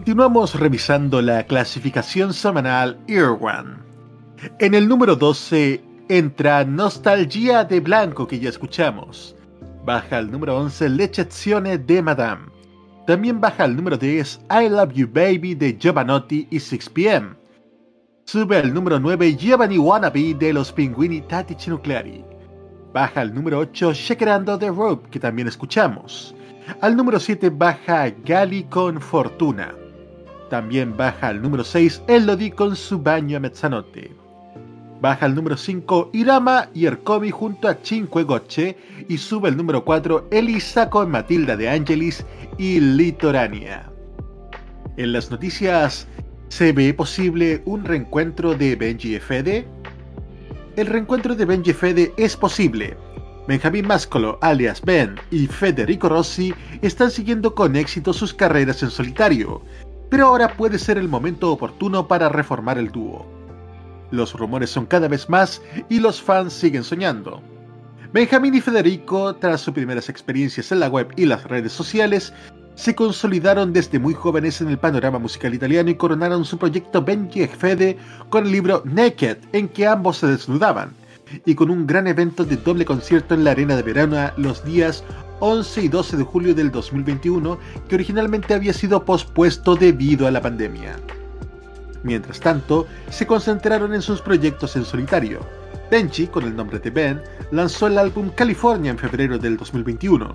Continuamos 0.00 0.58
revisando 0.58 1.20
la 1.20 1.44
clasificación 1.44 2.32
semanal 2.32 2.98
Earone. 3.06 3.76
En 4.58 4.72
el 4.72 4.88
número 4.88 5.14
12 5.14 5.84
entra 6.08 6.64
Nostalgia 6.64 7.64
de 7.64 7.80
Blanco 7.80 8.26
que 8.26 8.40
ya 8.40 8.48
escuchamos. 8.48 9.36
Baja 9.84 10.16
al 10.16 10.30
número 10.30 10.56
11 10.56 10.88
L'Eccezione 10.88 11.76
de 11.76 12.00
Madame. 12.00 12.46
También 13.06 13.42
baja 13.42 13.64
al 13.64 13.76
número 13.76 13.98
10 13.98 14.40
I 14.50 14.70
Love 14.70 14.94
You 14.94 15.06
Baby 15.06 15.54
de 15.54 15.76
Giovanotti 15.78 16.48
y 16.50 16.56
6pm. 16.56 17.36
Sube 18.24 18.56
al 18.56 18.72
número 18.72 18.98
9 18.98 19.36
Giovanni 19.36 19.76
Wannabe 19.76 20.32
de 20.32 20.54
los 20.54 20.72
Pinguini 20.72 21.20
Tattici 21.20 21.68
Nucleari. 21.68 22.24
Baja 22.94 23.20
al 23.20 23.34
número 23.34 23.58
8 23.58 23.92
Shakerando 23.92 24.58
the 24.58 24.70
Rope 24.70 25.10
que 25.10 25.20
también 25.20 25.46
escuchamos. 25.46 26.34
Al 26.80 26.96
número 26.96 27.20
7 27.20 27.50
baja 27.50 28.08
Gali 28.24 28.64
con 28.64 28.98
Fortuna. 28.98 29.74
También 30.50 30.96
baja 30.96 31.28
al 31.28 31.40
número 31.40 31.62
6 31.62 32.02
Elodie 32.08 32.50
con 32.50 32.74
su 32.74 32.98
baño 32.98 33.36
a 33.36 33.40
mezzanotte. 33.40 34.10
Baja 35.00 35.26
al 35.26 35.36
número 35.36 35.56
5 35.56 36.10
Irama 36.12 36.68
y 36.74 36.86
Ercomi 36.86 37.30
junto 37.30 37.68
a 37.68 37.78
Cinque 37.80 38.76
y 39.08 39.16
sube 39.16 39.48
al 39.48 39.56
número 39.56 39.84
4 39.84 40.26
Elisa 40.32 40.90
con 40.90 41.08
Matilda 41.08 41.56
de 41.56 41.70
Angelis 41.70 42.26
y 42.58 42.80
Litorania. 42.80 43.92
En 44.96 45.12
las 45.12 45.30
noticias, 45.30 46.08
¿se 46.48 46.72
ve 46.72 46.92
posible 46.94 47.62
un 47.64 47.84
reencuentro 47.84 48.54
de 48.54 48.74
Benji 48.74 49.14
y 49.14 49.20
Fede? 49.20 49.68
El 50.74 50.88
reencuentro 50.88 51.36
de 51.36 51.44
Benji 51.44 51.70
y 51.70 51.74
Fede 51.74 52.12
es 52.16 52.36
posible. 52.36 52.96
Benjamín 53.46 53.86
Mascolo, 53.86 54.36
alias 54.42 54.82
Ben, 54.82 55.14
y 55.30 55.46
Federico 55.46 56.08
Rossi 56.08 56.52
están 56.82 57.10
siguiendo 57.10 57.54
con 57.54 57.76
éxito 57.76 58.12
sus 58.12 58.34
carreras 58.34 58.82
en 58.82 58.90
solitario, 58.90 59.62
pero 60.10 60.26
ahora 60.26 60.56
puede 60.56 60.78
ser 60.78 60.98
el 60.98 61.08
momento 61.08 61.50
oportuno 61.50 62.06
para 62.06 62.28
reformar 62.28 62.76
el 62.76 62.90
dúo. 62.90 63.26
Los 64.10 64.34
rumores 64.34 64.70
son 64.70 64.86
cada 64.86 65.08
vez 65.08 65.30
más 65.30 65.62
y 65.88 66.00
los 66.00 66.20
fans 66.20 66.52
siguen 66.52 66.82
soñando. 66.84 67.40
Benjamín 68.12 68.54
y 68.56 68.60
Federico, 68.60 69.36
tras 69.36 69.60
sus 69.60 69.72
primeras 69.72 70.08
experiencias 70.08 70.72
en 70.72 70.80
la 70.80 70.88
web 70.88 71.12
y 71.16 71.26
las 71.26 71.44
redes 71.44 71.72
sociales, 71.72 72.32
se 72.74 72.94
consolidaron 72.96 73.72
desde 73.72 74.00
muy 74.00 74.14
jóvenes 74.14 74.60
en 74.60 74.68
el 74.68 74.78
panorama 74.78 75.20
musical 75.20 75.54
italiano 75.54 75.90
y 75.90 75.94
coronaron 75.94 76.44
su 76.44 76.58
proyecto 76.58 77.02
Benji 77.02 77.42
e 77.42 77.48
Fede 77.48 77.96
con 78.28 78.46
el 78.46 78.52
libro 78.52 78.82
Naked, 78.84 79.38
en 79.52 79.68
que 79.68 79.86
ambos 79.86 80.18
se 80.18 80.26
desnudaban, 80.26 80.92
y 81.44 81.54
con 81.54 81.70
un 81.70 81.86
gran 81.86 82.08
evento 82.08 82.44
de 82.44 82.56
doble 82.56 82.84
concierto 82.84 83.34
en 83.34 83.44
la 83.44 83.52
Arena 83.52 83.76
de 83.76 83.82
Verona 83.82 84.34
los 84.36 84.64
días 84.64 85.04
11 85.40 85.82
y 85.82 85.88
12 85.88 86.16
de 86.16 86.22
julio 86.22 86.54
del 86.54 86.70
2021, 86.70 87.58
que 87.88 87.94
originalmente 87.94 88.54
había 88.54 88.72
sido 88.72 89.04
pospuesto 89.04 89.74
debido 89.74 90.26
a 90.26 90.30
la 90.30 90.40
pandemia. 90.40 90.96
Mientras 92.02 92.40
tanto, 92.40 92.86
se 93.10 93.26
concentraron 93.26 93.92
en 93.94 94.02
sus 94.02 94.22
proyectos 94.22 94.76
en 94.76 94.84
solitario. 94.84 95.40
Benji, 95.90 96.28
con 96.28 96.44
el 96.44 96.54
nombre 96.54 96.78
de 96.78 96.90
Ben, 96.90 97.20
lanzó 97.50 97.88
el 97.88 97.98
álbum 97.98 98.30
California 98.30 98.90
en 98.90 98.98
febrero 98.98 99.38
del 99.38 99.56
2021. 99.56 100.34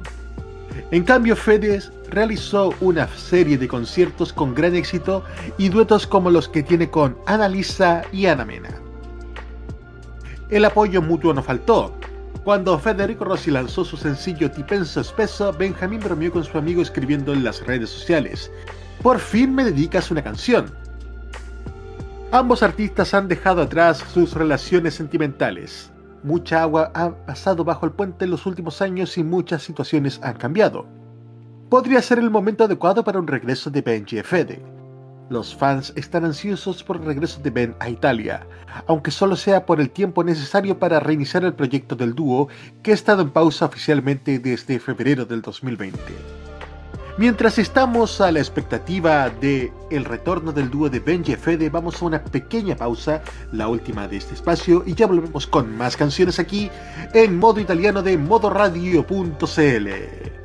En 0.91 1.03
cambio, 1.03 1.35
Fedes 1.35 1.91
realizó 2.09 2.73
una 2.81 3.07
serie 3.07 3.57
de 3.57 3.67
conciertos 3.67 4.33
con 4.33 4.53
gran 4.53 4.75
éxito 4.75 5.23
y 5.57 5.69
duetos 5.69 6.05
como 6.05 6.29
los 6.29 6.47
que 6.49 6.63
tiene 6.63 6.89
con 6.89 7.17
Annalisa 7.25 8.03
y 8.11 8.25
Ana 8.27 8.45
Mena. 8.45 8.69
El 10.49 10.65
apoyo 10.65 11.01
mutuo 11.01 11.33
no 11.33 11.41
faltó. 11.41 11.95
Cuando 12.45 12.77
Federico 12.77 13.25
Rossi 13.25 13.49
lanzó 13.49 13.83
su 13.83 13.97
sencillo 13.97 14.51
Ti 14.51 14.63
penso 14.65 15.01
espeso, 15.01 15.51
Benjamín 15.51 15.99
bromeó 15.99 16.31
con 16.31 16.43
su 16.43 16.55
amigo 16.59 16.79
escribiendo 16.79 17.33
en 17.33 17.43
las 17.43 17.65
redes 17.65 17.89
sociales: 17.89 18.51
Por 19.01 19.17
fin 19.17 19.55
me 19.55 19.63
dedicas 19.63 20.11
una 20.11 20.23
canción. 20.23 20.67
Ambos 22.31 22.61
artistas 22.61 23.15
han 23.15 23.27
dejado 23.27 23.63
atrás 23.63 23.97
sus 24.13 24.35
relaciones 24.35 24.93
sentimentales. 24.93 25.91
Mucha 26.21 26.61
agua 26.61 26.91
ha 26.93 27.15
pasado 27.25 27.63
bajo 27.63 27.87
el 27.87 27.93
puente 27.93 28.25
en 28.25 28.31
los 28.31 28.45
últimos 28.45 28.79
años 28.79 29.17
y 29.17 29.23
muchas 29.23 29.63
situaciones 29.63 30.19
han 30.21 30.35
cambiado. 30.35 30.85
Podría 31.71 31.99
ser 32.03 32.19
el 32.19 32.29
momento 32.29 32.65
adecuado 32.65 33.03
para 33.03 33.17
un 33.17 33.25
regreso 33.25 33.71
de 33.71 33.81
Benji 33.81 34.19
y 34.19 34.21
Fede. 34.21 34.74
Los 35.29 35.55
fans 35.55 35.91
están 35.95 36.23
ansiosos 36.23 36.83
por 36.83 36.97
el 36.97 37.05
regreso 37.05 37.41
de 37.41 37.49
Ben 37.49 37.75
a 37.79 37.89
Italia, 37.89 38.45
aunque 38.85 39.09
solo 39.09 39.35
sea 39.35 39.65
por 39.65 39.81
el 39.81 39.89
tiempo 39.89 40.23
necesario 40.23 40.77
para 40.77 40.99
reiniciar 40.99 41.43
el 41.43 41.55
proyecto 41.55 41.95
del 41.95 42.13
dúo 42.13 42.47
que 42.83 42.91
ha 42.91 42.93
estado 42.93 43.23
en 43.23 43.31
pausa 43.31 43.65
oficialmente 43.65 44.37
desde 44.37 44.79
febrero 44.79 45.25
del 45.25 45.41
2020. 45.41 45.99
Mientras 47.17 47.57
estamos 47.57 48.21
a 48.21 48.31
la 48.31 48.39
expectativa 48.39 49.29
de 49.29 49.71
el 49.89 50.05
retorno 50.05 50.51
del 50.51 50.69
dúo 50.69 50.89
de 50.89 50.99
Benji 50.99 51.31
y 51.31 51.35
Fede, 51.37 51.69
vamos 51.69 52.01
a 52.01 52.05
una 52.05 52.23
pequeña 52.23 52.75
pausa, 52.75 53.23
la 53.51 53.67
última 53.67 54.07
de 54.07 54.17
este 54.17 54.35
espacio, 54.35 54.83
y 54.85 54.93
ya 54.93 55.07
volvemos 55.07 55.47
con 55.47 55.75
más 55.75 55.97
canciones 55.97 56.39
aquí 56.39 56.69
en 57.13 57.39
modo 57.39 57.61
italiano 57.61 58.03
de 58.03 58.17
modoradio.cl. 58.17 60.44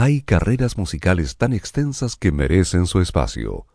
Hay 0.00 0.22
carreras 0.22 0.78
musicales 0.78 1.36
tan 1.38 1.52
extensas 1.52 2.14
que 2.14 2.30
merecen 2.30 2.86
su 2.86 3.00
espacio. 3.00 3.66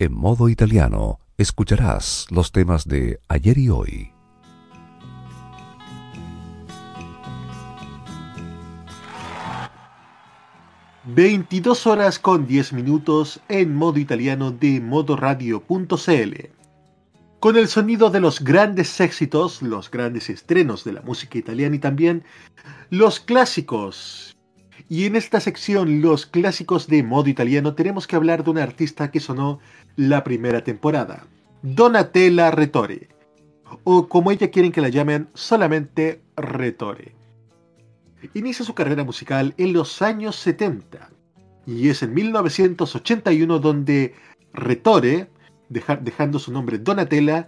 En 0.00 0.12
modo 0.12 0.48
italiano, 0.48 1.20
escucharás 1.36 2.26
los 2.30 2.50
temas 2.50 2.88
de 2.88 3.20
ayer 3.28 3.58
y 3.58 3.68
hoy. 3.68 4.12
...22 11.14 11.86
horas 11.86 12.18
con 12.18 12.48
10 12.48 12.72
minutos 12.72 13.40
en 13.48 13.72
modo 13.72 14.00
italiano 14.00 14.50
de 14.50 14.80
modoradio.cl. 14.80 16.34
Con 17.38 17.56
el 17.56 17.68
sonido 17.68 18.10
de 18.10 18.18
los 18.18 18.40
grandes 18.40 19.00
éxitos, 19.00 19.62
los 19.62 19.92
grandes 19.92 20.28
estrenos 20.28 20.82
de 20.82 20.94
la 20.94 21.02
música 21.02 21.38
italiana 21.38 21.76
y 21.76 21.78
también 21.78 22.24
los 22.90 23.20
clásicos. 23.20 24.37
Y 24.88 25.04
en 25.04 25.16
esta 25.16 25.40
sección, 25.40 26.00
los 26.00 26.24
clásicos 26.26 26.86
de 26.86 27.02
modo 27.02 27.28
italiano, 27.28 27.74
tenemos 27.74 28.06
que 28.06 28.16
hablar 28.16 28.42
de 28.44 28.50
una 28.50 28.62
artista 28.62 29.10
que 29.10 29.20
sonó 29.20 29.60
la 29.96 30.24
primera 30.24 30.64
temporada, 30.64 31.26
Donatella 31.62 32.50
Retore, 32.50 33.08
o 33.84 34.08
como 34.08 34.30
ella 34.30 34.50
quieren 34.50 34.72
que 34.72 34.80
la 34.80 34.88
llamen, 34.88 35.28
solamente 35.34 36.22
Retore. 36.36 37.14
Inicia 38.34 38.64
su 38.64 38.74
carrera 38.74 39.04
musical 39.04 39.54
en 39.58 39.72
los 39.74 40.00
años 40.02 40.36
70 40.36 41.10
y 41.66 41.88
es 41.90 42.02
en 42.02 42.14
1981 42.14 43.58
donde 43.58 44.14
Retore, 44.54 45.28
deja- 45.68 45.96
dejando 45.96 46.38
su 46.38 46.50
nombre 46.50 46.78
Donatella, 46.78 47.46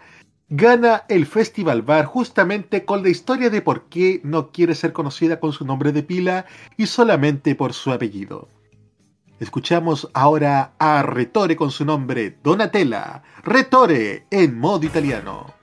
gana 0.51 1.05
el 1.09 1.27
Festival 1.27 1.83
Bar 1.83 2.07
justamente 2.07 2.85
con 2.85 3.05
la 3.05 3.09
historia 3.09 3.51
de 3.51 3.63
por 3.63 3.85
qué 3.85 4.21
no 4.25 4.51
quiere 4.51 4.75
ser 4.75 4.93
conocida 4.93 5.39
con 5.39 5.53
su 5.53 5.65
nombre 5.65 5.93
de 5.93 6.03
pila 6.03 6.45
y 6.77 6.87
solamente 6.87 7.55
por 7.55 7.73
su 7.73 7.93
apellido. 7.93 8.49
Escuchamos 9.39 10.11
ahora 10.13 10.73
a 10.79 11.03
Retore 11.03 11.55
con 11.57 11.71
su 11.71 11.85
nombre 11.85 12.37
Donatella, 12.43 13.23
Retore 13.45 14.27
en 14.31 14.59
modo 14.59 14.85
italiano. 14.85 15.60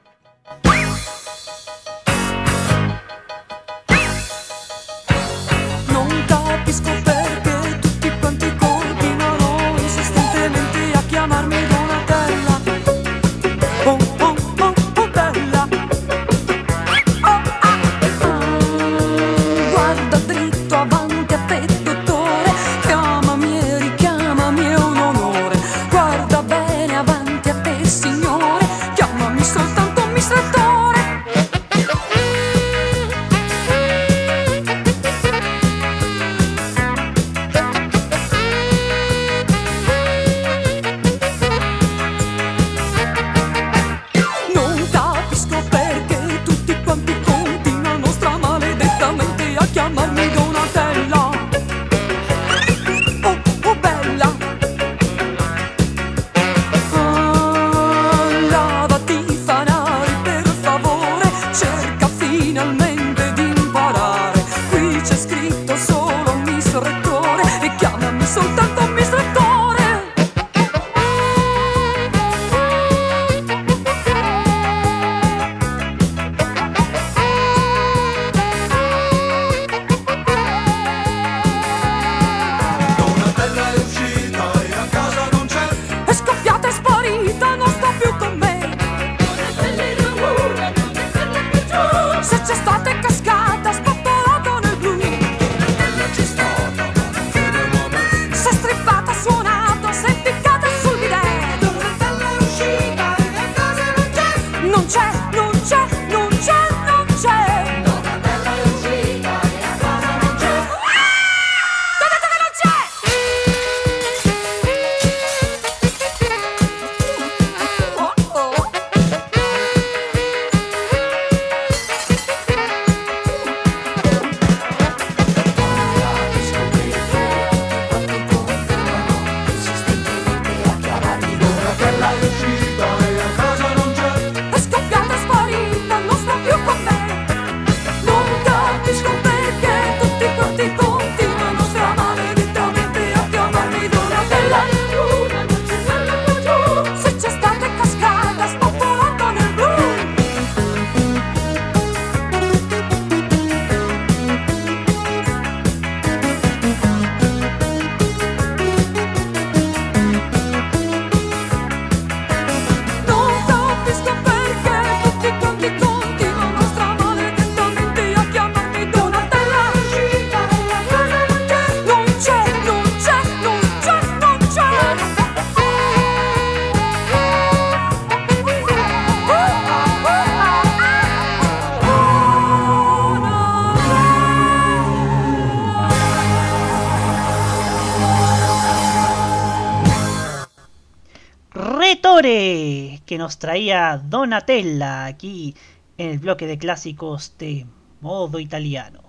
Nos 193.17 193.39
traía 193.39 193.97
Donatella 194.03 195.05
aquí 195.05 195.55
en 195.97 196.09
el 196.11 196.19
bloque 196.19 196.47
de 196.47 196.57
clásicos 196.57 197.35
de 197.37 197.65
modo 198.01 198.39
italiano. 198.39 199.01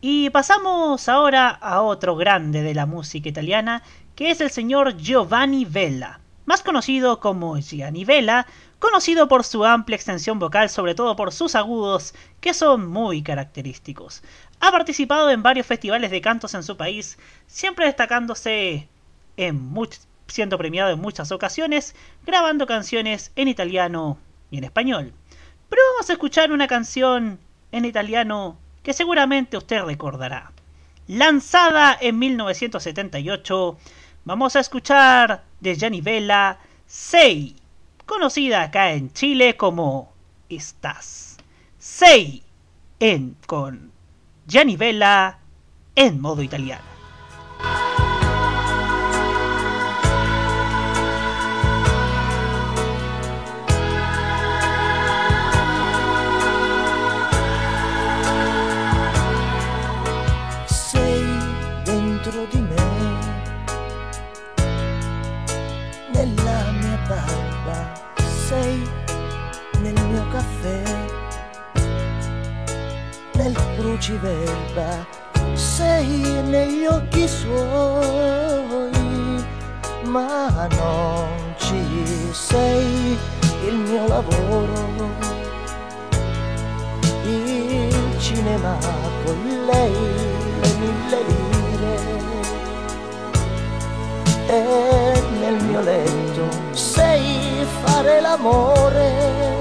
Y 0.00 0.30
pasamos 0.30 1.08
ahora 1.08 1.48
a 1.48 1.82
otro 1.82 2.16
grande 2.16 2.62
de 2.62 2.74
la 2.74 2.86
música 2.86 3.28
italiana, 3.28 3.82
que 4.14 4.30
es 4.30 4.40
el 4.40 4.50
señor 4.50 4.96
Giovanni 4.96 5.64
Vella, 5.64 6.20
más 6.44 6.62
conocido 6.62 7.18
como 7.20 7.58
Gianni 7.58 8.04
Vella, 8.04 8.46
conocido 8.78 9.26
por 9.26 9.42
su 9.44 9.64
amplia 9.64 9.96
extensión 9.96 10.38
vocal, 10.38 10.68
sobre 10.70 10.94
todo 10.94 11.16
por 11.16 11.32
sus 11.32 11.54
agudos, 11.54 12.14
que 12.40 12.54
son 12.54 12.88
muy 12.88 13.22
característicos. 13.22 14.22
Ha 14.60 14.70
participado 14.70 15.30
en 15.30 15.42
varios 15.42 15.66
festivales 15.66 16.10
de 16.10 16.20
cantos 16.20 16.54
en 16.54 16.62
su 16.62 16.76
país, 16.76 17.18
siempre 17.46 17.86
destacándose 17.86 18.88
en 19.36 19.72
much- 19.74 20.05
siendo 20.26 20.58
premiado 20.58 20.90
en 20.90 21.00
muchas 21.00 21.32
ocasiones, 21.32 21.94
grabando 22.24 22.66
canciones 22.66 23.32
en 23.36 23.48
italiano 23.48 24.18
y 24.50 24.58
en 24.58 24.64
español. 24.64 25.12
Pero 25.68 25.82
vamos 25.92 26.10
a 26.10 26.12
escuchar 26.12 26.52
una 26.52 26.68
canción 26.68 27.38
en 27.72 27.84
italiano 27.84 28.58
que 28.82 28.92
seguramente 28.92 29.56
usted 29.56 29.82
recordará. 29.82 30.52
Lanzada 31.08 31.96
en 32.00 32.18
1978, 32.18 33.78
vamos 34.24 34.56
a 34.56 34.60
escuchar 34.60 35.44
de 35.60 35.74
Gianni 35.74 36.00
Vella 36.00 36.58
Sei, 36.86 37.56
conocida 38.06 38.62
acá 38.62 38.92
en 38.92 39.12
Chile 39.12 39.56
como 39.56 40.12
Estás. 40.48 41.36
Sei 41.78 42.44
en 43.00 43.36
con 43.46 43.92
Gianni 44.46 44.76
Vella 44.76 45.38
en 45.96 46.20
modo 46.20 46.42
italiano. 46.42 46.84
Nel 73.96 74.04
cruciverba, 74.04 75.06
sei 75.54 76.42
negli 76.44 76.84
occhi 76.84 77.26
suoi, 77.26 78.90
ma 80.04 80.68
non 80.76 81.54
ci 81.56 82.30
sei 82.32 83.18
il 83.66 83.74
mio 83.74 84.06
lavoro. 84.06 85.24
Il 87.24 88.20
cinema 88.20 88.76
con 89.24 89.64
lei 89.66 89.92
le 90.60 90.72
mille 90.78 91.22
lire. 91.28 91.96
E 94.48 95.22
nel 95.40 95.64
mio 95.64 95.80
letto 95.80 96.48
sei 96.72 97.66
fare 97.82 98.20
l'amore 98.20 99.56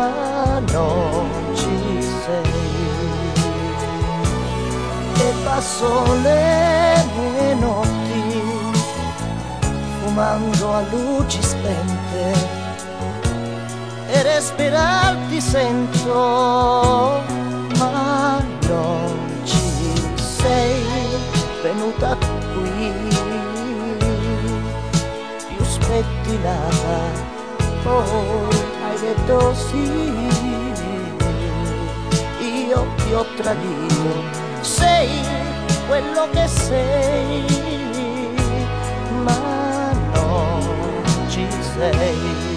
ma 0.00 0.58
non 0.72 1.28
ci 1.54 1.79
passo 5.44 6.04
le 6.22 7.04
mie 7.16 7.54
notti 7.54 8.22
fumando 10.00 10.72
a 10.74 10.82
luci 10.90 11.42
spente 11.42 12.58
e 14.08 14.22
respirarti 14.22 15.40
sento, 15.40 17.22
ma 17.78 18.42
non 18.66 19.42
ci 19.44 20.02
sei 20.16 20.82
venuta 21.62 22.16
qui, 22.16 22.92
più 25.46 25.64
spettinata, 25.64 26.98
poi 27.84 28.48
hai 28.84 28.98
detto 29.00 29.54
sì, 29.54 29.84
io 32.40 32.86
ti 32.96 33.12
ho 33.12 33.24
tradito, 33.36 34.48
sei 34.62 35.08
quello 35.86 36.28
che 36.32 36.46
sei, 36.46 37.44
ma 39.24 39.92
non 40.14 40.62
ci 41.28 41.46
sei. 41.50 42.49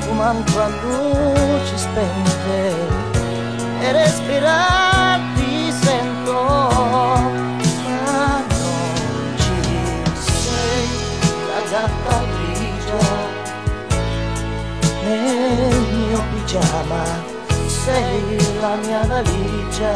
Fumando 0.00 0.62
a 0.62 0.68
luci 0.68 1.76
spente 1.76 2.74
e 3.80 3.92
respirarti 3.92 5.72
sento 5.82 6.42
ma 7.86 8.44
non 8.58 9.34
ci 9.36 9.58
sei 10.32 10.86
la 11.48 11.60
gatta 11.70 12.16
grigia 12.32 13.04
nel 15.04 15.74
mio 15.92 16.20
pigiama 16.32 17.34
sei 17.86 18.36
la 18.60 18.74
mia 18.84 19.02
valigia. 19.06 19.94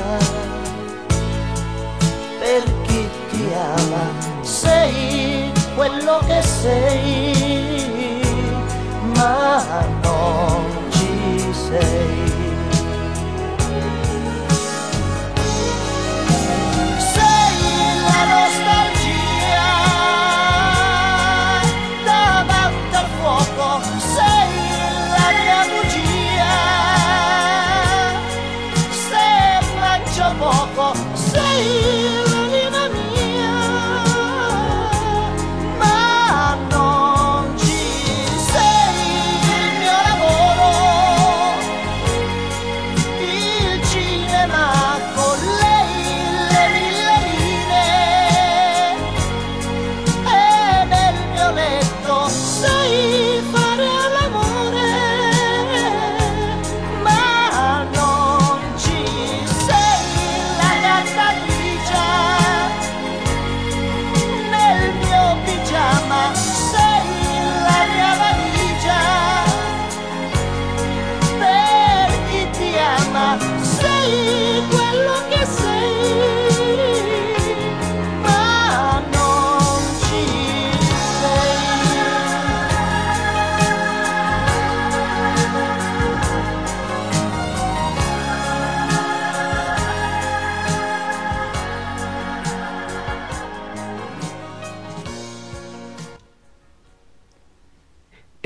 Per 2.39 2.63
chi 2.83 3.09
ti 3.31 3.43
ama 3.53 4.05
sei 4.43 5.53
quello 5.75 6.21
che 6.27 6.43
sei 6.43 7.40
say. 11.79 12.10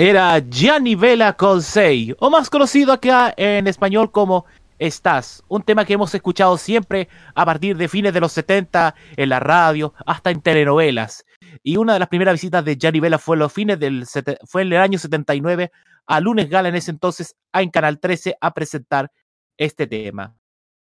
Era 0.06 0.38
Gianni 0.38 0.96
Vela 0.96 1.32
Consei, 1.32 2.14
o 2.18 2.28
más 2.28 2.50
conocido 2.50 2.92
acá 2.92 3.32
en 3.38 3.66
español 3.66 4.12
como 4.12 4.44
Estás, 4.78 5.42
un 5.48 5.62
tema 5.62 5.86
que 5.86 5.94
hemos 5.94 6.14
escuchado 6.14 6.58
siempre 6.58 7.08
a 7.34 7.46
partir 7.46 7.74
de 7.78 7.88
fines 7.88 8.12
de 8.12 8.20
los 8.20 8.32
70 8.32 8.94
en 9.16 9.28
la 9.30 9.40
radio, 9.40 9.94
hasta 10.04 10.30
en 10.30 10.42
telenovelas. 10.42 11.24
Y 11.62 11.78
una 11.78 11.94
de 11.94 12.00
las 12.00 12.08
primeras 12.08 12.34
visitas 12.34 12.62
de 12.66 12.76
Gianni 12.76 13.00
Vela 13.00 13.18
fue, 13.18 13.38
los 13.38 13.50
fines 13.50 13.80
del, 13.80 14.04
fue 14.44 14.60
en 14.60 14.74
el 14.74 14.78
año 14.78 14.98
79 14.98 15.72
a 16.06 16.20
Lunes 16.20 16.50
Gala 16.50 16.68
en 16.68 16.74
ese 16.74 16.90
entonces 16.90 17.34
en 17.54 17.70
Canal 17.70 17.98
13 17.98 18.36
a 18.38 18.52
presentar 18.52 19.10
este 19.56 19.86
tema. 19.86 20.34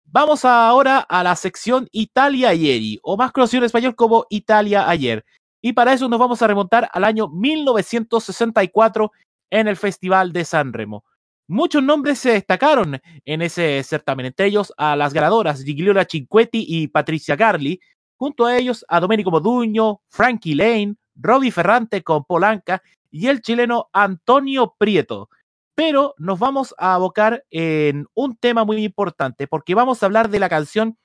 Vamos 0.05 0.45
ahora 0.45 0.99
a 0.99 1.22
la 1.22 1.36
sección 1.36 1.89
Italia 1.91 2.53
Ieri, 2.53 2.97
o 3.03 3.18
más 3.18 3.34
conocido 3.34 3.64
en 3.64 3.66
español 3.66 3.93
como 3.93 4.26
Italia 4.30 4.88
Ayer. 4.88 5.26
Y 5.62 5.74
para 5.74 5.93
eso 5.93 6.09
nos 6.09 6.20
vamos 6.20 6.41
a 6.41 6.47
remontar 6.47 6.89
al 6.91 7.03
año 7.03 7.28
1964 7.28 9.12
en 9.51 9.68
el 9.68 9.78
Festival 9.78 10.34
de 10.34 10.43
San 10.45 10.74
Remo. 10.74 11.03
Muchos 11.47 11.84
nombres 11.84 12.20
se 12.20 12.32
destacaron 12.32 12.99
en 13.26 13.41
ese 13.41 13.84
certamen, 13.84 14.28
entre 14.28 14.47
ellos 14.47 14.74
a 14.78 14.95
las 14.95 15.14
ganadoras 15.14 15.64
Gigliola 15.64 16.07
Cinquetti 16.09 16.66
y 16.68 16.88
Patricia 16.88 17.36
Garli, 17.36 17.80
junto 18.16 18.45
a 18.45 18.57
ellos 18.57 18.86
a 18.88 18.99
Domenico 18.99 19.32
Moduño, 19.32 20.01
Frankie 20.07 20.55
Lane, 20.55 20.95
Robbie 21.16 21.51
Ferrante 21.51 22.03
con 22.03 22.24
Polanca 22.24 22.82
y 23.09 23.28
el 23.28 23.41
chileno 23.41 23.89
Antonio 23.91 24.76
Prieto. 24.78 25.30
Pero 25.76 26.16
nos 26.18 26.39
vamos 26.39 26.74
a 26.78 26.93
abocar 26.93 27.43
en 27.49 28.07
un 28.14 28.38
tema 28.38 28.64
muy 28.64 28.84
importante, 28.84 29.47
porque 29.47 29.76
vamos 29.76 30.01
a 30.01 30.05
hablar 30.05 30.30
de 30.30 30.39
la 30.39 30.49
canción 30.49 30.97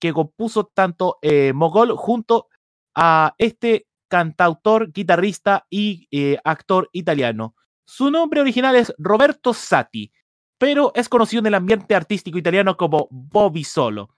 que 0.00 0.12
compuso 0.12 0.64
tanto 0.64 1.18
eh, 1.20 1.52
Mogol 1.52 1.94
junto 1.96 2.48
a 2.94 3.34
este 3.36 3.86
cantautor, 4.10 4.92
guitarrista 4.92 5.66
y 5.70 6.08
eh, 6.10 6.38
actor 6.44 6.90
italiano. 6.92 7.54
Su 7.86 8.10
nombre 8.10 8.40
original 8.40 8.76
es 8.76 8.92
Roberto 8.98 9.54
Sati, 9.54 10.12
pero 10.58 10.92
es 10.94 11.08
conocido 11.08 11.40
en 11.40 11.46
el 11.46 11.54
ambiente 11.54 11.94
artístico 11.94 12.36
italiano 12.36 12.76
como 12.76 13.08
Bobby 13.10 13.64
Solo. 13.64 14.10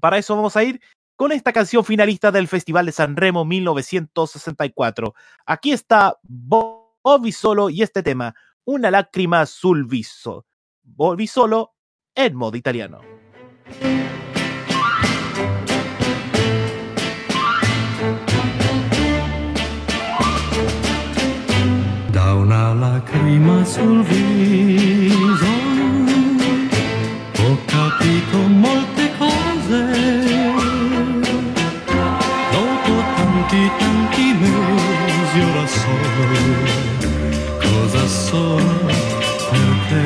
Para 0.00 0.16
eso 0.16 0.34
vamos 0.36 0.56
a 0.56 0.64
ir 0.64 0.80
con 1.16 1.32
esta 1.32 1.52
canción 1.52 1.84
finalista 1.84 2.30
del 2.30 2.48
Festival 2.48 2.86
de 2.86 2.92
San 2.92 3.16
Remo 3.16 3.44
1964. 3.44 5.14
Aquí 5.46 5.72
está 5.72 6.18
Bo- 6.22 6.98
Bobby 7.02 7.32
Solo 7.32 7.68
y 7.70 7.82
este 7.82 8.02
tema, 8.02 8.34
Una 8.64 8.90
lágrima 8.90 9.46
sul 9.46 9.84
viso. 9.84 10.44
Bobby 10.82 11.26
Solo 11.26 11.74
en 12.14 12.34
modo 12.34 12.56
italiano. 12.56 13.00
Lacrima 23.26 23.64
sul 23.64 24.02
viso. 24.04 25.46
Ho 27.38 27.58
capito 27.66 28.38
molte 28.48 29.10
cose 29.18 29.80
dopo 32.52 32.92
tanti 33.16 33.70
tanti 33.78 34.36
mesi 34.40 35.40
ora 35.40 35.66
so 35.66 35.96
cosa 37.60 38.06
sono 38.06 38.86
per 39.50 39.74
te. 39.88 40.04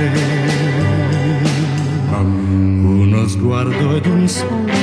Uno 2.83 3.27
sguardo 3.29 3.97
ed 3.97 4.07
un 4.07 4.29
sorriso 4.29 4.80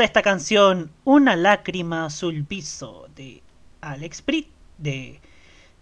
Esta 0.00 0.22
canción, 0.22 0.90
Una 1.04 1.36
lágrima 1.36 2.08
sul 2.10 2.42
viso 2.48 3.06
de 3.14 3.42
Alex 3.80 4.24
Britt, 4.24 4.48
de, 4.78 5.20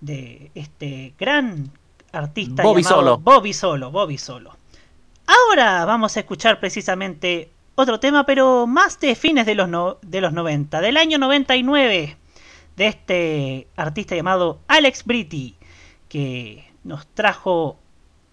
de 0.01 0.51
este 0.55 1.15
gran 1.19 1.71
artista 2.13 2.63
Bobby 2.63 2.83
llamado 2.83 3.01
Solo. 3.03 3.19
Bobby 3.19 3.53
Solo, 3.53 3.91
Bobby 3.91 4.19
Solo. 4.19 4.57
Ahora 5.27 5.85
vamos 5.85 6.17
a 6.17 6.21
escuchar 6.21 6.59
precisamente 6.59 7.51
otro 7.75 8.01
tema, 8.01 8.25
pero 8.27 8.67
más 8.67 8.99
de 8.99 9.15
fines 9.15 9.47
de 9.47 9.55
los, 9.55 9.69
no- 9.69 9.99
de 10.03 10.21
los 10.21 10.33
90, 10.33 10.81
del 10.81 10.97
año 10.97 11.19
99, 11.19 12.17
de 12.77 12.87
este 12.87 13.69
artista 13.77 14.17
llamado 14.17 14.59
Alex 14.69 15.05
Britti, 15.05 15.55
que 16.09 16.71
nos 16.85 17.07
trajo 17.09 17.79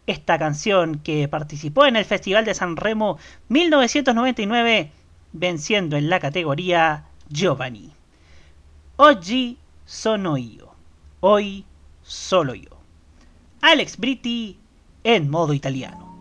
esta 0.07 0.37
canción 0.39 0.99
que 0.99 1.27
participó 1.27 1.85
en 1.85 1.95
el 1.95 2.05
Festival 2.05 2.45
de 2.45 2.53
San 2.53 2.75
Remo 2.77 3.17
1999, 3.49 4.91
venciendo 5.35 5.97
en 5.97 6.09
la 6.09 6.19
categoría 6.19 7.05
Giovanni. 7.27 7.91
Oggi 8.97 9.57
sono 9.83 10.37
io. 10.37 10.73
Hoy 11.19 11.63
solo 12.01 12.53
yo. 12.53 12.69
Alex 13.61 13.97
Britti 13.97 14.57
en 15.03 15.29
modo 15.29 15.53
italiano. 15.53 16.13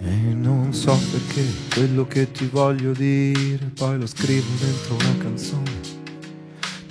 E 0.00 0.72
so 0.72 0.98
perché 1.10 1.44
quello 1.74 2.06
che 2.06 2.30
ti 2.30 2.46
voglio 2.46 2.92
dire 2.92 3.70
poi 3.74 3.98
lo 3.98 4.06
scrivo 4.06 4.46
dentro 4.60 4.94
una 4.94 5.16
canzone. 5.18 5.95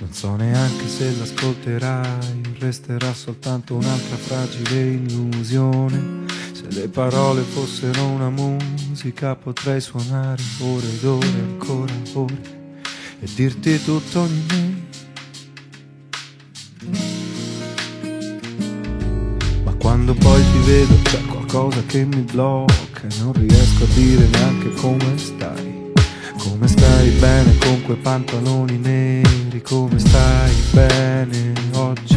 Non 0.06 0.14
so 0.14 0.36
neanche 0.36 0.86
se 0.86 1.16
l'ascolterai, 1.18 2.40
resterà 2.60 3.12
soltanto 3.12 3.74
un'altra 3.74 4.16
fragile 4.16 4.92
illusione. 4.92 6.24
Se 6.52 6.66
le 6.68 6.86
parole 6.86 7.42
fossero 7.42 8.06
una 8.06 8.30
musica 8.30 9.34
potrei 9.34 9.80
suonare 9.80 10.40
ore 10.60 10.86
ed 10.86 11.04
ore, 11.04 11.26
ancora 11.26 11.92
ore 12.12 12.40
e 13.18 13.28
dirti 13.34 13.82
tutto 13.82 14.26
di 14.26 14.42
me. 14.48 14.84
Ma 19.64 19.74
quando 19.74 20.14
poi 20.14 20.40
ti 20.40 20.58
vedo 20.70 21.02
c'è 21.02 21.20
qualcosa 21.26 21.82
che 21.84 22.04
mi 22.04 22.20
blocca 22.20 23.02
e 23.02 23.14
non 23.18 23.32
riesco 23.32 23.82
a 23.82 23.88
dire 23.88 24.28
neanche 24.28 24.70
come 24.70 25.18
stai. 25.18 25.75
Come 26.48 26.68
stai 26.68 27.08
bene 27.18 27.58
con 27.58 27.82
quei 27.82 27.96
pantaloni 27.96 28.78
neri, 28.78 29.60
come 29.62 29.98
stai 29.98 30.54
bene 30.70 31.52
oggi. 31.72 32.16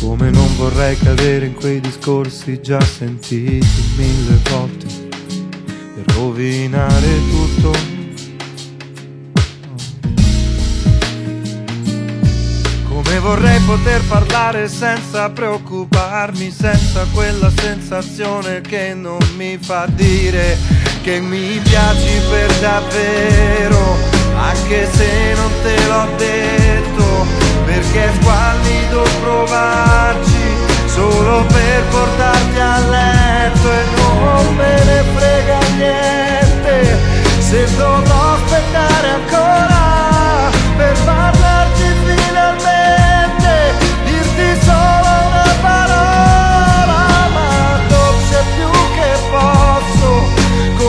Come 0.00 0.30
non 0.30 0.56
vorrei 0.56 0.98
cadere 0.98 1.46
in 1.46 1.54
quei 1.54 1.80
discorsi 1.80 2.60
già 2.60 2.80
sentiti 2.80 3.64
mille 3.96 4.38
volte 4.50 4.86
per 5.94 6.14
rovinare 6.16 7.06
tutto. 7.30 7.72
Come 12.88 13.18
vorrei 13.20 13.60
poter 13.60 14.02
parlare 14.08 14.66
senza 14.68 15.30
preoccuparmi, 15.30 16.50
senza 16.50 17.06
quella 17.14 17.50
sensazione 17.50 18.60
che 18.60 18.92
non 18.92 19.20
mi 19.36 19.56
fa 19.56 19.86
dire 19.86 20.75
che 21.06 21.20
mi 21.20 21.60
piaci 21.62 22.20
per 22.28 22.52
davvero, 22.58 23.96
anche 24.34 24.88
se 24.92 25.34
non 25.36 25.52
te 25.62 25.76
l'ho 25.86 26.08
detto, 26.16 27.24
perché 27.64 28.06
è 28.06 28.12
squallido 28.20 29.04
provarci 29.22 30.56
solo 30.86 31.44
per 31.46 31.82
portarti 31.92 32.58
a 32.58 32.78
letto 32.88 33.70
e 33.70 33.84
non 33.94 34.56
me 34.56 34.84
ne 34.84 35.04
frega 35.14 35.58
niente. 35.76 36.98
Se 37.38 37.76
dovrò 37.76 38.32
aspettare 38.34 39.08
ancora 39.08 40.50
per 40.76 40.96
parlarti 41.04 41.84
finalmente, 42.04 43.74
dirti 44.06 44.58
solo 44.64 45.10
una 45.28 45.54
parola, 45.62 47.00
ma 47.32 47.78
dolce 47.86 48.38
più 48.56 48.70
che 48.96 49.10
posso, 49.30 49.65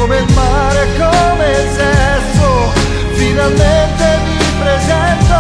come 0.08 0.20
il 0.20 0.34
mare, 0.34 0.88
come 0.96 1.50
il 1.50 1.68
sesso, 1.76 2.72
finalmente 3.16 4.20
mi 4.24 4.38
presento. 4.62 5.36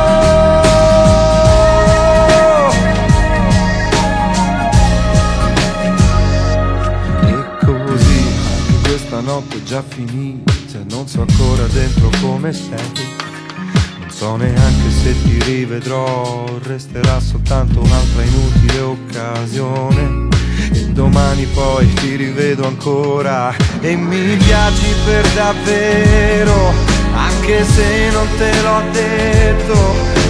E 7.21 7.65
così 7.65 8.21
anche 8.43 8.89
questa 8.89 9.19
notte 9.21 9.55
è 9.55 9.63
già 9.63 9.81
finita, 9.87 10.79
non 10.89 11.07
so 11.07 11.21
ancora 11.21 11.65
dentro 11.67 12.09
come 12.19 12.51
stai. 12.51 13.15
Non 13.99 14.09
so 14.09 14.35
neanche 14.35 14.89
se 15.01 15.15
ti 15.23 15.39
rivedrò, 15.43 16.43
resterà 16.63 17.21
soltanto 17.21 17.79
un'altra 17.79 18.21
inutile 18.21 18.79
occasione. 18.81 20.36
Domani 20.97 21.45
poi 21.53 21.93
ti 21.93 22.15
rivedo 22.15 22.65
ancora. 22.65 23.53
E 23.81 23.95
mi 23.95 24.35
piaci 24.35 24.95
per 25.05 25.27
davvero, 25.35 26.73
anche 27.13 27.63
se 27.63 28.09
non 28.11 28.27
te 28.39 28.51
l'ho 28.63 28.81
detto, 28.91 29.75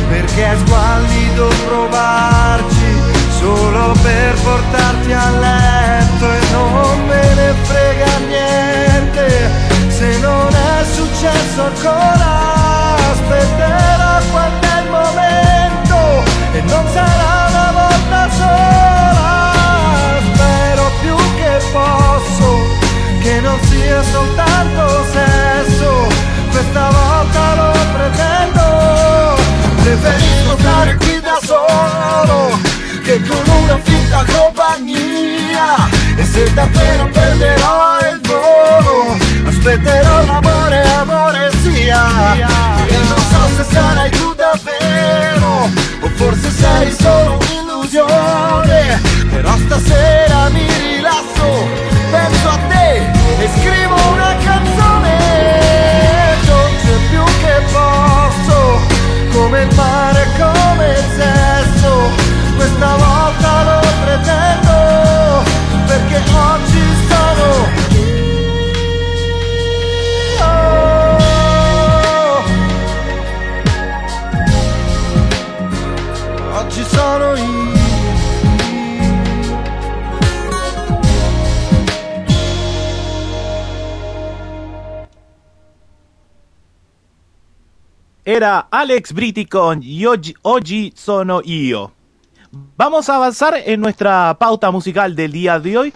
perché 0.09 0.51
è 0.51 0.57
squallido 0.65 1.47
provarci 1.67 2.91
solo 3.39 3.95
per 4.03 4.33
portarti 4.43 5.13
a 5.13 5.29
letto 5.39 6.33
e 6.33 6.39
non 6.51 7.05
me 7.07 7.33
ne 7.35 7.53
frega 7.63 8.17
niente. 8.27 9.49
Se 9.87 10.19
non 10.19 10.49
è 10.53 10.83
successo 10.83 11.61
ancora 11.63 12.95
aspetterò 13.11 14.19
quando 14.31 14.67
è 14.67 14.83
momento 14.89 16.29
e 16.51 16.61
non 16.63 16.85
sarà 16.91 17.47
una 17.51 17.71
volta 17.71 18.29
sola 18.31 18.96
davvero 36.57 37.07
perderò 37.11 37.99
il 38.11 38.19
volo. 38.23 39.15
Aspetterò 39.47 40.25
l'amore, 40.25 40.81
amore 40.97 41.51
sia 41.61 42.03
e 42.87 42.97
non 43.09 43.21
so 43.31 43.41
se 43.57 43.63
sarai 43.71 44.09
tu 44.09 44.33
davvero 44.33 45.69
o 46.01 46.07
forse 46.15 46.49
sei 46.49 46.91
solo 46.91 47.37
un'illusione. 47.41 48.99
Però 49.29 49.55
stasera 49.65 50.49
mi 50.49 50.65
rilasso 50.81 51.47
penso 52.09 52.49
a 52.49 52.59
te 52.69 52.89
e 53.43 53.49
scrivo 53.57 53.95
una 54.13 54.35
canzone. 54.43 55.15
Dolce 56.43 56.93
più 57.09 57.23
che 57.43 57.55
posso 57.71 58.57
come 59.31 59.61
il 59.61 59.75
mare, 59.75 60.25
come 60.39 60.89
il 60.89 61.05
sesso. 61.19 61.91
Questa 62.55 62.95
volta 62.95 63.63
lo 63.63 63.79
pretendo 64.03 64.46
perché 66.07 66.23
oggi 66.31 66.83
sono 67.09 67.75
oggi 76.53 76.83
sono 76.83 77.35
io 77.35 77.75
Era 88.23 88.67
Alex 88.69 89.11
Britti 89.13 89.47
con 89.47 89.79
oggi 90.41 90.91
sono 90.93 91.39
io. 91.45 91.96
Vamos 92.51 93.09
a 93.09 93.15
avanzar 93.15 93.55
en 93.65 93.81
nuestra 93.81 94.37
pauta 94.39 94.71
musical 94.71 95.15
del 95.15 95.31
día 95.31 95.59
de 95.59 95.77
hoy 95.77 95.93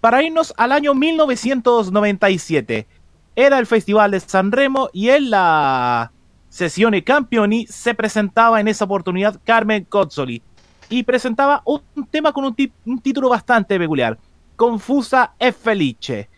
para 0.00 0.22
irnos 0.22 0.54
al 0.56 0.72
año 0.72 0.94
1997. 0.94 2.86
Era 3.34 3.58
el 3.58 3.66
Festival 3.66 4.12
de 4.12 4.20
San 4.20 4.52
Remo 4.52 4.90
y 4.92 5.08
en 5.10 5.30
la 5.30 6.12
sesión 6.48 6.94
Campioni 7.00 7.66
se 7.66 7.94
presentaba 7.94 8.60
en 8.60 8.68
esa 8.68 8.84
oportunidad 8.84 9.40
Carmen 9.44 9.84
Cozzoli 9.84 10.42
y 10.88 11.02
presentaba 11.02 11.62
un 11.64 11.82
tema 12.10 12.32
con 12.32 12.44
un, 12.44 13.00
título 13.00 13.28
bastante 13.28 13.78
peculiar, 13.78 14.18
Confusa 14.56 15.34
e 15.38 15.52
Felice. 15.52 16.30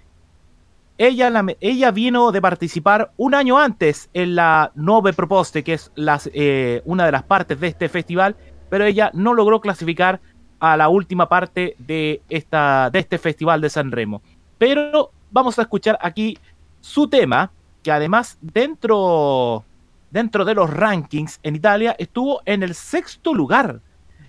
Ella, 0.98 1.30
la- 1.30 1.46
ella 1.60 1.90
vino 1.90 2.32
de 2.32 2.42
participar 2.42 3.12
un 3.16 3.34
año 3.34 3.58
antes 3.58 4.10
en 4.12 4.34
la 4.34 4.72
Nove 4.74 5.12
Proposte, 5.12 5.62
que 5.64 5.74
es 5.74 5.90
eh, 5.96 6.82
una 6.84 7.06
de 7.06 7.12
las 7.12 7.22
partes 7.22 7.58
de 7.58 7.68
este 7.68 7.88
festival, 7.88 8.36
pero 8.70 8.84
ella 8.86 9.10
no 9.12 9.34
logró 9.34 9.60
clasificar 9.60 10.20
a 10.60 10.76
la 10.76 10.88
última 10.88 11.28
parte 11.28 11.74
de, 11.78 12.22
esta, 12.28 12.90
de 12.90 13.00
este 13.00 13.18
festival 13.18 13.60
de 13.60 13.70
San 13.70 13.90
Remo. 13.90 14.22
Pero 14.58 15.10
vamos 15.30 15.58
a 15.58 15.62
escuchar 15.62 15.98
aquí 16.00 16.38
su 16.80 17.08
tema, 17.08 17.50
que 17.82 17.90
además 17.90 18.38
dentro, 18.40 19.64
dentro 20.10 20.44
de 20.44 20.54
los 20.54 20.70
rankings 20.70 21.40
en 21.42 21.56
Italia 21.56 21.96
estuvo 21.98 22.40
en 22.44 22.62
el 22.62 22.74
sexto 22.74 23.34
lugar. 23.34 23.80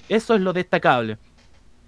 Eso 0.09 0.35
es 0.35 0.41
lo 0.41 0.53
destacable. 0.53 1.17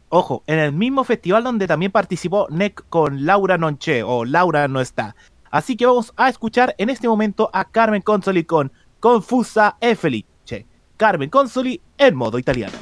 Ojo, 0.09 0.43
en 0.45 0.59
el 0.59 0.73
mismo 0.73 1.03
festival 1.03 1.43
donde 1.43 1.65
también 1.65 1.91
participó 1.91 2.47
Nick 2.51 2.85
con 2.89 3.25
Laura 3.25 3.57
Nonche 3.57 4.03
o 4.03 4.25
Laura 4.25 4.67
no 4.67 4.79
está. 4.79 5.15
Así 5.49 5.75
que 5.75 5.85
vamos 5.85 6.13
a 6.17 6.29
escuchar 6.29 6.75
en 6.77 6.89
este 6.89 7.07
momento 7.07 7.49
a 7.53 7.65
Carmen 7.65 8.01
Consoli 8.01 8.43
con 8.43 8.71
Confusa 8.99 9.77
e 9.79 9.95
Felice. 9.95 10.32
Carmen 10.95 11.29
Consoli 11.29 11.79
en 11.97 12.15
modo 12.15 12.37
italiano. 12.37 12.77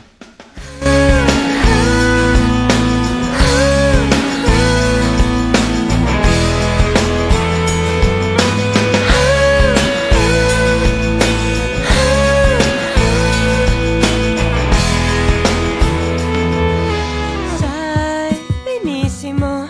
Sai 17.57 18.38
benissimo 18.63 19.69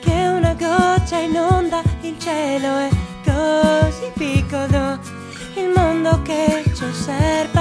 che 0.00 0.26
una 0.26 0.54
goccia 0.54 1.18
inonda 1.18 1.82
il 2.02 2.18
cielo 2.18 2.78
è 2.78 2.88
così 3.24 4.10
piccolo, 4.14 4.98
il 5.56 5.72
mondo 5.74 6.22
che 6.22 6.62
c'è 6.72 6.92
serve 6.92 7.53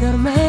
dormir. 0.00 0.43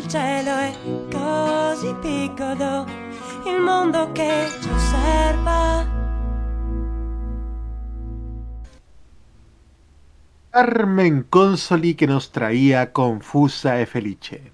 Il 0.00 0.08
cielo 0.08 0.56
è 0.56 0.72
così 1.12 1.94
piccolo 2.00 2.86
il 3.44 3.60
mondo 3.60 4.10
che 4.12 4.46
ci 4.62 4.68
osserva 4.70 5.98
Consoli 11.28 11.94
que 11.94 12.06
nos 12.06 12.30
traía 12.32 12.92
Confusa 12.92 13.78
e 13.78 13.86
Felice. 13.86 14.52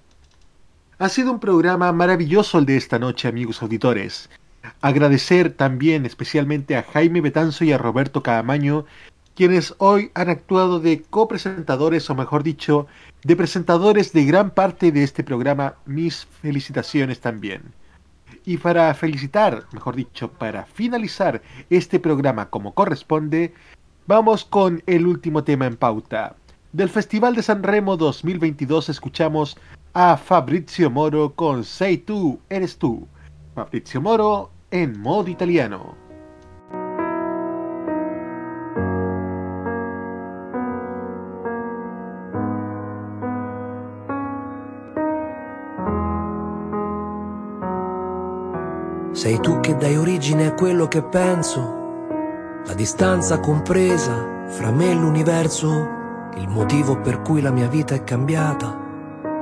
Ha 0.99 1.09
sido 1.09 1.31
un 1.31 1.39
programa 1.39 1.91
maravilloso 1.91 2.59
el 2.59 2.65
de 2.65 2.77
esta 2.77 2.99
noche, 2.99 3.27
amigos 3.27 3.61
auditores. 3.61 4.29
Agradecer 4.81 5.51
también 5.51 6.05
especialmente 6.05 6.75
a 6.75 6.83
Jaime 6.83 7.21
Betanzo 7.21 7.63
y 7.63 7.71
a 7.71 7.77
Roberto 7.77 8.21
Caamaño, 8.21 8.85
quienes 9.35 9.73
hoy 9.79 10.11
han 10.13 10.29
actuado 10.29 10.79
de 10.79 11.01
copresentadores, 11.01 12.09
o 12.09 12.15
mejor 12.15 12.43
dicho, 12.43 12.87
de 13.23 13.35
presentadores 13.35 14.13
de 14.13 14.25
gran 14.25 14.51
parte 14.51 14.91
de 14.91 15.03
este 15.03 15.23
programa. 15.23 15.75
Mis 15.85 16.25
felicitaciones 16.41 17.19
también. 17.19 17.61
Y 18.45 18.57
para 18.57 18.93
felicitar, 18.93 19.65
mejor 19.73 19.95
dicho, 19.95 20.31
para 20.31 20.65
finalizar 20.65 21.41
este 21.69 21.99
programa 21.99 22.49
como 22.49 22.73
corresponde, 22.73 23.53
vamos 24.05 24.45
con 24.45 24.81
el 24.85 25.05
último 25.05 25.43
tema 25.43 25.65
en 25.65 25.75
pauta. 25.75 26.35
Del 26.71 26.89
Festival 26.89 27.35
de 27.35 27.43
San 27.43 27.63
Remo 27.63 27.97
2022 27.97 28.89
escuchamos 28.89 29.57
a 29.93 30.15
Fabrizio 30.15 30.89
Moro 30.89 31.33
con 31.33 31.63
Sei 31.63 31.97
tú, 31.97 32.39
eres 32.49 32.77
tú. 32.77 33.07
Fabrizio 33.55 34.01
Moro 34.01 34.51
en 34.71 34.99
modo 34.99 35.29
italiano. 35.29 36.06
Sei 49.17 49.39
tu 49.39 49.59
che 49.61 49.75
dai 49.75 49.97
origine 49.97 50.45
a 50.45 50.53
quello 50.53 50.87
che 50.87 51.01
penso, 51.01 51.59
la 52.67 52.73
distanza 52.75 53.39
compresa 53.39 54.45
fra 54.49 54.69
me 54.69 54.91
e 54.91 54.93
l'universo, 54.93 55.71
il 56.35 56.47
motivo 56.47 57.01
per 57.01 57.23
cui 57.23 57.41
la 57.41 57.49
mia 57.49 57.67
vita 57.67 57.95
è 57.95 58.03
cambiata. 58.03 58.79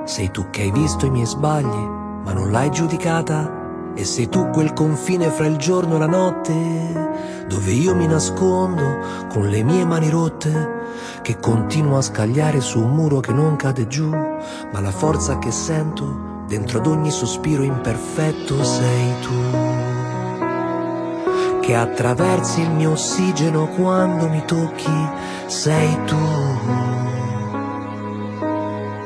Sei 0.06 0.32
tu 0.32 0.50
che 0.50 0.62
hai 0.62 0.72
visto 0.72 1.06
i 1.06 1.10
miei 1.10 1.26
sbagli, 1.26 1.88
ma 2.24 2.32
non 2.32 2.52
l'hai 2.52 2.72
giudicata. 2.72 3.92
E 3.94 4.06
sei 4.06 4.30
tu 4.30 4.50
quel 4.52 4.72
confine 4.72 5.28
fra 5.30 5.46
il 5.46 5.58
giorno 5.58 5.96
e 5.96 6.00
la 6.00 6.08
notte, 6.08 7.46
dove 7.50 7.72
io 7.72 7.94
mi 7.96 8.08
nascondo 8.08 9.00
con 9.28 9.50
le 9.50 9.62
mie 9.62 9.84
mani 9.84 10.10
rotte, 10.10 10.84
che 11.22 11.38
continuo 11.38 11.98
a 11.98 12.02
scagliare 12.02 12.62
su 12.62 12.80
un 12.80 12.96
muro 12.96 13.20
che 13.20 13.34
non 13.34 13.58
cade 13.58 13.88
giù, 13.88 14.08
ma 14.08 14.80
la 14.80 14.92
forza 14.92 15.38
che 15.38 15.52
sento 15.52 16.32
dentro 16.48 16.80
ad 16.80 16.88
ogni 16.88 17.12
sospiro 17.12 17.64
imperfetto 17.64 18.64
sei 18.64 19.20
tu 19.22 19.65
che 21.66 21.74
attraversi 21.74 22.62
il 22.62 22.70
mio 22.70 22.92
ossigeno 22.92 23.66
quando 23.70 24.30
mi 24.30 24.44
tocchi, 24.46 25.10
sei 25.48 25.98
tu. 26.06 26.16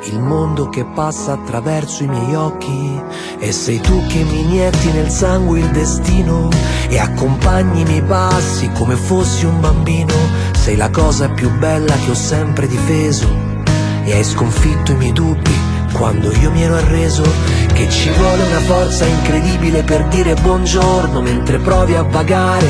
Il 0.03 0.19
mondo 0.19 0.67
che 0.67 0.83
passa 0.83 1.33
attraverso 1.33 2.03
i 2.03 2.07
miei 2.07 2.35
occhi 2.35 3.01
e 3.37 3.51
sei 3.53 3.79
tu 3.79 4.05
che 4.07 4.23
mi 4.23 4.41
inietti 4.41 4.91
nel 4.91 5.09
sangue 5.09 5.59
il 5.59 5.69
destino 5.69 6.49
e 6.89 6.99
accompagni 6.99 7.81
i 7.81 7.85
miei 7.85 8.03
passi 8.03 8.69
come 8.73 8.95
fossi 8.95 9.45
un 9.45 9.61
bambino. 9.61 10.13
Sei 10.51 10.75
la 10.75 10.89
cosa 10.89 11.29
più 11.29 11.49
bella 11.59 11.93
che 11.93 12.11
ho 12.11 12.15
sempre 12.15 12.67
difeso 12.67 13.27
e 14.03 14.13
hai 14.13 14.23
sconfitto 14.23 14.91
i 14.91 14.95
miei 14.95 15.13
dubbi 15.13 15.68
quando 15.99 16.31
io 16.31 16.49
mi 16.51 16.63
ero 16.63 16.75
arreso 16.75 17.23
che 17.73 17.89
ci 17.89 18.09
vuole 18.09 18.43
una 18.43 18.61
forza 18.61 19.03
incredibile 19.03 19.83
per 19.83 20.05
dire 20.05 20.33
buongiorno 20.33 21.21
mentre 21.21 21.57
provi 21.59 21.93
a 21.93 22.03
vagare. 22.03 22.67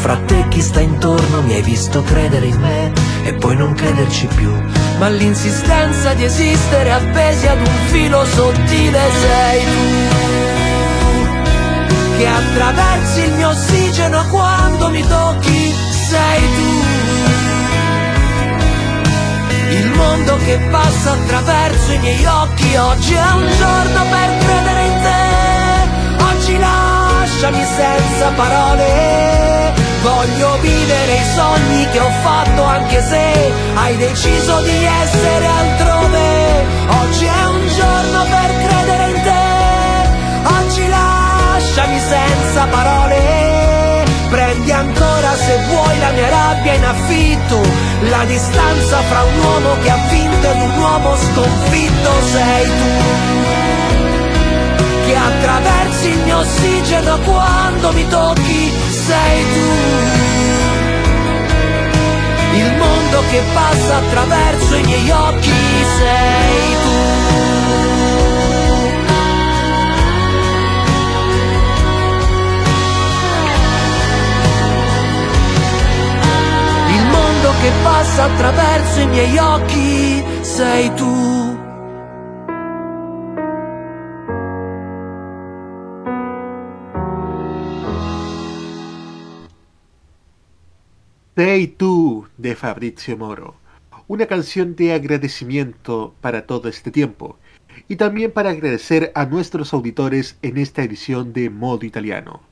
Fra 0.00 0.16
te 0.24 0.46
chi 0.48 0.60
sta 0.62 0.78
intorno 0.78 1.42
mi 1.42 1.54
hai 1.54 1.62
visto 1.62 2.02
credere 2.04 2.46
in 2.46 2.60
me 2.60 2.92
e 3.24 3.34
poi 3.34 3.56
non 3.56 3.74
crederci 3.74 4.28
più. 4.28 4.50
Ma 4.98 5.08
l'insistenza 5.08 6.14
di 6.14 6.22
esistere 6.22 6.92
appesi 6.92 7.48
ad 7.48 7.58
un 7.58 7.74
filo 7.86 8.24
sottile 8.24 9.00
sei 9.20 9.64
tu 9.64 10.16
che 12.16 12.26
attraversi 12.26 13.20
il 13.22 13.32
mio 13.34 13.48
ossigeno 13.48 14.24
quando 14.30 14.88
mi 14.90 15.04
tocchi 15.06 15.74
sei 16.08 16.40
tu 16.40 16.87
il 19.70 19.90
mondo 19.90 20.36
che 20.36 20.58
passa 20.70 21.12
attraverso 21.12 21.92
i 21.92 21.98
miei 21.98 22.24
occhi 22.24 22.76
oggi 22.76 23.14
è 23.14 23.30
un 23.32 23.48
giorno 23.56 24.02
per 24.10 24.38
credere 24.38 24.84
in 24.86 25.00
te. 25.02 26.24
Oggi 26.24 26.58
lasciami 26.58 27.64
senza 27.64 28.30
parole. 28.34 29.74
Voglio 30.02 30.58
vivere 30.60 31.14
i 31.14 31.24
sogni 31.34 31.88
che 31.90 32.00
ho 32.00 32.10
fatto 32.22 32.62
anche 32.62 33.02
se 33.02 33.52
hai 33.74 33.96
deciso 33.96 34.60
di 34.62 34.84
essere 34.84 35.46
altrove. 35.46 36.66
Oggi 37.02 37.24
è 37.24 37.44
un 37.44 37.68
giorno 37.68 38.22
per 38.24 38.66
credere 38.66 39.10
in 39.10 39.22
te. 39.22 40.48
Oggi 40.60 40.88
lasciami 40.88 41.98
senza 41.98 42.66
parole 42.66 43.47
ancora 44.78 45.34
se 45.36 45.58
vuoi 45.66 45.98
la 45.98 46.10
mia 46.10 46.28
rabbia 46.28 46.74
in 46.74 46.84
affitto. 46.84 47.60
La 48.10 48.24
distanza 48.24 49.00
fra 49.02 49.22
un 49.22 49.38
uomo 49.44 49.78
che 49.82 49.90
ha 49.90 49.98
vinto 50.10 50.50
ed 50.50 50.60
un 50.60 50.78
uomo 50.78 51.16
sconfitto. 51.16 52.10
Sei 52.32 52.66
tu 52.66 52.90
che 55.06 55.16
attraversi 55.16 56.08
il 56.08 56.18
mio 56.18 56.38
ossigeno 56.38 57.18
quando 57.18 57.92
mi 57.92 58.08
tocchi. 58.08 58.72
Sei 59.06 59.42
tu 59.54 59.68
il 62.56 62.76
mondo 62.76 63.22
che 63.30 63.42
passa 63.54 63.96
attraverso 63.96 64.74
i 64.74 64.82
miei 64.82 65.10
occhi. 65.10 65.52
Sei 65.98 66.76
tu 66.82 67.97
che 77.60 77.70
passa 77.82 78.24
attraverso 78.24 79.00
i 79.00 79.06
miei 79.08 79.38
occhi 79.38 80.24
sei 80.42 80.94
tu 80.94 81.56
Sei 91.34 91.68
tú 91.68 92.26
de 92.36 92.56
Fabrizio 92.56 93.16
Moro, 93.16 93.54
una 94.08 94.26
canción 94.26 94.74
de 94.74 94.92
agradecimiento 94.92 96.12
para 96.20 96.46
todo 96.46 96.68
este 96.68 96.90
tiempo 96.90 97.38
y 97.86 97.94
también 97.94 98.32
para 98.32 98.50
agradecer 98.50 99.12
a 99.14 99.24
nuestros 99.24 99.72
auditores 99.72 100.36
en 100.42 100.58
esta 100.58 100.82
edición 100.82 101.32
de 101.32 101.48
Modo 101.48 101.86
Italiano. 101.86 102.47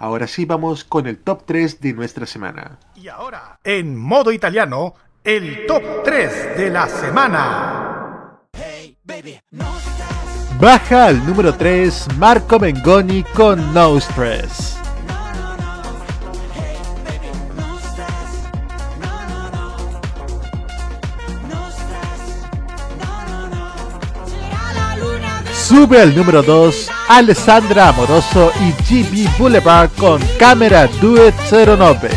Ahora 0.00 0.26
sí 0.26 0.46
vamos 0.46 0.82
con 0.82 1.06
el 1.06 1.18
top 1.18 1.42
3 1.44 1.78
de 1.82 1.92
nuestra 1.92 2.24
semana. 2.24 2.78
Y 2.96 3.08
ahora, 3.08 3.60
en 3.62 3.98
modo 3.98 4.32
italiano, 4.32 4.94
el 5.22 5.66
top 5.66 5.82
3 6.02 6.56
de 6.56 6.70
la 6.70 6.88
semana. 6.88 8.40
Baja 10.58 11.04
al 11.04 11.26
número 11.26 11.54
3 11.54 12.16
Marco 12.16 12.58
Mengoni 12.58 13.24
con 13.34 13.74
No 13.74 14.00
Stress. 14.00 14.79
Sube 25.70 26.02
al 26.02 26.16
número 26.16 26.42
2 26.42 26.90
Alessandra 27.10 27.90
Amoroso 27.90 28.50
y 28.58 28.72
GB 28.82 29.38
Boulevard 29.38 29.88
con 29.96 30.20
Cámara 30.36 30.88
Duet 31.00 31.32
09. 31.48 32.10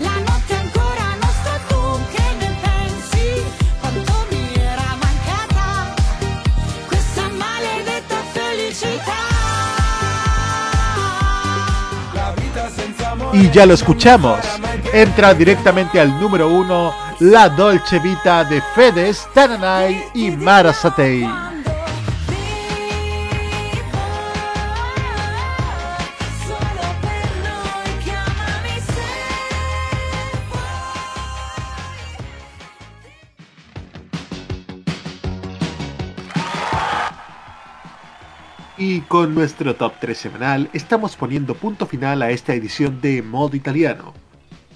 La 0.00 0.10
notte 0.20 0.54
ancora 0.56 1.16
nostra 1.22 1.58
tu 1.66 1.98
che 2.14 2.34
ne 2.38 2.52
pensi? 2.60 3.42
Quanto 3.80 4.26
mi 4.30 4.52
era 4.56 4.94
mancata 5.00 5.94
questa 6.86 7.22
maledetta 7.30 8.16
felicità. 8.34 9.14
Y 13.32 13.48
ya 13.48 13.64
lo 13.64 13.72
escuchamos. 13.72 14.40
Entra 14.92 15.32
directamente 15.32 15.98
al 15.98 16.10
número 16.20 16.46
1 16.50 16.94
La 17.20 17.48
Dolce 17.48 17.98
Vita 18.00 18.44
de 18.44 18.60
Fedes, 18.74 19.26
Tananay 19.32 20.10
y 20.12 20.30
Mara 20.32 20.74
Satei. 20.74 21.55
Y 38.78 39.00
con 39.02 39.34
nuestro 39.34 39.74
top 39.74 39.94
3 40.00 40.18
semanal 40.18 40.68
estamos 40.74 41.16
poniendo 41.16 41.54
punto 41.54 41.86
final 41.86 42.20
a 42.20 42.30
esta 42.30 42.52
edición 42.52 43.00
de 43.00 43.22
Modo 43.22 43.56
Italiano. 43.56 44.12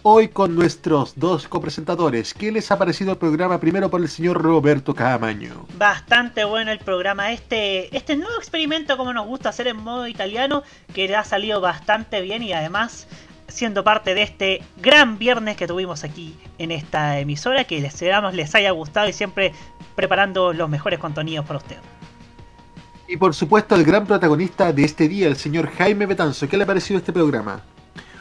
Hoy 0.02 0.28
con 0.28 0.54
nuestros 0.54 1.18
dos 1.18 1.46
copresentadores, 1.46 2.32
¿qué 2.32 2.50
les 2.50 2.70
ha 2.70 2.78
parecido 2.78 3.12
el 3.12 3.18
programa 3.18 3.60
primero 3.60 3.90
por 3.90 4.00
el 4.00 4.08
señor 4.08 4.40
Roberto 4.40 4.94
Camaño? 4.94 5.66
Bastante 5.76 6.44
bueno 6.44 6.70
el 6.72 6.78
programa, 6.78 7.30
este, 7.32 7.94
este 7.94 8.16
nuevo 8.16 8.38
experimento 8.38 8.96
como 8.96 9.12
nos 9.12 9.26
gusta 9.26 9.50
hacer 9.50 9.68
en 9.68 9.76
modo 9.76 10.08
italiano, 10.08 10.62
que 10.94 11.14
ha 11.14 11.24
salido 11.24 11.60
bastante 11.60 12.22
bien 12.22 12.42
y 12.42 12.54
además 12.54 13.06
siendo 13.48 13.84
parte 13.84 14.14
de 14.14 14.22
este 14.22 14.62
gran 14.78 15.18
viernes 15.18 15.58
que 15.58 15.66
tuvimos 15.66 16.04
aquí 16.04 16.34
en 16.56 16.70
esta 16.70 17.18
emisora, 17.18 17.64
que 17.64 17.84
esperamos 17.84 18.32
les 18.32 18.54
haya 18.54 18.70
gustado 18.70 19.10
y 19.10 19.12
siempre 19.12 19.52
preparando 19.94 20.54
los 20.54 20.70
mejores 20.70 20.98
contenidos 20.98 21.44
para 21.44 21.58
ustedes. 21.58 21.99
Y 23.12 23.16
por 23.16 23.34
supuesto 23.34 23.74
el 23.74 23.82
gran 23.84 24.06
protagonista 24.06 24.72
de 24.72 24.84
este 24.84 25.08
día, 25.08 25.26
el 25.26 25.34
señor 25.34 25.68
Jaime 25.76 26.06
Betanzo. 26.06 26.48
¿Qué 26.48 26.56
le 26.56 26.62
ha 26.62 26.66
parecido 26.66 26.98
este 26.98 27.12
programa? 27.12 27.60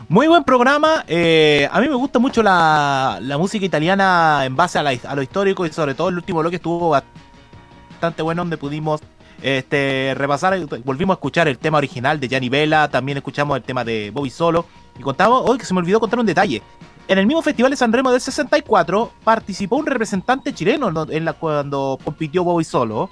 Muy 0.07 0.28
buen 0.28 0.44
programa. 0.44 1.03
eh, 1.07 1.70
a 1.72 1.80
mí 1.80 1.88
me 1.88 1.94
gusta 1.94 2.18
mucho 2.18 2.41
la, 2.41 3.20
la 3.22 3.38
música 3.38 3.64
italiana 3.64 4.41
en 4.45 4.56
base 4.56 4.80
a, 4.80 4.84
la- 4.84 4.98
a 5.07 5.16
lo 5.16 5.22
histórico 5.22 5.64
y 5.68 5.72
sobre 5.72 5.94
todo 5.94 6.10
el 6.10 6.16
último 6.16 6.40
bloque 6.40 6.56
estuvo 6.56 6.90
bastante 6.90 8.24
bueno 8.24 8.41
donde 8.41 8.57
pudimos 8.57 9.02
este, 9.44 10.16
repasar, 10.18 10.60
volvimos 10.84 11.14
a 11.14 11.18
escuchar 11.18 11.48
el 11.48 11.60
tema 11.60 11.78
original 11.78 12.20
de 12.20 12.28
Gianni 12.28 12.49
Vela, 12.49 12.90
también 12.90 13.20
escuchamos 13.20 13.56
el 13.57 13.64
tema 13.64 13.84
de 13.84 14.10
Bobby 14.11 14.32
Solo 14.32 14.66
y 14.98 15.03
contamos, 15.03 15.44
hoy 15.48 15.60
que 15.60 15.66
se 15.66 15.74
me 15.76 15.82
olvidó 15.82 15.99
contar 15.99 16.20
un 16.20 16.26
detalle. 16.26 16.64
En 17.07 17.20
el 17.20 17.28
mismo 17.28 17.41
Festival 17.44 17.70
de 17.72 17.78
San 17.78 17.94
Remo 17.94 18.11
del 18.11 18.22
64 18.22 19.11
participó 19.24 19.76
un 19.78 19.86
representante 19.86 20.52
chileno 20.53 20.90
no- 20.91 21.06
en 21.10 21.26
la, 21.26 21.34
cuando 21.34 21.99
compitió 22.03 22.44
Bobby 22.44 22.64
Solo. 22.64 23.07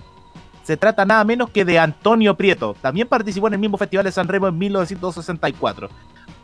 Se 0.68 0.78
trata 0.78 1.06
nada 1.06 1.24
menos 1.24 1.50
que 1.50 1.64
de 1.64 1.80
Antonio 1.80 2.36
Prieto. 2.36 2.76
También 2.82 3.08
participó 3.08 3.48
en 3.48 3.54
el 3.54 3.60
mismo 3.60 3.78
Festival 3.78 4.04
de 4.04 4.12
San 4.12 4.28
Remo 4.28 4.48
en 4.48 4.58
1964 4.58 5.90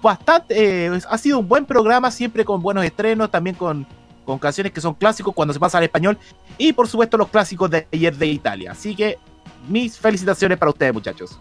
bastante, 0.03 0.85
eh, 0.85 0.99
ha 1.09 1.17
sido 1.17 1.39
un 1.39 1.47
buen 1.47 1.65
programa, 1.65 2.11
siempre 2.11 2.45
con 2.45 2.61
buenos 2.61 2.83
estrenos, 2.83 3.31
también 3.31 3.55
con, 3.55 3.87
con 4.25 4.37
canciones 4.37 4.71
que 4.71 4.81
son 4.81 4.93
clásicos 4.93 5.33
cuando 5.33 5.53
se 5.53 5.59
pasa 5.59 5.79
al 5.79 5.85
español, 5.85 6.19
y 6.57 6.73
por 6.73 6.87
supuesto 6.87 7.17
los 7.17 7.29
clásicos 7.29 7.71
de 7.71 7.87
ayer 7.91 8.15
de 8.15 8.27
Italia. 8.27 8.73
Así 8.73 8.95
que 8.95 9.17
mis 9.67 9.97
felicitaciones 9.97 10.57
para 10.57 10.69
ustedes, 10.71 10.93
muchachos. 10.93 11.39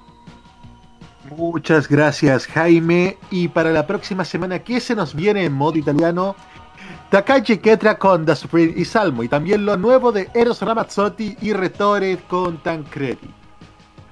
Muchas 1.36 1.88
gracias 1.88 2.46
Jaime. 2.46 3.18
Y 3.30 3.48
para 3.48 3.70
la 3.70 3.86
próxima 3.86 4.24
semana, 4.24 4.58
¿qué 4.60 4.80
se 4.80 4.94
nos 4.94 5.14
viene 5.14 5.44
en 5.44 5.52
modo 5.52 5.78
italiano? 5.78 6.36
Takagi 7.12 7.58
Ketra 7.58 7.98
con 7.98 8.24
The 8.24 8.34
Supreme 8.34 8.72
y 8.74 8.86
Salmo. 8.86 9.22
Y 9.22 9.28
también 9.28 9.66
lo 9.66 9.76
nuevo 9.76 10.12
de 10.12 10.30
Eros 10.32 10.62
Ramazzotti 10.62 11.36
y 11.42 11.52
Retore 11.52 12.16
con 12.26 12.56
Tancredi. 12.62 13.28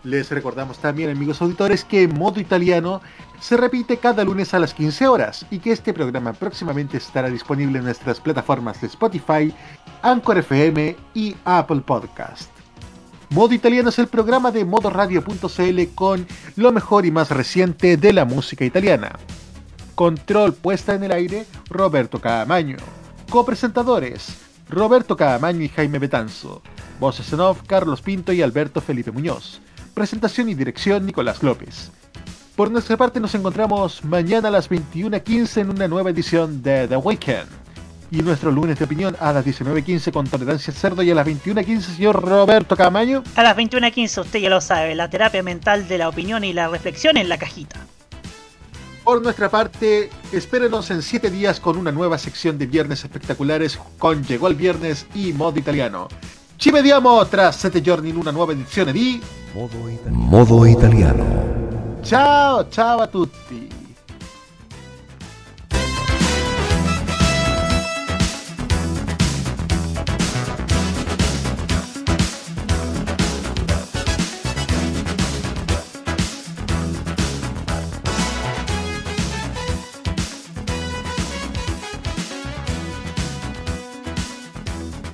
Les 0.05 0.31
recordamos 0.31 0.79
también, 0.81 1.09
amigos 1.09 1.41
auditores, 1.41 1.83
que 1.83 2.07
Modo 2.07 2.39
Italiano 2.41 3.01
se 3.41 3.57
repite 3.57 3.97
cada 3.97 4.23
lunes 4.23 4.53
a 4.53 4.59
las 4.59 4.75
15 4.75 5.09
horas 5.09 5.47
y 5.51 5.61
que 5.61 5.73
este 5.73 5.95
programa 5.95 6.35
próximamente 6.35 6.99
estará 6.99 7.31
disponible 7.31 7.79
en 7.79 7.85
nuestras 7.85 8.21
plataformas 8.21 8.83
de 8.83 8.89
Spotify, 8.89 9.55
Anchor 10.03 10.37
FM 10.37 10.95
y 11.15 11.35
Apple 11.47 11.81
Podcast. 11.81 12.51
Modo 13.31 13.55
Italiano 13.55 13.89
es 13.89 13.99
el 13.99 14.09
programa 14.09 14.51
de 14.51 14.67
modoradio.cl 14.67 15.95
con 15.95 16.27
lo 16.57 16.71
mejor 16.71 17.07
y 17.07 17.11
más 17.11 17.31
reciente 17.31 17.97
de 17.97 18.13
la 18.13 18.27
música 18.27 18.67
italiana. 18.67 19.19
Control 20.01 20.55
puesta 20.55 20.95
en 20.95 21.05
el 21.05 21.13
aire, 21.13 21.45
Roberto 21.69 22.23
Caamaño. 22.23 22.79
Copresentadores, 23.29 24.35
Roberto 24.71 25.15
Caamaño 25.15 25.61
y 25.61 25.69
Jaime 25.69 25.99
Betanzo. 25.99 26.63
Voces 26.99 27.31
en 27.35 27.41
off, 27.41 27.61
Carlos 27.67 28.01
Pinto 28.01 28.33
y 28.33 28.41
Alberto 28.41 28.81
Felipe 28.81 29.11
Muñoz. 29.11 29.61
Presentación 29.93 30.49
y 30.49 30.55
dirección, 30.55 31.05
Nicolás 31.05 31.43
López. 31.43 31.93
Por 32.57 32.71
nuestra 32.71 32.97
parte 32.97 33.21
nos 33.21 33.35
encontramos 33.35 34.03
mañana 34.03 34.49
a 34.49 34.53
las 34.53 34.71
21.15 34.71 35.61
en 35.61 35.69
una 35.69 35.87
nueva 35.87 36.09
edición 36.09 36.63
de 36.63 36.89
The 36.89 36.97
Weekend. 36.97 37.51
Y 38.11 38.23
nuestro 38.23 38.51
lunes 38.51 38.79
de 38.79 38.87
opinión 38.87 39.15
a 39.21 39.35
las 39.35 39.45
19.15 39.45 40.13
con 40.13 40.27
Tolerancia 40.27 40.73
Cerdo 40.73 41.03
y 41.03 41.11
a 41.11 41.15
las 41.15 41.27
21.15 41.27 41.81
señor 41.81 42.23
Roberto 42.27 42.75
Camaño. 42.75 43.23
A 43.37 43.43
las 43.43 43.55
21.15 43.55 44.23
usted 44.23 44.39
ya 44.39 44.49
lo 44.49 44.63
sabe, 44.63 44.95
la 44.95 45.11
terapia 45.11 45.43
mental 45.43 45.89
de 45.89 45.99
la 45.99 46.09
opinión 46.09 46.43
y 46.43 46.55
la 46.55 46.69
reflexión 46.69 47.19
en 47.19 47.29
la 47.29 47.37
cajita. 47.37 47.81
Por 49.05 49.23
nuestra 49.23 49.49
parte, 49.49 50.11
espérenos 50.31 50.91
en 50.91 51.03
7 51.03 51.31
días 51.31 51.59
con 51.59 51.77
una 51.77 51.91
nueva 51.91 52.19
sección 52.19 52.59
de 52.59 52.67
Viernes 52.67 53.03
Espectaculares 53.03 53.79
con 53.99 54.23
Llegó 54.25 54.49
el 54.49 54.55
Viernes 54.55 55.07
y 55.15 55.33
Modo 55.33 55.59
Italiano. 55.59 56.09
Ci 56.59 56.71
vediamo 56.71 57.27
tra 57.27 57.51
7 57.51 57.81
giorni 57.81 58.11
in 58.11 58.17
una 58.17 58.31
nuova 58.31 58.53
edizione 58.53 58.93
di 58.93 59.21
Modo 59.55 60.67
italiano. 60.67 61.99
Ciao, 62.03 62.69
ciao 62.69 63.01
a 63.01 63.07
tutti! 63.07 63.60